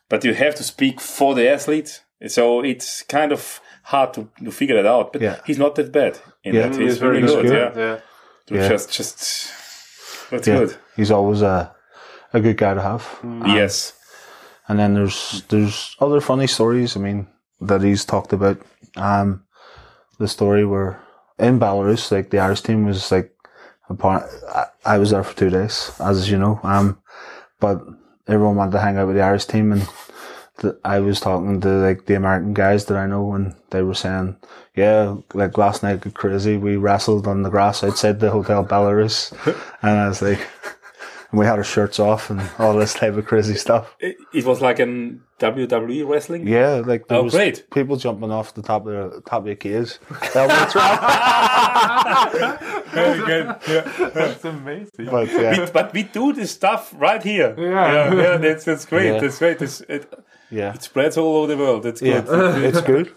but 0.09 0.23
you 0.25 0.33
have 0.33 0.55
to 0.55 0.63
speak 0.63 0.99
for 0.99 1.33
the 1.33 1.49
athletes. 1.49 2.01
So 2.27 2.61
it's 2.61 3.03
kind 3.03 3.31
of 3.31 3.61
hard 3.83 4.13
to, 4.15 4.27
to 4.43 4.51
figure 4.51 4.77
it 4.77 4.85
out, 4.85 5.13
but 5.13 5.21
Yeah. 5.21 5.39
he's 5.45 5.57
not 5.57 5.75
that 5.75 5.91
bad 5.93 6.19
in 6.43 6.55
Yeah, 6.55 6.63
that. 6.63 6.71
Mm, 6.73 6.81
he's 6.81 6.91
He's, 6.91 6.97
very 6.97 7.21
really 7.21 7.27
good. 7.27 7.45
good. 7.45 7.75
Yeah. 7.75 7.81
Yeah. 7.81 7.99
Yeah. 8.51 8.61
Yeah. 8.61 8.69
Just, 8.69 8.91
just, 8.91 9.51
that's 10.29 10.47
yeah. 10.47 10.59
good. 10.59 10.77
He's 10.95 11.11
always 11.11 11.41
a 11.41 11.73
a 12.33 12.39
good 12.39 12.57
guy 12.57 12.73
to 12.73 12.81
have. 12.81 13.19
yes. 13.45 13.93
And 14.67 14.77
then 14.77 14.93
there's 14.93 15.43
there's 15.49 15.95
other 15.99 16.21
funny 16.21 16.47
stories. 16.47 16.95
I 16.95 16.99
mean 16.99 17.27
that 17.61 17.81
he's 17.81 18.05
talked 18.05 18.33
about. 18.33 18.61
Um, 18.95 19.43
the 20.19 20.27
story 20.27 20.65
where 20.65 21.01
in 21.39 21.59
Belarus, 21.59 22.11
like 22.11 22.29
the 22.29 22.39
Irish 22.39 22.61
team 22.61 22.85
was 22.85 23.11
like, 23.11 23.33
a 23.89 23.95
part, 23.95 24.23
I, 24.47 24.65
I 24.85 24.97
was 24.97 25.11
there 25.11 25.23
for 25.23 25.35
two 25.35 25.49
days, 25.49 25.91
as 25.99 26.29
you 26.29 26.37
know. 26.37 26.59
Um, 26.63 27.01
but 27.59 27.81
everyone 28.27 28.55
wanted 28.55 28.73
to 28.73 28.79
hang 28.79 28.97
out 28.97 29.07
with 29.07 29.15
the 29.15 29.23
Irish 29.23 29.45
team, 29.45 29.71
and 29.71 29.87
I 30.83 30.99
was 30.99 31.19
talking 31.19 31.61
to 31.61 31.67
like 31.67 32.05
the 32.05 32.15
American 32.15 32.53
guys 32.53 32.85
that 32.85 32.97
I 32.97 33.07
know, 33.07 33.33
and 33.33 33.55
they 33.69 33.81
were 33.81 33.93
saying, 33.93 34.37
yeah, 34.75 35.15
like 35.33 35.57
last 35.57 35.83
night 35.83 36.01
got 36.01 36.13
crazy. 36.13 36.57
We 36.57 36.75
wrestled 36.75 37.27
on 37.27 37.43
the 37.43 37.49
grass 37.49 37.83
outside 37.83 38.19
the 38.19 38.31
hotel 38.31 38.65
Belarus, 38.65 39.31
and 39.81 39.99
I 39.99 40.07
was 40.07 40.21
like. 40.21 40.39
And 41.31 41.39
we 41.39 41.45
had 41.45 41.59
our 41.59 41.63
shirts 41.63 41.99
off 41.99 42.31
and 42.31 42.41
all 42.57 42.73
this 42.75 42.95
type 42.95 43.13
of 43.13 43.27
crazy 43.27 43.53
stuff. 43.53 43.95
It, 43.99 44.17
it 44.33 44.45
was 44.45 44.61
like 44.61 44.79
an 44.79 45.21
WWE 45.39 46.07
wrestling. 46.07 46.47
Yeah, 46.47 46.81
like 46.85 47.07
there 47.07 47.17
Oh, 47.19 47.23
was 47.23 47.33
great. 47.33 47.69
people 47.71 47.95
jumping 47.97 48.31
off 48.31 48.53
the 48.53 48.61
top 48.61 48.85
of 48.87 48.93
the 49.13 49.21
top 49.21 49.39
of 49.39 49.45
the 49.45 49.55
cage. 49.55 49.97
Helmets 50.33 50.75
wrap. 50.75 50.99
Very 52.91 53.19
good. 53.25 53.55
Yeah. 53.69 54.09
That's 54.13 54.43
amazing. 54.45 55.05
But 55.11 55.31
yeah, 55.31 55.59
We- 55.65 55.71
but 55.71 55.93
we 55.93 56.03
do 56.03 56.33
this 56.33 56.51
stuff 56.51 56.93
right 56.97 57.21
here. 57.23 57.55
Yeah. 57.57 57.93
yeah, 57.93 58.13
yeah, 58.13 58.37
that's 58.37 58.63
that's 58.65 58.85
great. 58.85 59.13
Yeah. 59.13 59.19
That's 59.19 59.39
great. 59.39 59.61
It's, 59.61 59.81
it, 59.81 60.11
yeah, 60.51 60.73
it 60.73 60.81
spreads 60.83 61.15
all 61.17 61.37
over 61.37 61.47
the 61.55 61.57
world. 61.57 61.83
That's 61.83 62.01
yeah, 62.01 62.21
good. 62.21 62.63
it's 62.63 62.81
good. 62.81 63.11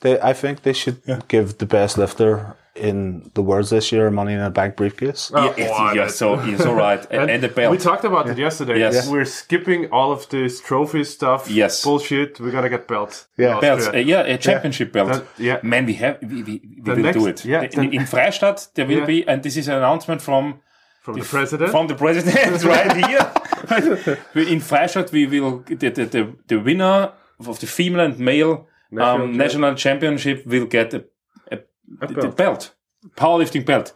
They, 0.00 0.20
I 0.20 0.32
think 0.32 0.62
they 0.62 0.72
should 0.72 1.00
give 1.28 1.58
the 1.58 1.66
best 1.66 1.96
lifter 1.98 2.56
in 2.74 3.30
the 3.34 3.42
worlds 3.42 3.70
this 3.70 3.92
year 3.92 4.10
money 4.10 4.32
in 4.34 4.40
a 4.40 4.50
bank 4.50 4.74
briefcase. 4.76 5.30
Yeah, 5.32 5.40
Oh, 5.40 5.54
yeah, 5.56 5.70
wow, 5.70 5.92
you're 5.92 6.08
so 6.08 6.42
you're 6.42 6.58
so 6.58 6.72
right. 6.74 7.06
And, 7.10 7.30
and 7.30 7.40
the 7.42 7.48
belt. 7.48 7.70
We 7.70 7.78
talked 7.78 8.04
about 8.04 8.28
it 8.28 8.36
yesterday. 8.36 8.78
Yes. 8.80 9.08
We're 9.08 9.24
skipping 9.24 9.86
all 9.92 10.10
of 10.10 10.28
this 10.28 10.60
trophy 10.60 11.04
stuff. 11.04 11.48
Yes. 11.48 11.84
Bullshit. 11.84 12.40
We're 12.40 12.50
gonna 12.50 12.68
get 12.68 12.88
belts. 12.88 13.28
Yeah. 13.38 13.60
belts. 13.60 13.86
Uh, 13.86 13.98
yeah, 13.98 14.22
a 14.22 14.36
championship 14.38 14.92
belt. 14.92 15.08
That- 15.12 15.24
yeah. 15.38 15.60
Man, 15.62 15.86
we 15.86 15.94
have 15.94 16.18
we, 16.22 16.42
we, 16.42 16.42
we 16.42 16.80
The 16.82 16.94
will 17.02 17.12
do 17.12 17.26
it. 17.28 17.44
yeah, 17.44 17.62
in, 17.62 17.90
the- 17.90 17.96
in 17.96 18.02
Freistadt 18.06 18.68
there 18.74 18.86
will 18.86 18.98
Yeah. 19.00 19.06
be, 19.06 19.28
and 19.28 19.42
this 19.42 19.56
is 19.56 19.68
an 19.68 19.76
announcement 19.76 20.20
from 20.20 20.60
From 21.04 21.14
the 21.20 21.24
president. 21.24 21.70
from 21.70 21.86
the 21.86 21.94
president 21.94 22.64
right 22.74 22.96
here. 23.06 23.24
In 24.54 24.60
Freistadt, 24.60 25.12
we 25.12 25.26
will 25.26 25.62
the, 25.66 25.74
the, 25.90 26.04
the, 26.06 26.22
the 26.48 26.56
winner 26.58 27.12
of 27.48 27.58
the 27.60 27.66
female 27.66 28.00
and 28.04 28.18
male 28.18 28.66
National 28.94 29.24
um, 29.24 29.36
national 29.36 29.74
championship 29.74 30.46
will 30.46 30.66
get 30.66 30.94
a, 30.94 31.04
a, 31.52 31.56
the, 32.00 32.06
the 32.06 32.14
belt. 32.22 32.36
belt, 32.36 32.74
powerlifting 33.16 33.64
belt. 33.66 33.92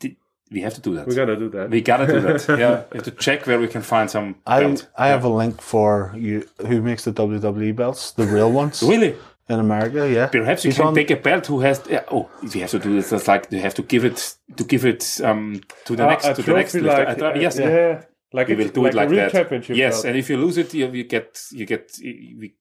The- 0.00 0.16
we 0.50 0.60
have 0.62 0.74
to 0.74 0.80
do 0.80 0.94
that. 0.96 1.06
we 1.06 1.14
gotta 1.14 1.36
do 1.36 1.48
that. 1.50 1.70
We 1.70 1.80
gotta 1.80 2.06
do 2.06 2.20
that. 2.20 2.46
yeah, 2.58 2.84
we 2.90 2.96
have 2.98 3.04
to 3.04 3.10
check 3.12 3.46
where 3.46 3.58
we 3.60 3.68
can 3.68 3.82
find 3.82 4.10
some 4.10 4.36
I 4.46 4.60
belt. 4.60 4.88
I 4.96 5.08
have 5.08 5.24
a 5.24 5.28
link 5.28 5.60
for 5.60 6.12
you 6.16 6.48
who 6.66 6.80
makes 6.82 7.04
the 7.04 7.12
WWE 7.12 7.74
belts, 7.76 8.12
the 8.12 8.26
real 8.26 8.50
ones 8.50 8.82
Really? 8.92 9.14
in 9.48 9.58
America. 9.58 10.08
Yeah, 10.10 10.26
Perhaps 10.28 10.64
you 10.64 10.70
He's 10.70 10.78
can 10.78 10.86
on- 10.88 10.94
take 10.94 11.10
a 11.10 11.16
belt 11.16 11.46
who 11.46 11.60
has. 11.60 11.82
Yeah, 11.88 12.04
oh, 12.10 12.28
we 12.54 12.60
have 12.60 12.70
to 12.70 12.78
do 12.78 12.94
this. 12.96 13.10
That's 13.10 13.28
like 13.28 13.46
you 13.50 13.60
have 13.60 13.74
to 13.74 13.82
give 13.82 14.04
it 14.04 14.36
to 14.56 14.64
give 14.64 14.84
it 14.84 15.20
um 15.22 15.60
to 15.86 15.96
the 15.96 16.06
next 16.06 16.24
Uh, 16.26 16.30
a 16.30 16.34
to 16.34 16.42
the 16.42 16.54
next. 16.54 16.74
like, 16.74 17.08
I 17.22 17.26
uh, 17.30 17.34
yes, 17.34 17.58
yeah. 17.58 18.02
Like 18.32 18.46
we 18.48 18.54
a, 18.54 18.56
will 18.58 18.68
do 18.68 18.82
like 18.84 18.92
it 18.92 18.96
like 18.96 19.08
a 19.08 19.10
real 19.10 19.20
that. 19.24 19.32
championship. 19.32 19.76
Yes, 19.76 19.94
belt. 19.94 20.04
and 20.06 20.16
if 20.16 20.30
you 20.30 20.36
lose 20.36 20.56
it, 20.56 20.72
you, 20.72 20.86
you 20.92 21.04
get 21.04 21.28
you 21.52 21.66
get 21.66 21.90
we 22.02 22.54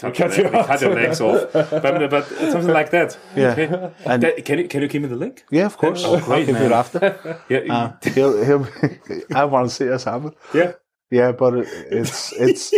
cut, 0.00 0.14
cut 0.14 0.36
your, 0.36 0.50
you 0.50 0.56
off. 0.58 0.66
cut 0.66 0.80
your 0.80 0.94
legs 0.94 1.20
off. 1.20 1.52
But, 1.52 2.10
but 2.10 2.26
something 2.26 2.68
like 2.74 2.90
that. 2.90 3.18
Yeah. 3.36 3.52
Okay. 3.52 3.92
And- 4.04 4.22
That- 4.22 4.44
can 4.44 4.58
you 4.58 4.68
can 4.68 4.82
you 4.82 4.88
give 4.88 5.02
me 5.02 5.08
the 5.08 5.16
link? 5.16 5.44
yeah, 5.50 5.66
of 5.66 5.76
course. 5.76 6.02
Oh, 6.04 6.18
great, 6.20 6.40
I'll 6.40 6.46
give 6.46 6.54
man. 6.54 6.66
it 6.66 6.72
after. 6.72 7.40
Yeah. 7.48 7.74
Uh, 7.74 8.10
he'll, 8.14 8.44
he'll, 8.44 8.66
I 9.34 9.44
want 9.44 9.68
to 9.68 9.74
see 9.74 9.88
us 9.90 10.04
happen. 10.04 10.32
yeah. 10.54 10.72
Yeah, 11.12 11.32
but 11.32 11.54
it, 11.54 11.68
it's 11.90 12.32
it's 12.38 12.72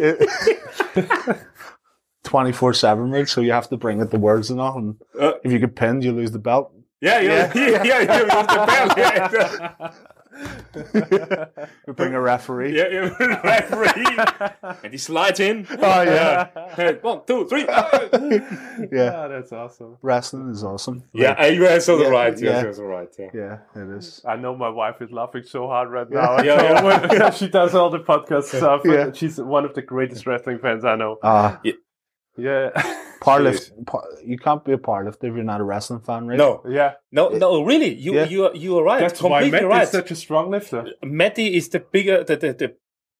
twenty 2.25 2.53
four 2.53 2.73
seven 2.73 3.11
rig, 3.11 3.29
so 3.29 3.41
you 3.41 3.53
have 3.53 3.69
to 3.69 3.77
bring 3.77 4.01
it 4.01 4.11
the 4.11 4.19
Worlds 4.19 4.51
and 4.51 4.61
all. 4.61 4.79
And 4.79 4.97
Uh, 5.19 5.33
if 5.45 5.53
you 5.53 5.59
get 5.59 5.77
pinned, 5.77 6.03
you 6.05 6.13
lose 6.13 6.31
the 6.33 6.39
belt. 6.39 6.73
Yeah. 7.01 7.21
Yeah. 7.21 7.53
Yeah. 7.55 7.69
Yeah. 7.69 7.83
yeah, 7.85 8.01
you 8.17 8.23
lose 8.23 8.47
the 8.47 8.65
belt. 8.67 8.97
Yeah. 8.97 9.93
You 11.87 11.93
bring 11.95 12.15
a 12.15 12.21
referee. 12.21 12.77
Yeah, 12.77 12.89
yeah, 12.89 13.41
referee, 13.45 14.17
and 14.85 14.93
he 14.93 14.99
slides 14.99 15.41
in. 15.41 15.67
Oh 15.71 16.03
yeah, 16.03 16.93
One, 17.03 17.23
two, 17.27 17.47
three. 17.49 17.65
yeah. 17.67 19.13
Ah, 19.15 19.29
that's 19.29 19.53
awesome. 19.53 19.99
Wrestling 20.03 20.51
is 20.51 20.65
awesome. 20.65 21.05
Yeah, 21.13 21.33
uh, 21.39 21.47
you 21.47 21.67
are 21.67 21.81
so 21.81 22.01
Yeah, 22.01 22.09
right. 22.09 22.33
Yes, 22.33 22.65
yeah. 22.65 22.73
you're 22.77 22.89
right. 22.89 23.09
Yeah. 23.19 23.31
Yeah, 23.35 23.59
it 23.83 23.97
is. 23.99 24.23
I 24.27 24.37
know 24.37 24.57
my 24.57 24.69
wife 24.69 25.01
is 25.03 25.11
laughing 25.11 25.43
so 25.45 25.67
hard 25.67 25.91
right 25.91 26.09
now. 26.11 26.43
Yeah, 26.43 26.63
yeah. 26.63 26.83
When 26.83 27.33
she 27.33 27.49
does 27.49 27.75
all 27.75 27.91
the 27.91 28.01
podcast 28.01 28.45
stuff. 28.45 28.83
Yeah. 28.85 29.13
She's 29.13 29.41
one 29.41 29.65
of 29.65 29.75
the 29.75 29.83
greatest 29.83 30.27
wrestling 30.27 30.59
fans 30.59 30.85
I 30.85 30.97
know. 30.97 31.19
Ah, 31.23 31.61
Yeah. 32.37 32.99
Powerlift, 33.23 33.87
par, 33.87 34.03
you 34.25 34.37
can't 34.39 34.65
be 34.65 34.73
a 34.73 34.79
part 34.79 35.07
powerlifter 35.07 35.25
if 35.31 35.35
you're 35.35 35.45
not 35.45 35.61
a 35.61 35.65
wrestling 35.65 36.01
fan, 36.01 36.27
right? 36.27 36.39
No, 36.39 36.63
Yeah. 36.69 36.95
no, 37.11 37.29
no, 37.31 37.63
really. 37.63 37.95
You, 37.95 38.15
Yeah. 38.15 38.25
you, 38.25 38.47
are, 38.47 38.55
you 38.57 38.79
are 38.79 38.85
right. 38.85 39.01
That's 39.01 39.23
why 39.23 39.43
completely 39.43 39.69
Matt 39.69 39.77
right. 39.77 39.83
is 39.85 39.91
such 39.91 40.11
a 40.11 40.17
strong 40.17 40.51
lifter. 40.51 40.87
Matty 41.03 41.57
is 41.57 41.69
the 41.69 41.81
bigger, 41.81 42.25
the, 42.25 42.37
the, 42.37 42.53
the 42.53 42.75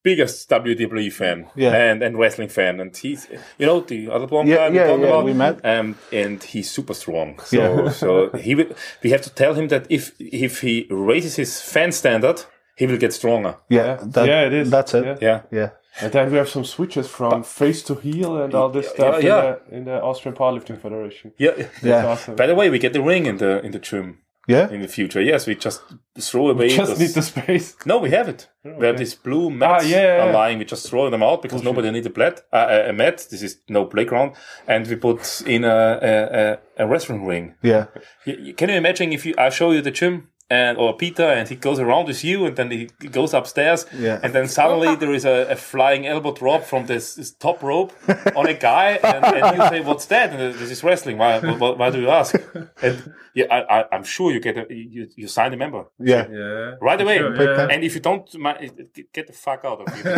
biggest 0.05 0.49
WWE 0.51 1.13
fan 1.13 1.49
Yeah. 1.55 1.75
and, 1.75 2.03
and 2.03 2.19
wrestling 2.19 2.49
fan. 2.49 2.81
And 2.81 2.97
he's, 2.97 3.29
you 3.59 3.67
know, 3.67 3.81
the 3.81 4.11
other 4.11 4.27
one 4.27 4.47
Yeah, 4.47 4.57
guy 4.57 4.71
we 4.71 4.77
yeah, 4.77 4.87
talked 4.87 5.03
yeah, 5.03 5.09
about. 5.09 5.25
we 5.25 5.33
met. 5.33 5.65
Um, 5.65 5.97
and 6.13 6.43
he's 6.43 6.71
super 6.71 6.95
strong. 6.95 7.39
So, 7.45 7.57
Yeah. 7.85 7.91
so 8.03 8.31
he 8.31 8.55
will, 8.55 8.67
we 9.03 9.11
have 9.11 9.23
to 9.23 9.31
tell 9.31 9.55
him 9.55 9.69
that 9.69 9.87
if, 9.89 10.13
if 10.19 10.61
he 10.61 10.87
raises 10.91 11.37
his 11.37 11.61
fan 11.61 11.93
standard, 11.93 12.43
he 12.77 12.87
will 12.87 12.99
get 12.99 13.13
stronger. 13.13 13.57
Yeah, 13.69 13.99
that, 14.03 14.27
Yeah, 14.27 14.47
it 14.47 14.53
is. 14.53 14.71
That's 14.71 14.95
it. 14.95 15.19
Yeah. 15.23 15.43
Yeah. 15.53 15.71
Yeah. 15.97 16.05
And 16.05 16.13
then 16.13 16.31
we 16.31 16.37
have 16.39 16.49
some 16.49 16.65
switches 16.65 17.09
from 17.09 17.43
face 17.43 17.83
to 17.85 17.95
heel 17.95 18.43
and 18.43 18.55
all 18.55 18.71
this 18.71 18.89
stuff 18.89 19.23
yeah. 19.23 19.39
In, 19.39 19.45
the, 19.71 19.77
in 19.77 19.85
the 19.85 20.03
Austrian 20.03 20.37
Powerlifting 20.37 20.81
Federation. 20.81 21.33
Yeah. 21.39 21.51
It's 21.57 21.83
Yeah. 21.83 22.07
awesome. 22.07 22.37
By 22.37 22.47
the 22.47 22.55
way, 22.55 22.71
we 22.71 22.79
get 22.79 22.93
the 22.93 23.03
ring 23.03 23.27
in 23.27 23.37
the, 23.39 23.61
in 23.65 23.73
the 23.73 23.79
gym 23.79 24.19
Yeah. 24.49 24.71
in 24.71 24.81
the 24.81 24.89
future. 24.89 25.21
Yes, 25.21 25.47
we 25.47 25.55
just 25.55 25.81
throw 26.19 26.49
away. 26.49 26.67
We 26.69 26.77
Just 26.77 26.91
those- 26.93 26.99
need 27.01 27.11
the 27.15 27.23
space. 27.23 27.77
No, 27.87 27.99
we 27.99 28.11
have 28.11 28.29
it. 28.29 28.49
We 28.65 28.87
have 28.87 28.97
these 28.97 29.15
blue 29.15 29.51
mats 29.51 29.85
Ah, 29.85 29.89
yeah, 29.89 30.25
yeah, 30.27 30.33
lying. 30.33 30.59
We 30.59 30.65
just 30.65 30.89
throw 30.89 31.11
them 31.11 31.23
out 31.23 31.43
because 31.43 31.63
nobody 31.65 31.91
needs 31.91 32.07
a, 32.07 32.11
plat, 32.11 32.41
uh, 32.53 32.85
a 32.89 32.93
mat. 32.93 33.27
This 33.31 33.43
is 33.43 33.59
no 33.69 33.85
playground. 33.85 34.33
And 34.67 34.87
we 34.87 34.97
put 34.97 35.43
in 35.47 35.65
a, 35.65 35.99
a, 36.03 36.13
a, 36.41 36.59
a 36.85 36.87
wrestling 36.87 37.27
ring. 37.27 37.55
Yeah. 37.63 37.87
You- 38.25 38.39
you- 38.47 38.55
Can 38.55 38.69
you 38.71 38.77
imagine 38.77 39.13
if 39.13 39.27
you, 39.27 39.35
I 39.37 39.51
show 39.51 39.73
you 39.73 39.83
the 39.83 39.91
gym 39.91 40.29
and, 40.59 40.73
or 40.83 40.89
Peter 41.05 41.29
and 41.39 41.45
he 41.53 41.57
goes 41.69 41.79
around 41.85 42.05
with 42.11 42.21
you 42.29 42.37
and 42.47 42.55
then 42.59 42.69
he 42.71 42.83
goes 43.19 43.31
upstairs 43.39 43.81
Yeah. 44.07 44.19
and 44.23 44.31
then 44.37 44.47
suddenly 44.59 44.91
there 45.03 45.15
is 45.19 45.25
a, 45.25 45.37
a 45.55 45.57
flying 45.57 46.03
elbow 46.13 46.33
drop 46.41 46.63
from 46.71 46.83
this, 46.87 47.05
this 47.19 47.31
top 47.47 47.59
rope 47.71 47.93
on 48.41 48.45
a 48.55 48.57
guy 48.71 48.89
and, 49.11 49.21
and 49.37 49.57
you 49.57 49.63
say, 49.73 49.81
what's 49.89 50.07
that? 50.13 50.27
And 50.33 50.41
uh, 50.43 50.59
this 50.61 50.71
is 50.77 50.81
wrestling. 50.85 51.17
Why, 51.23 51.33
why, 51.61 51.71
why 51.81 51.89
do 51.95 51.99
you 52.05 52.11
ask? 52.21 52.31
And 52.87 52.97
yeah, 53.39 53.47
I, 53.57 53.59
I, 53.77 53.85
I'm 53.95 54.05
sure 54.05 54.29
you 54.35 54.41
get 54.41 54.57
a, 54.59 54.65
you, 54.69 55.09
you 55.21 55.27
sign 55.39 55.51
a 55.53 55.57
member 55.57 55.85
Yeah. 56.13 56.27
Yeah. 56.31 56.75
right 56.89 57.01
away. 57.05 57.17
yeah. 57.19 57.69
And 57.73 57.83
if 57.89 57.93
you 57.97 58.01
don't, 58.09 58.27
ma- 58.45 58.59
eh, 58.65 58.69
get 59.17 59.27
the 59.31 59.33
fuck 59.45 59.61
out 59.65 59.79
of 59.83 59.87
here. 59.95 60.13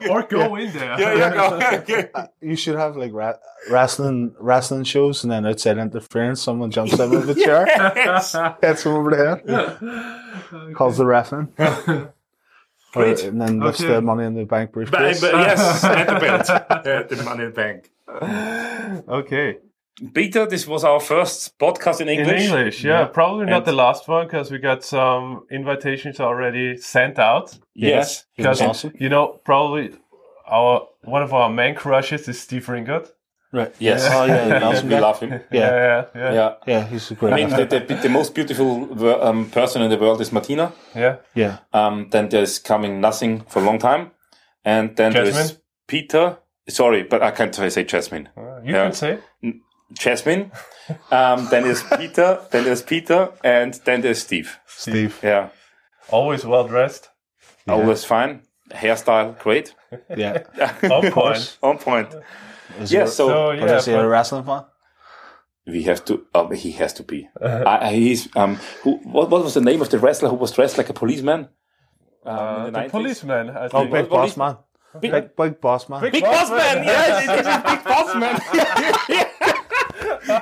Or 0.10 0.22
go 0.24 0.56
in 0.56 0.72
there. 0.72 0.96
yeah, 1.02 1.14
yeah, 1.14 1.82
go. 1.86 2.26
You 2.40 2.56
should 2.56 2.76
have 2.76 2.96
like 2.96 3.12
ra- 3.12 3.38
wrestling 3.70 4.34
wrestling 4.40 4.84
shows, 4.84 5.22
and 5.22 5.30
then 5.32 5.46
outside 5.46 5.78
interference, 5.78 6.42
someone 6.42 6.70
jumps 6.70 6.98
in 6.98 7.10
with 7.10 7.26
the 7.26 7.34
chair, 7.34 7.66
hits 8.62 8.84
him 8.86 8.92
over 8.92 9.10
the 9.10 9.16
head, 10.66 10.74
calls 10.74 10.96
the 10.98 11.06
referee, 11.06 11.46
Or- 11.58 13.04
Great. 13.04 13.22
and 13.24 13.40
then 13.40 13.60
lifts 13.60 13.80
Okay. 13.82 13.92
the 13.94 14.00
money 14.02 14.24
in 14.24 14.34
the 14.34 14.44
bank 14.44 14.70
But, 14.72 14.90
briefcase. 14.90 15.20
but 15.20 15.32
yes, 15.34 15.84
and 15.98 16.08
the 16.08 16.20
belt. 16.20 16.48
Yeah, 16.84 17.02
the 17.04 17.22
money 17.22 17.44
in 17.44 17.50
the 17.52 17.56
bank. 17.56 17.90
Okay. 19.08 19.58
Peter, 20.14 20.46
this 20.46 20.66
was 20.66 20.82
our 20.82 20.98
first 20.98 21.58
podcast 21.58 22.00
in 22.00 22.08
In 22.08 22.20
English. 22.20 22.42
English, 22.46 22.84
yeah. 22.84 23.04
Probably 23.04 23.44
not 23.46 23.58
And- 23.58 23.66
the 23.66 23.72
last 23.72 24.08
one 24.08 24.26
because 24.26 24.50
we 24.50 24.58
got 24.58 24.82
some 24.82 25.44
invitations 25.50 26.18
already 26.20 26.76
sent 26.78 27.18
out. 27.18 27.56
Yes. 27.74 28.24
Because 28.36 28.60
awesome. 28.62 28.92
you 28.98 29.08
know, 29.08 29.40
probably 29.44 29.92
our 30.48 30.88
one 31.04 31.22
of 31.22 31.32
our 31.34 31.50
main 31.50 31.74
crushes 31.74 32.26
is 32.28 32.40
Steve 32.40 32.66
Ringott. 32.66 33.12
Right. 33.52 33.74
Yes. 33.80 34.06
Oh 34.10 34.24
yeah, 34.26 34.60
awesome 34.68 34.88
we 34.88 34.94
guy. 34.94 35.00
love 35.00 35.18
him. 35.20 35.30
Yeah. 35.30 35.40
yeah, 35.52 36.04
yeah. 36.14 36.32
Yeah. 36.32 36.54
Yeah, 36.66 36.86
he's 36.86 37.10
a 37.10 37.14
great. 37.14 37.32
I 37.32 37.36
mean, 37.36 37.50
the, 37.50 37.64
the, 37.66 37.94
the 38.02 38.08
most 38.08 38.34
beautiful 38.34 39.04
um, 39.22 39.50
person 39.50 39.82
in 39.82 39.90
the 39.90 39.98
world 39.98 40.20
is 40.20 40.30
Martina. 40.32 40.72
yeah. 40.94 41.16
yeah. 41.34 41.58
Um, 41.72 42.08
then 42.10 42.28
there's 42.28 42.58
coming 42.60 43.00
nothing 43.00 43.40
for 43.48 43.60
a 43.60 43.64
long 43.64 43.78
time. 43.78 44.12
And 44.64 44.94
then 44.96 45.12
there's 45.12 45.58
Peter. 45.88 46.38
Sorry, 46.68 47.02
but 47.02 47.22
I 47.22 47.32
can't 47.32 47.54
say 47.54 47.82
Jasmine. 47.84 48.28
Uh, 48.36 48.60
You 48.64 48.74
Yeah. 48.74 48.84
can 48.84 48.92
say. 48.92 49.18
Jasmine. 49.92 50.52
Um, 51.10 51.48
then 51.50 51.64
there's 51.64 51.82
Peter. 51.82 52.38
Then 52.52 52.64
there's 52.64 52.82
Peter. 52.82 53.30
And 53.42 53.74
then 53.84 54.02
there's 54.02 54.20
Steve. 54.22 54.58
Steve. 54.66 55.18
Yeah. 55.22 55.48
Always 56.10 56.44
well 56.44 56.68
dressed. 56.68 57.08
Always 57.66 58.04
fine. 58.04 58.42
Hairstyle, 58.70 59.36
great. 59.40 59.74
Yeah. 60.16 60.42
On 60.84 61.10
point. 61.10 61.58
On 61.62 61.78
point. 61.78 62.14
Is 62.78 62.92
Yes, 62.92 63.10
he, 63.10 63.14
so, 63.16 63.28
So 63.28 63.50
yeah, 63.52 63.76
is 63.78 63.84
he 63.86 63.92
a 63.92 63.96
but- 63.96 64.06
wrestling 64.08 64.44
fan? 64.44 64.64
we 65.66 65.82
have 65.84 66.04
to. 66.06 66.26
Um, 66.34 66.50
he 66.52 66.72
has 66.72 66.92
to 66.94 67.02
be. 67.02 67.28
I, 67.40 67.88
I- 67.88 67.92
he's 67.92 68.28
um. 68.36 68.56
Who? 68.82 68.96
What, 69.04 69.30
what 69.30 69.42
was 69.44 69.54
the 69.54 69.60
name 69.60 69.80
of 69.82 69.88
the 69.90 69.98
wrestler 69.98 70.28
who 70.28 70.36
was 70.36 70.52
dressed 70.52 70.78
like 70.78 70.88
a 70.88 70.92
policeman? 70.94 71.48
Um, 72.24 72.36
uh, 72.38 72.66
in 72.66 72.72
the 72.72 72.80
90s? 72.80 72.90
policeman. 72.90 73.50
I 73.50 73.68
Oh, 73.72 73.86
big 73.86 74.08
boss 74.08 74.36
man. 74.36 74.56
Big- 75.00 75.12
Big, 75.12 75.36
big 75.36 75.60
boss 75.60 75.88
man. 75.88 76.00
Big 76.02 76.20
Boss 76.20 76.50
Man. 76.50 76.82
Yes, 76.84 77.22
it 77.22 77.38
is 77.38 77.46
Big 77.62 77.84
Boss 77.84 78.14
Man. 78.16 78.40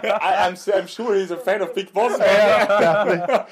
I, 0.23 0.47
I'm, 0.47 0.53
s- 0.55 0.69
I'm 0.75 0.87
sure 0.87 1.15
he's 1.15 1.31
a 1.31 1.37
fan 1.37 1.61
of 1.61 1.75
Big 1.75 1.93
Boss 1.93 2.19
Man. 2.19 3.45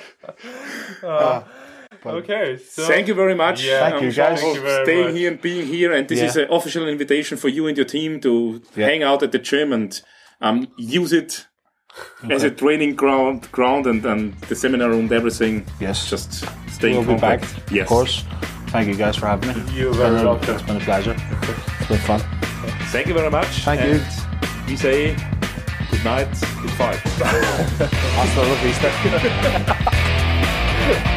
Okay. 2.14 2.58
So 2.58 2.86
Thank 2.86 3.08
you 3.08 3.14
very 3.14 3.34
much. 3.34 3.62
Yeah. 3.64 3.88
Thank 3.90 4.02
you, 4.02 4.12
guys. 4.12 4.40
for 4.40 4.54
Thank 4.54 4.64
you 4.64 4.84
staying 4.84 5.04
much. 5.06 5.14
here 5.16 5.30
and 5.30 5.40
being 5.40 5.66
here. 5.66 5.92
And 5.92 6.06
this 6.08 6.18
Yeah. 6.18 6.26
is 6.26 6.36
an 6.36 6.46
official 6.50 6.88
invitation 6.88 7.36
for 7.38 7.48
you 7.48 7.66
and 7.66 7.76
your 7.76 7.86
team 7.86 8.20
to 8.20 8.60
Yeah. 8.76 8.86
hang 8.86 9.02
out 9.02 9.22
at 9.22 9.32
the 9.32 9.38
gym 9.38 9.72
and 9.72 10.00
um, 10.40 10.68
use 10.76 11.12
it 11.12 11.46
as 12.30 12.42
a 12.42 12.50
training 12.50 12.94
ground, 12.94 13.50
ground 13.52 13.86
and, 13.86 14.04
and 14.04 14.34
the 14.48 14.54
seminar 14.54 14.90
room, 14.90 15.00
and 15.04 15.12
everything. 15.12 15.64
Yes. 15.80 16.08
Just 16.10 16.44
stay 16.68 16.92
We'll 16.92 17.00
in 17.08 17.14
be 17.16 17.20
back. 17.20 17.42
Yes. 17.70 17.82
Of 17.82 17.88
course. 17.88 18.24
Thank 18.68 18.88
you 18.88 18.94
guys 18.96 19.16
for 19.16 19.26
having 19.26 19.48
me. 19.48 19.62
You're 19.74 19.94
very 19.94 20.16
welcome. 20.16 20.54
It's 20.54 20.62
been 20.62 20.76
a 20.76 20.80
pleasure. 20.80 21.16
It's 21.80 21.88
been 21.88 21.98
fun. 21.98 22.20
Thank 22.92 23.06
you 23.06 23.14
very 23.14 23.30
much. 23.30 23.46
Thank 23.64 23.80
and 23.80 23.90
you. 23.94 24.00
We 24.68 24.76
say 24.76 25.14
good 25.90 26.04
night, 26.04 26.28
good 26.60 26.70
fight. 26.72 26.98
Hasta 28.18 28.40
la 28.42 28.56
vista. 28.62 28.90